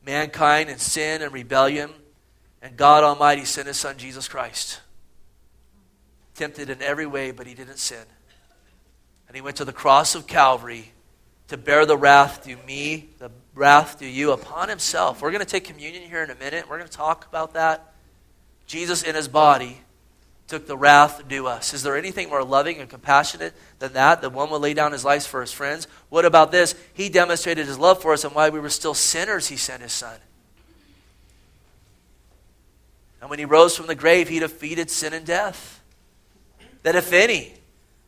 mankind 0.05 0.69
in 0.69 0.77
sin 0.77 1.21
and 1.21 1.33
rebellion, 1.33 1.91
and 2.61 2.77
God 2.77 3.03
Almighty 3.03 3.43
sent 3.43 3.67
His 3.67 3.75
Son 3.75 3.97
Jesus 3.97 4.29
Christ. 4.29 4.79
Tempted 6.35 6.69
in 6.69 6.81
every 6.81 7.05
way, 7.05 7.31
but 7.31 7.47
He 7.47 7.53
didn't 7.53 7.79
sin. 7.79 8.05
And 9.27 9.35
He 9.35 9.41
went 9.41 9.57
to 9.57 9.65
the 9.65 9.73
cross 9.73 10.15
of 10.15 10.25
Calvary 10.25 10.93
to 11.49 11.57
bear 11.57 11.85
the 11.85 11.97
wrath 11.97 12.45
due 12.45 12.55
me, 12.65 13.09
the 13.17 13.29
wrath 13.55 13.97
do 13.97 14.05
you 14.05 14.31
upon 14.31 14.69
Himself. 14.69 15.21
We're 15.21 15.31
going 15.31 15.43
to 15.43 15.49
take 15.49 15.63
communion 15.63 16.03
here 16.03 16.21
in 16.21 16.29
a 16.29 16.35
minute. 16.35 16.69
We're 16.69 16.77
going 16.77 16.89
to 16.89 16.97
talk 16.97 17.25
about 17.25 17.53
that. 17.53 17.93
Jesus 18.67 19.01
in 19.01 19.15
His 19.15 19.27
body 19.27 19.79
took 20.47 20.67
the 20.67 20.77
wrath 20.77 21.27
due 21.27 21.47
us. 21.47 21.73
Is 21.73 21.81
there 21.81 21.97
anything 21.97 22.29
more 22.29 22.43
loving 22.43 22.79
and 22.79 22.89
compassionate 22.89 23.53
than 23.79 23.93
that? 23.93 24.21
That 24.21 24.31
one 24.31 24.49
would 24.51 24.61
lay 24.61 24.73
down 24.73 24.91
his 24.91 25.03
life 25.03 25.25
for 25.25 25.41
his 25.41 25.51
friends? 25.51 25.87
What 26.09 26.25
about 26.25 26.51
this? 26.51 26.75
He 26.93 27.09
demonstrated 27.09 27.65
his 27.65 27.79
love 27.79 28.01
for 28.01 28.13
us, 28.13 28.23
and 28.23 28.35
while 28.35 28.51
we 28.51 28.59
were 28.59 28.69
still 28.69 28.93
sinners, 28.93 29.47
he 29.47 29.57
sent 29.57 29.81
his 29.81 29.91
son. 29.91 30.19
And 33.21 33.29
when 33.29 33.39
he 33.39 33.45
rose 33.45 33.75
from 33.75 33.87
the 33.87 33.95
grave, 33.95 34.29
he 34.29 34.39
defeated 34.39 34.91
sin 34.91 35.13
and 35.13 35.25
death. 35.25 35.81
That 36.83 36.95
if 36.95 37.11
any, 37.11 37.53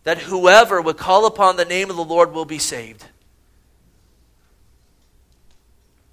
that 0.04 0.20
whoever 0.20 0.80
would 0.80 0.98
call 0.98 1.26
upon 1.26 1.56
the 1.56 1.66
name 1.66 1.90
of 1.90 1.96
the 1.96 2.04
Lord 2.04 2.34
will 2.34 2.46
be 2.46 2.60
saved. 2.60 3.04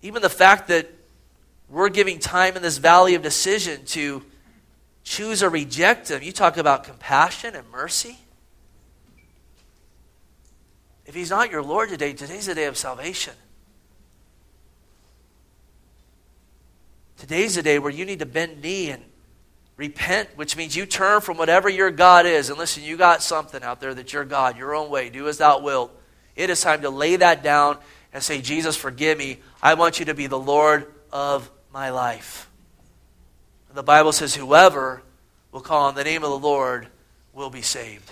Even 0.05 0.21
the 0.21 0.29
fact 0.29 0.69
that 0.69 0.87
we're 1.71 1.89
giving 1.89 2.19
time 2.19 2.57
in 2.57 2.63
this 2.63 2.77
valley 2.77 3.15
of 3.15 3.23
decision 3.23 3.87
to 3.87 4.23
choose 5.03 5.43
or 5.43 5.49
reject 5.49 6.11
him. 6.11 6.23
You 6.23 6.31
talk 6.31 6.59
about 6.59 6.85
compassion 6.85 7.57
and 7.57 7.67
mercy. 7.71 8.19
If 11.07 11.15
he's 11.15 11.31
not 11.31 11.51
your 11.51 11.63
Lord 11.63 11.89
today, 11.89 12.13
today's 12.13 12.45
the 12.45 12.55
day 12.55 12.67
of 12.67 12.77
salvation. 12.77 13.33
Today's 17.17 17.55
the 17.55 17.63
day 17.63 17.79
where 17.79 17.91
you 17.91 18.05
need 18.05 18.19
to 18.19 18.27
bend 18.27 18.61
knee 18.61 18.91
and 18.91 19.03
repent, 19.79 20.29
which 20.37 20.55
means 20.55 20.77
you 20.77 20.85
turn 20.85 21.23
from 21.23 21.39
whatever 21.39 21.71
your 21.71 21.91
God 21.91 22.27
is. 22.27 22.51
And 22.51 22.59
listen, 22.59 22.83
you 22.83 22.99
got 22.99 23.23
something 23.23 23.63
out 23.63 23.81
there 23.81 23.95
that 23.95 24.13
your 24.13 24.27
God, 24.27 24.59
your 24.59 24.75
own 24.75 24.91
way, 24.91 25.09
do 25.09 25.29
as 25.29 25.39
thou 25.39 25.61
wilt. 25.61 25.99
It 26.37 26.51
is 26.51 26.61
time 26.61 26.83
to 26.83 26.91
lay 26.91 27.17
that 27.17 27.43
down 27.43 27.79
and 28.15 28.23
say, 28.23 28.41
Jesus, 28.41 28.77
forgive 28.77 29.19
me. 29.19 29.39
I 29.61 29.75
want 29.75 29.99
you 29.99 30.07
to 30.07 30.15
be 30.15 30.29
the 30.29 30.39
Lord 30.39 30.87
of 31.13 31.51
my 31.73 31.91
life. 31.91 32.49
The 33.75 33.83
Bible 33.83 34.13
says, 34.13 34.37
whoever 34.37 35.03
will 35.51 35.61
call 35.61 35.87
on 35.89 35.97
the 35.97 36.05
name 36.05 36.23
of 36.23 36.31
the 36.31 36.39
Lord 36.39 36.87
will 37.33 37.51
be 37.51 37.61
saved. 37.61 38.11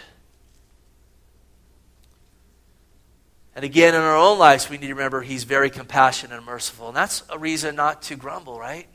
And 3.55 3.65
again, 3.65 3.95
in 3.95 4.01
our 4.01 4.17
own 4.17 4.39
lives, 4.39 4.69
we 4.69 4.77
need 4.77 4.89
to 4.89 4.95
remember 4.95 5.21
He's 5.21 5.45
very 5.45 5.71
compassionate 5.71 6.37
and 6.37 6.47
merciful. 6.47 6.89
And 6.89 6.97
that's 6.97 7.23
a 7.29 7.39
reason 7.39 7.77
not 7.77 8.03
to 8.03 8.17
grumble, 8.17 8.59
right? 8.59 8.89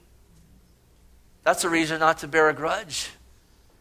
That's 1.43 1.63
a 1.63 1.69
reason 1.69 1.99
not 1.99 2.17
to 2.19 2.27
bear 2.27 2.49
a 2.49 2.53
grudge. 2.53 3.11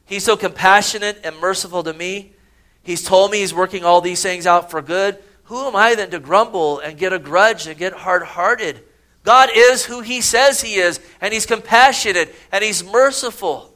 He's 0.04 0.22
so 0.22 0.36
compassionate 0.36 1.20
and 1.24 1.36
merciful 1.38 1.82
to 1.82 1.92
me. 1.92 2.34
He's 2.82 3.02
told 3.02 3.32
me 3.32 3.38
He's 3.38 3.54
working 3.54 3.84
all 3.84 4.00
these 4.00 4.22
things 4.22 4.46
out 4.46 4.70
for 4.70 4.80
good. 4.80 5.18
Who 5.46 5.66
am 5.66 5.76
I 5.76 5.94
then 5.94 6.10
to 6.10 6.18
grumble 6.18 6.80
and 6.80 6.98
get 6.98 7.12
a 7.12 7.18
grudge 7.18 7.66
and 7.66 7.78
get 7.78 7.92
hard 7.92 8.22
hearted? 8.22 8.82
God 9.22 9.48
is 9.54 9.84
who 9.84 10.00
He 10.00 10.20
says 10.20 10.60
He 10.60 10.74
is, 10.74 11.00
and 11.20 11.32
He's 11.32 11.46
compassionate 11.46 12.34
and 12.52 12.62
He's 12.62 12.84
merciful. 12.84 13.72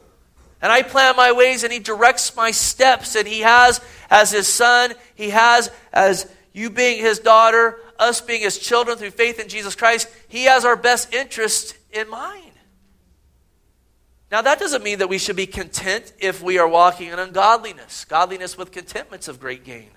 And 0.61 0.71
I 0.71 0.83
plan 0.83 1.15
my 1.15 1.31
ways, 1.31 1.63
and 1.63 1.73
He 1.73 1.79
directs 1.79 2.35
my 2.35 2.51
steps, 2.51 3.15
and 3.15 3.27
He 3.27 3.39
has 3.39 3.81
as 4.09 4.31
His 4.31 4.47
Son, 4.47 4.93
He 5.15 5.31
has 5.31 5.71
as 5.91 6.31
you 6.53 6.69
being 6.69 6.99
His 6.99 7.19
daughter, 7.19 7.79
us 7.97 8.21
being 8.21 8.41
His 8.41 8.59
children 8.59 8.97
through 8.97 9.11
faith 9.11 9.39
in 9.39 9.47
Jesus 9.47 9.75
Christ, 9.75 10.09
He 10.27 10.43
has 10.43 10.65
our 10.65 10.75
best 10.75 11.13
interest 11.13 11.77
in 11.91 12.09
mind. 12.09 12.51
Now, 14.29 14.41
that 14.41 14.59
doesn't 14.59 14.83
mean 14.83 14.99
that 14.99 15.09
we 15.09 15.17
should 15.17 15.35
be 15.35 15.47
content 15.47 16.13
if 16.19 16.41
we 16.41 16.57
are 16.57 16.67
walking 16.67 17.09
in 17.09 17.19
ungodliness. 17.19 18.05
Godliness 18.05 18.57
with 18.57 18.71
contentment's 18.71 19.27
of 19.27 19.39
great 19.39 19.65
gain. 19.65 19.89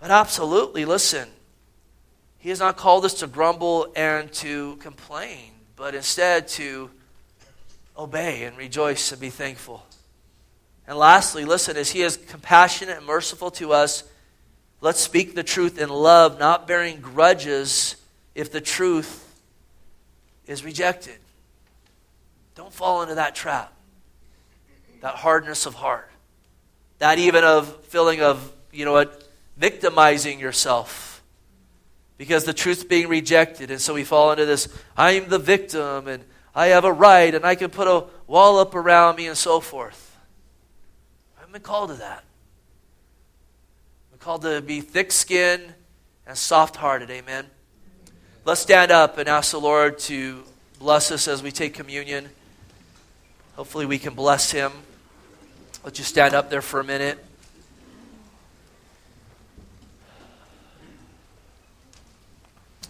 But 0.00 0.10
absolutely, 0.10 0.84
listen, 0.84 1.28
he 2.38 2.48
has 2.48 2.58
not 2.58 2.76
called 2.76 3.04
us 3.04 3.14
to 3.14 3.26
grumble 3.26 3.92
and 3.94 4.32
to 4.34 4.76
complain, 4.76 5.52
but 5.76 5.94
instead 5.94 6.48
to 6.48 6.90
obey 7.96 8.44
and 8.44 8.56
rejoice 8.56 9.12
and 9.12 9.20
be 9.20 9.28
thankful. 9.28 9.84
And 10.86 10.98
lastly, 10.98 11.44
listen, 11.44 11.76
as 11.76 11.90
He 11.90 12.02
is 12.02 12.16
compassionate 12.16 12.96
and 12.96 13.06
merciful 13.06 13.50
to 13.52 13.72
us, 13.72 14.02
let's 14.80 15.00
speak 15.00 15.34
the 15.34 15.42
truth 15.42 15.78
in 15.78 15.90
love, 15.90 16.38
not 16.38 16.66
bearing 16.66 17.00
grudges 17.00 17.96
if 18.34 18.50
the 18.50 18.60
truth 18.60 19.26
is 20.46 20.64
rejected. 20.64 21.18
Don't 22.54 22.72
fall 22.72 23.02
into 23.02 23.16
that 23.16 23.34
trap, 23.34 23.72
that 25.02 25.14
hardness 25.14 25.66
of 25.66 25.74
heart, 25.74 26.10
that 26.98 27.18
even 27.18 27.44
of 27.44 27.84
feeling 27.84 28.22
of, 28.22 28.52
you 28.72 28.84
know 28.84 28.92
what, 28.92 29.29
victimizing 29.60 30.40
yourself 30.40 31.22
because 32.16 32.44
the 32.44 32.54
truth's 32.54 32.82
being 32.82 33.08
rejected. 33.08 33.70
And 33.70 33.78
so 33.78 33.92
we 33.92 34.04
fall 34.04 34.32
into 34.32 34.46
this 34.46 34.68
I'm 34.96 35.28
the 35.28 35.38
victim 35.38 36.08
and 36.08 36.24
I 36.54 36.68
have 36.68 36.84
a 36.84 36.92
right 36.92 37.34
and 37.34 37.44
I 37.44 37.54
can 37.54 37.70
put 37.70 37.86
a 37.86 38.06
wall 38.26 38.58
up 38.58 38.74
around 38.74 39.16
me 39.16 39.26
and 39.26 39.36
so 39.36 39.60
forth. 39.60 40.16
I 41.36 41.40
haven't 41.40 41.52
been 41.52 41.62
called 41.62 41.90
to 41.90 41.96
that. 41.96 42.24
I'm 44.12 44.18
called 44.18 44.42
to 44.42 44.62
be 44.62 44.80
thick 44.80 45.12
skinned 45.12 45.74
and 46.26 46.36
soft 46.36 46.76
hearted. 46.76 47.10
Amen. 47.10 47.44
Let's 48.46 48.62
stand 48.62 48.90
up 48.90 49.18
and 49.18 49.28
ask 49.28 49.50
the 49.50 49.60
Lord 49.60 49.98
to 50.00 50.42
bless 50.78 51.12
us 51.12 51.28
as 51.28 51.42
we 51.42 51.52
take 51.52 51.74
communion. 51.74 52.30
Hopefully, 53.56 53.84
we 53.84 53.98
can 53.98 54.14
bless 54.14 54.50
Him. 54.50 54.72
Let's 55.84 55.98
just 55.98 56.08
stand 56.08 56.34
up 56.34 56.48
there 56.48 56.62
for 56.62 56.80
a 56.80 56.84
minute. 56.84 57.22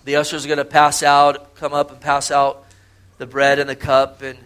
The 0.04 0.16
ushers 0.16 0.44
are 0.44 0.48
going 0.48 0.58
to 0.58 0.64
pass 0.64 1.02
out, 1.02 1.54
come 1.54 1.72
up 1.74 1.90
and 1.90 2.00
pass 2.00 2.30
out 2.30 2.64
the 3.18 3.26
bread 3.26 3.58
and 3.58 3.68
the 3.68 3.76
cup. 3.76 4.22
And 4.22 4.38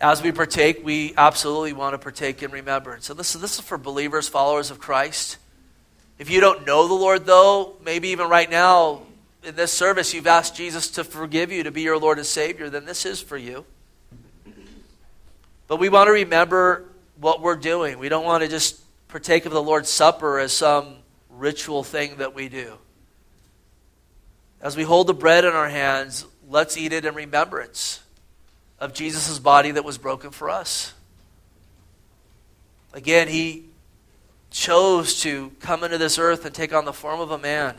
as 0.00 0.22
we 0.22 0.32
partake, 0.32 0.84
we 0.84 1.12
absolutely 1.16 1.72
want 1.72 1.94
to 1.94 1.98
partake 1.98 2.42
in 2.42 2.50
remembrance. 2.50 3.06
So 3.06 3.14
this, 3.14 3.32
this 3.32 3.58
is 3.58 3.60
for 3.60 3.78
believers, 3.78 4.28
followers 4.28 4.70
of 4.70 4.78
Christ. 4.78 5.38
If 6.18 6.30
you 6.30 6.40
don't 6.40 6.66
know 6.66 6.86
the 6.86 6.94
Lord, 6.94 7.26
though, 7.26 7.74
maybe 7.84 8.08
even 8.10 8.28
right 8.28 8.48
now 8.48 9.02
in 9.42 9.56
this 9.56 9.72
service 9.72 10.14
you've 10.14 10.26
asked 10.26 10.56
Jesus 10.56 10.90
to 10.92 11.04
forgive 11.04 11.50
you, 11.50 11.64
to 11.64 11.70
be 11.70 11.82
your 11.82 11.98
Lord 11.98 12.18
and 12.18 12.26
Savior, 12.26 12.70
then 12.70 12.84
this 12.84 13.04
is 13.04 13.20
for 13.20 13.36
you. 13.36 13.64
But 15.66 15.78
we 15.78 15.88
want 15.88 16.08
to 16.08 16.12
remember 16.12 16.84
what 17.18 17.40
we're 17.40 17.56
doing. 17.56 17.98
We 17.98 18.08
don't 18.08 18.24
want 18.24 18.42
to 18.42 18.48
just 18.48 18.80
partake 19.08 19.46
of 19.46 19.52
the 19.52 19.62
Lord's 19.62 19.88
Supper 19.88 20.38
as 20.38 20.52
some 20.52 20.96
ritual 21.30 21.82
thing 21.82 22.16
that 22.16 22.34
we 22.34 22.48
do. 22.48 22.78
As 24.64 24.76
we 24.76 24.82
hold 24.82 25.06
the 25.06 25.14
bread 25.14 25.44
in 25.44 25.52
our 25.52 25.68
hands, 25.68 26.26
let's 26.48 26.76
eat 26.76 26.92
it 26.92 27.04
in 27.04 27.14
remembrance 27.14 28.02
of 28.80 28.92
Jesus' 28.92 29.38
body 29.38 29.70
that 29.70 29.84
was 29.84 29.98
broken 29.98 30.32
for 30.32 30.50
us. 30.50 30.92
Again, 32.92 33.28
he 33.28 33.66
chose 34.50 35.20
to 35.22 35.52
come 35.60 35.84
into 35.84 35.98
this 35.98 36.18
earth 36.18 36.44
and 36.44 36.52
take 36.52 36.72
on 36.72 36.84
the 36.84 36.92
form 36.92 37.20
of 37.20 37.30
a 37.30 37.38
man 37.38 37.76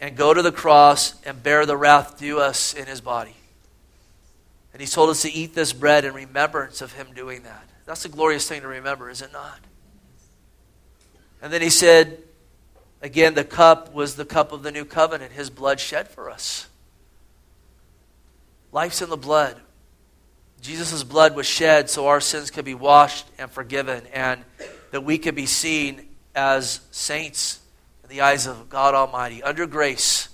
and 0.00 0.16
go 0.16 0.34
to 0.34 0.42
the 0.42 0.52
cross 0.52 1.14
and 1.24 1.42
bear 1.42 1.66
the 1.66 1.76
wrath 1.76 2.18
due 2.18 2.40
us 2.40 2.74
in 2.74 2.86
his 2.86 3.00
body. 3.00 3.36
And 4.76 4.80
He's 4.82 4.92
told 4.92 5.08
us 5.08 5.22
to 5.22 5.32
eat 5.32 5.54
this 5.54 5.72
bread 5.72 6.04
in 6.04 6.12
remembrance 6.12 6.82
of 6.82 6.92
Him 6.92 7.06
doing 7.14 7.44
that. 7.44 7.64
That's 7.86 8.04
a 8.04 8.10
glorious 8.10 8.46
thing 8.46 8.60
to 8.60 8.68
remember, 8.68 9.08
is 9.08 9.22
it 9.22 9.32
not? 9.32 9.58
And 11.40 11.50
then 11.50 11.62
He 11.62 11.70
said, 11.70 12.18
again, 13.06 13.34
the 13.34 13.44
cup 13.44 13.94
was 13.94 14.16
the 14.16 14.24
cup 14.24 14.52
of 14.52 14.62
the 14.62 14.72
new 14.72 14.84
covenant, 14.84 15.32
His 15.32 15.48
blood 15.48 15.80
shed 15.80 16.08
for 16.08 16.28
us. 16.28 16.68
Life's 18.72 19.00
in 19.00 19.08
the 19.08 19.16
blood. 19.16 19.56
Jesus' 20.60 21.04
blood 21.04 21.36
was 21.36 21.46
shed 21.46 21.88
so 21.88 22.08
our 22.08 22.20
sins 22.20 22.50
could 22.50 22.64
be 22.64 22.74
washed 22.74 23.24
and 23.38 23.50
forgiven, 23.50 24.02
and 24.12 24.42
that 24.90 25.04
we 25.04 25.16
could 25.16 25.34
be 25.34 25.46
seen 25.46 26.06
as 26.34 26.80
saints 26.90 27.60
in 28.02 28.10
the 28.10 28.20
eyes 28.22 28.46
of 28.46 28.68
God 28.68 28.94
Almighty, 28.94 29.42
under 29.42 29.66
grace. 29.66 30.28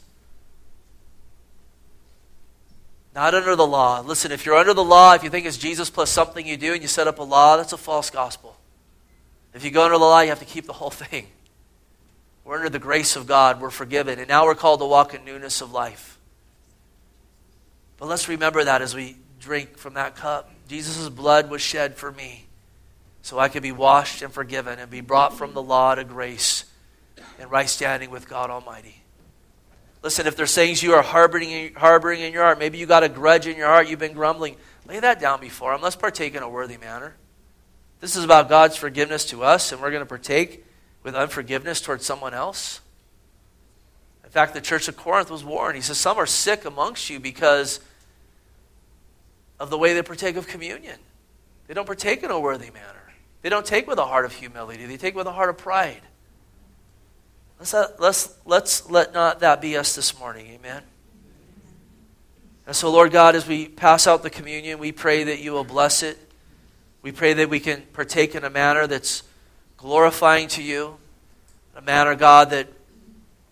Not 3.15 3.35
under 3.35 3.55
the 3.55 3.67
law. 3.67 4.01
Listen, 4.01 4.33
if 4.33 4.47
you're 4.47 4.57
under 4.57 4.73
the 4.73 4.83
law, 4.83 5.15
if 5.15 5.23
you 5.23 5.29
think 5.29 5.45
it's 5.45 5.59
Jesus 5.59 5.91
plus 5.91 6.11
something 6.11 6.47
you 6.47 6.57
do 6.57 6.73
and 6.73 6.81
you 6.81 6.89
set 6.89 7.07
up 7.07 7.19
a 7.19 7.23
law, 7.23 7.59
that's 7.59 7.75
a 7.75 7.77
false 7.77 8.09
gospel. 8.09 8.57
If 9.53 9.65
you 9.65 9.71
go 9.71 9.85
under 9.85 9.99
the 9.99 10.05
law, 10.05 10.21
you 10.21 10.31
have 10.31 10.39
to 10.39 10.47
keep 10.47 10.67
the 10.67 10.73
whole 10.73 10.91
thing. 10.91 11.27
We're 12.45 12.57
under 12.57 12.69
the 12.69 12.79
grace 12.79 13.17
of 13.17 13.27
God. 13.27 13.61
We're 13.61 13.71
forgiven. 13.71 14.19
And 14.19 14.29
now 14.29 14.45
we're 14.45 14.55
called 14.55 14.81
to 14.81 14.87
walk 14.87 15.15
in 15.15 15.25
newness 15.25 15.61
of 15.61 15.73
life. 15.73 16.19
But 17.99 18.07
let's 18.09 18.29
remember 18.29 18.65
that 18.65 18.83
as 18.83 18.95
we 18.95 19.17
drink 19.39 19.77
from 19.77 19.95
that 19.95 20.17
cup. 20.17 20.51
Jesus' 20.69 21.09
blood 21.09 21.51
was 21.51 21.61
shed 21.61 21.97
for 21.97 22.11
me 22.11 22.47
so 23.23 23.39
I 23.39 23.49
could 23.49 23.63
be 23.63 23.73
washed 23.73 24.23
and 24.23 24.33
forgiven 24.33 24.79
and 24.79 24.91
be 24.91 25.01
brought 25.01 25.37
from 25.37 25.55
the 25.55 25.63
law 25.63 25.95
to 25.95 26.05
grace 26.05 26.65
and 27.39 27.51
right 27.51 27.69
standing 27.69 28.11
with 28.11 28.29
God 28.29 28.51
Almighty. 28.51 29.03
Listen, 30.03 30.27
if 30.27 30.37
there's 30.37 30.55
things 30.55 30.83
you 30.83 30.95
are 30.95 31.03
harboring, 31.03 31.75
harboring 31.75 32.21
in 32.21 32.33
your 32.33 32.43
heart, 32.43 32.59
maybe 32.59 32.79
you 32.79 32.87
got 32.87 33.05
a 33.05 33.09
grudge 33.09 33.47
in 33.47 33.57
your 33.57 33.69
heart, 33.69 33.89
you've 33.89 34.01
been 34.01 34.15
grumbling, 34.15 34.57
lay 34.89 34.99
that 34.99 35.21
down 35.21 35.41
before 35.41 35.73
Him. 35.73 35.81
Let's 35.81 35.95
partake 35.95 36.35
in 36.35 36.43
a 36.43 36.49
worthy 36.49 36.77
manner. 36.77 37.15
This 38.01 38.17
is 38.17 38.25
about 38.25 38.49
God's 38.49 38.77
forgiveness 38.77 39.27
to 39.27 39.45
us, 39.45 39.71
and 39.71 39.81
we're 39.81 39.93
going 39.93 40.03
to 40.03 40.07
partake 40.07 40.65
with 41.03 41.15
unforgiveness 41.15 41.81
towards 41.81 42.05
someone 42.05 42.35
else. 42.35 42.81
In 44.25 44.31
fact, 44.31 44.55
the 44.55 44.61
church 44.61 44.89
of 44.89 44.97
Corinth 44.97 45.31
was 45.31 45.45
warned. 45.45 45.77
He 45.77 45.83
says, 45.83 45.99
Some 45.99 46.19
are 46.19 46.27
sick 46.27 46.65
amongst 46.65 47.11
you 47.11 47.21
because 47.21 47.81
of 49.61 49.71
the 49.71 49.79
way 49.79 49.95
they 49.95 50.03
partake 50.03 50.37
of 50.37 50.47
communion. 50.47 50.99
They 51.67 51.75
don't 51.75 51.87
partake 51.87 52.23
in 52.23 52.31
a 52.31 52.41
worthy 52.41 52.71
manner. 52.71 53.13
They 53.43 53.49
don't 53.49 53.67
take 53.67 53.87
with 53.87 53.99
a 53.99 54.05
heart 54.05 54.25
of 54.25 54.33
humility. 54.33 54.87
They 54.87 54.97
take 54.97 55.15
with 55.15 55.27
a 55.27 55.33
heart 55.33 55.51
of 55.51 55.59
pride. 55.59 56.03
Let's, 57.59 57.75
uh, 57.75 57.93
let's, 57.99 58.35
let's 58.45 58.91
let 58.91 59.13
not 59.13 59.41
that 59.41 59.61
be 59.61 59.77
us 59.77 59.95
this 59.95 60.19
morning. 60.19 60.47
Amen. 60.49 60.83
And 62.67 62.75
so, 62.75 62.91
Lord 62.91 63.13
God, 63.13 63.35
as 63.35 63.47
we 63.47 63.69
pass 63.69 64.07
out 64.07 64.23
the 64.23 64.31
communion, 64.31 64.79
we 64.79 64.93
pray 64.93 65.25
that 65.25 65.41
you 65.41 65.53
will 65.53 65.65
bless 65.65 66.03
it. 66.03 66.19
We 67.03 67.11
pray 67.11 67.35
that 67.35 67.49
we 67.49 67.61
can 67.61 67.83
partake 67.93 68.35
in 68.35 68.45
a 68.45 68.51
manner 68.51 68.87
that's 68.87 69.25
glorifying 69.83 70.47
to 70.47 70.63
you, 70.63 70.97
a 71.75 71.83
manner, 71.83 72.15
God, 72.15 72.51
that 72.51 72.69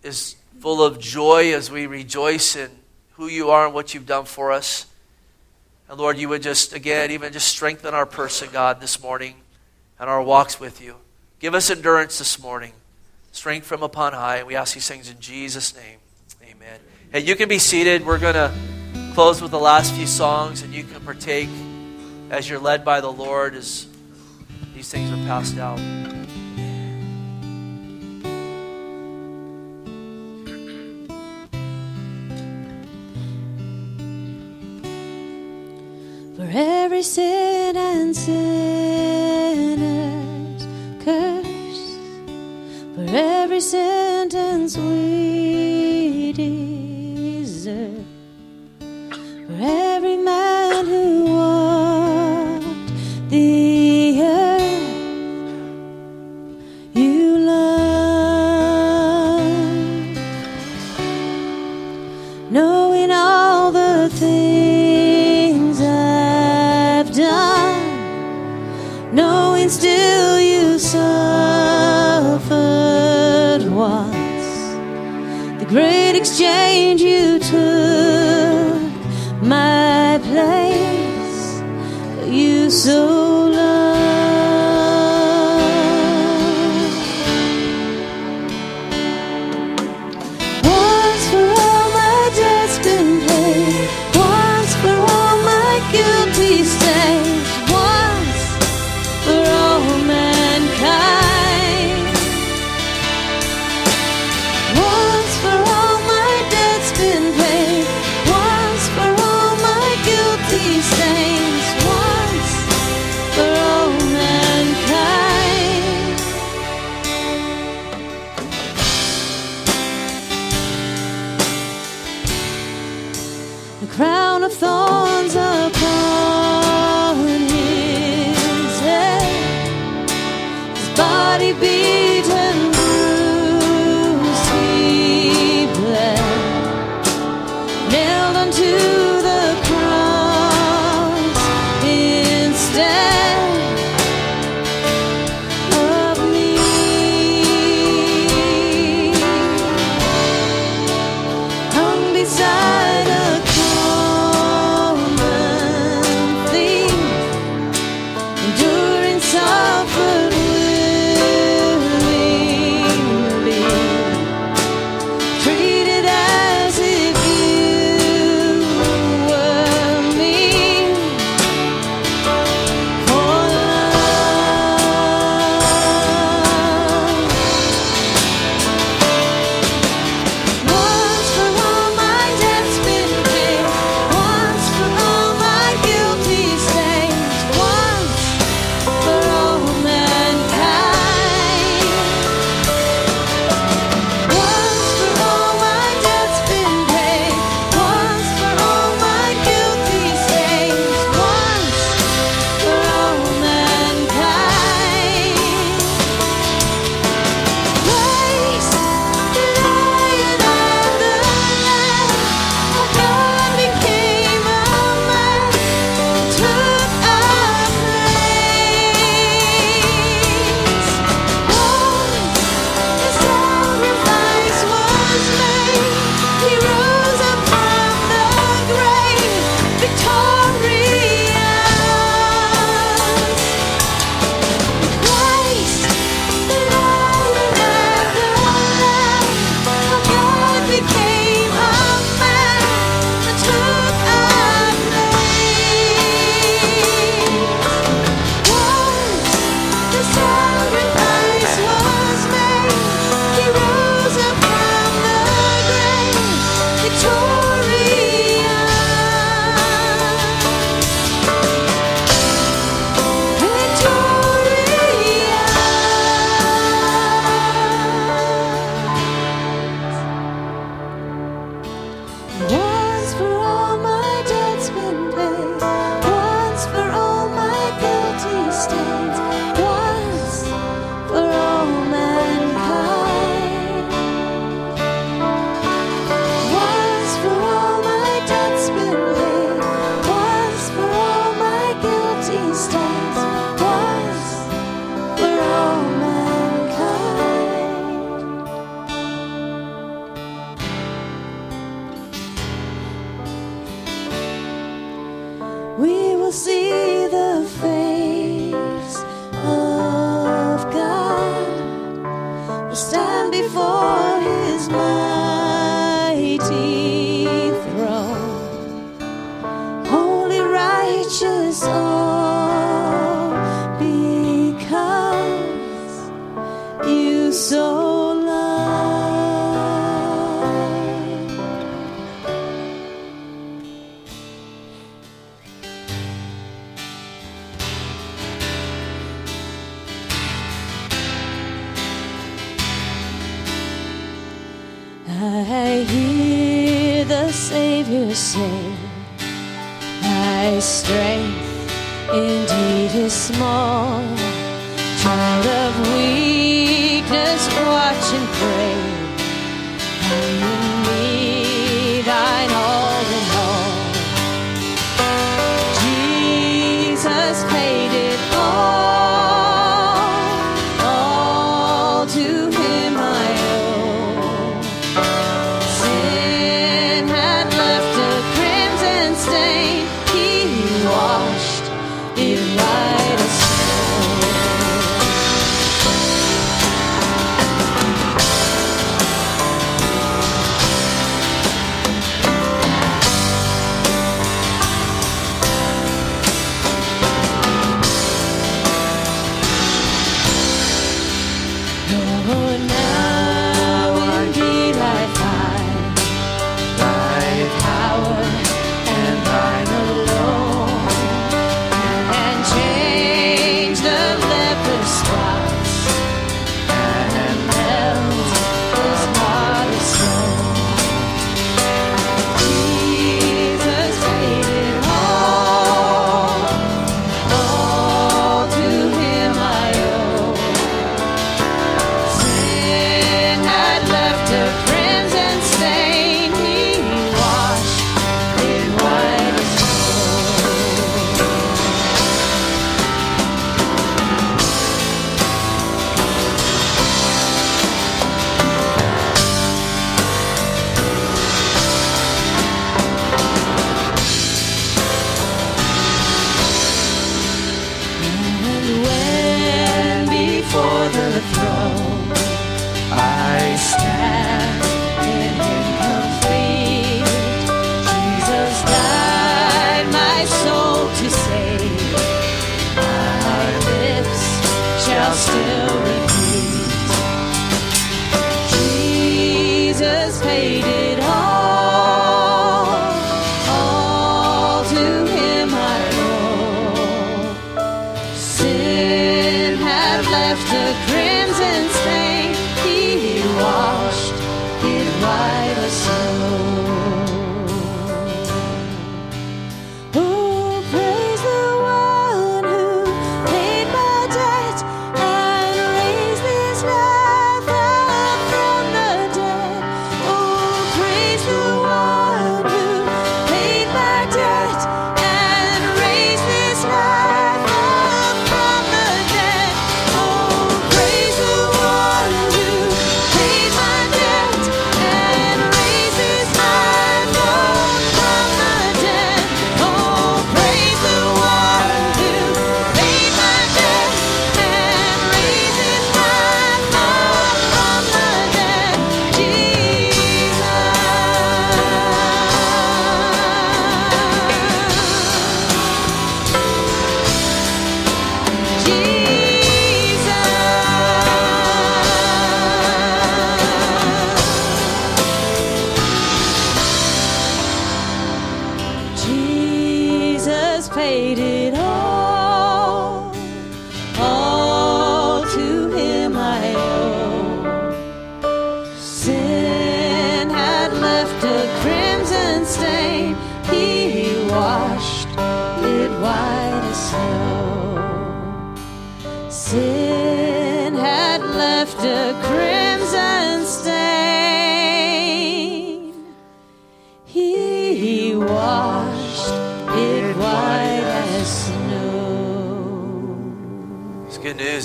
is 0.05 0.37
full 0.61 0.83
of 0.83 1.01
joy 1.01 1.53
as 1.53 1.71
we 1.71 1.87
rejoice 1.87 2.55
in 2.55 2.71
who 3.15 3.27
you 3.27 3.51
are 3.51 3.67
and 3.67 3.75
what 3.75 3.93
you've 3.93 4.07
done 4.07 4.25
for 4.25 4.53
us. 4.53 4.87
And 5.89 5.99
Lord, 5.99 6.19
you 6.19 6.29
would 6.29 6.41
just, 6.43 6.73
again, 6.73 7.11
even 7.11 7.33
just 7.33 7.49
strengthen 7.49 7.95
our 7.95 8.07
person, 8.07 8.49
God, 8.53 8.81
this 8.81 9.03
morning 9.03 9.35
and 9.99 10.09
our 10.09 10.23
walks 10.23 10.61
with 10.61 10.81
you. 10.81 10.95
Give 11.41 11.53
us 11.53 11.69
endurance 11.69 12.19
this 12.19 12.41
morning, 12.41 12.73
strength 13.33 13.67
from 13.67 13.83
upon 13.83 14.13
high. 14.13 14.37
And 14.37 14.47
we 14.47 14.55
ask 14.55 14.75
these 14.75 14.87
things 14.87 15.11
in 15.11 15.19
Jesus' 15.19 15.75
name. 15.75 15.99
Amen. 16.45 16.79
Hey, 17.11 17.21
you 17.21 17.35
can 17.35 17.49
be 17.49 17.59
seated. 17.59 18.07
We're 18.07 18.21
going 18.21 18.35
to 18.35 18.55
close 19.15 19.43
with 19.43 19.51
the 19.51 19.59
last 19.59 19.95
few 19.95 20.07
songs, 20.07 20.63
and 20.63 20.73
you 20.73 20.85
can 20.85 21.01
partake 21.01 21.49
as 22.31 22.49
you're 22.49 22.61
led 22.61 22.85
by 22.85 23.01
the 23.01 23.11
Lord 23.11 23.57
as 23.57 23.89
these 24.75 24.89
things 24.89 25.11
are 25.11 25.27
passed 25.27 25.59
out. 25.59 25.81
Every 36.45 37.03
sin 37.03 37.77
and 37.77 38.17
sinner's 38.17 38.37
curse, 41.05 41.99
for 42.95 43.05
every 43.15 43.61
sentence 43.61 44.77
we 44.77 46.33
deserve, 46.33 48.07
for 49.47 49.59
every 49.61 50.00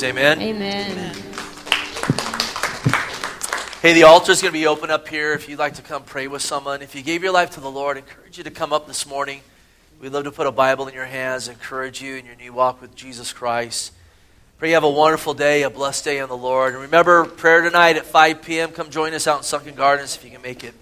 Amen? 0.05 0.39
Amen. 0.39 1.15
Hey, 3.81 3.93
the 3.93 4.03
altar 4.03 4.31
is 4.31 4.41
going 4.41 4.53
to 4.53 4.59
be 4.59 4.67
open 4.67 4.91
up 4.91 5.07
here 5.07 5.33
if 5.33 5.49
you'd 5.49 5.57
like 5.57 5.73
to 5.75 5.81
come 5.81 6.03
pray 6.03 6.27
with 6.27 6.43
someone. 6.43 6.83
If 6.83 6.93
you 6.93 7.01
gave 7.01 7.23
your 7.23 7.31
life 7.31 7.49
to 7.51 7.59
the 7.59 7.71
Lord, 7.71 7.97
I 7.97 8.01
encourage 8.01 8.37
you 8.37 8.43
to 8.43 8.51
come 8.51 8.71
up 8.71 8.85
this 8.85 9.07
morning. 9.07 9.41
We'd 9.99 10.11
love 10.11 10.25
to 10.25 10.31
put 10.31 10.45
a 10.45 10.51
Bible 10.51 10.87
in 10.87 10.93
your 10.93 11.05
hands, 11.05 11.47
encourage 11.47 12.03
you 12.03 12.17
in 12.17 12.25
your 12.25 12.35
new 12.35 12.53
walk 12.53 12.81
with 12.81 12.93
Jesus 12.95 13.33
Christ. 13.33 13.93
Pray 14.59 14.69
you 14.69 14.75
have 14.75 14.83
a 14.83 14.89
wonderful 14.89 15.33
day, 15.33 15.63
a 15.63 15.71
blessed 15.71 16.05
day 16.05 16.19
in 16.19 16.29
the 16.29 16.37
Lord. 16.37 16.73
And 16.73 16.83
remember, 16.83 17.25
prayer 17.25 17.63
tonight 17.63 17.97
at 17.97 18.05
5 18.05 18.43
p.m. 18.43 18.71
Come 18.73 18.91
join 18.91 19.11
us 19.15 19.25
out 19.25 19.37
in 19.37 19.43
Sunken 19.43 19.73
Gardens 19.73 20.15
if 20.15 20.23
you 20.23 20.29
can 20.29 20.43
make 20.43 20.63
it. 20.63 20.75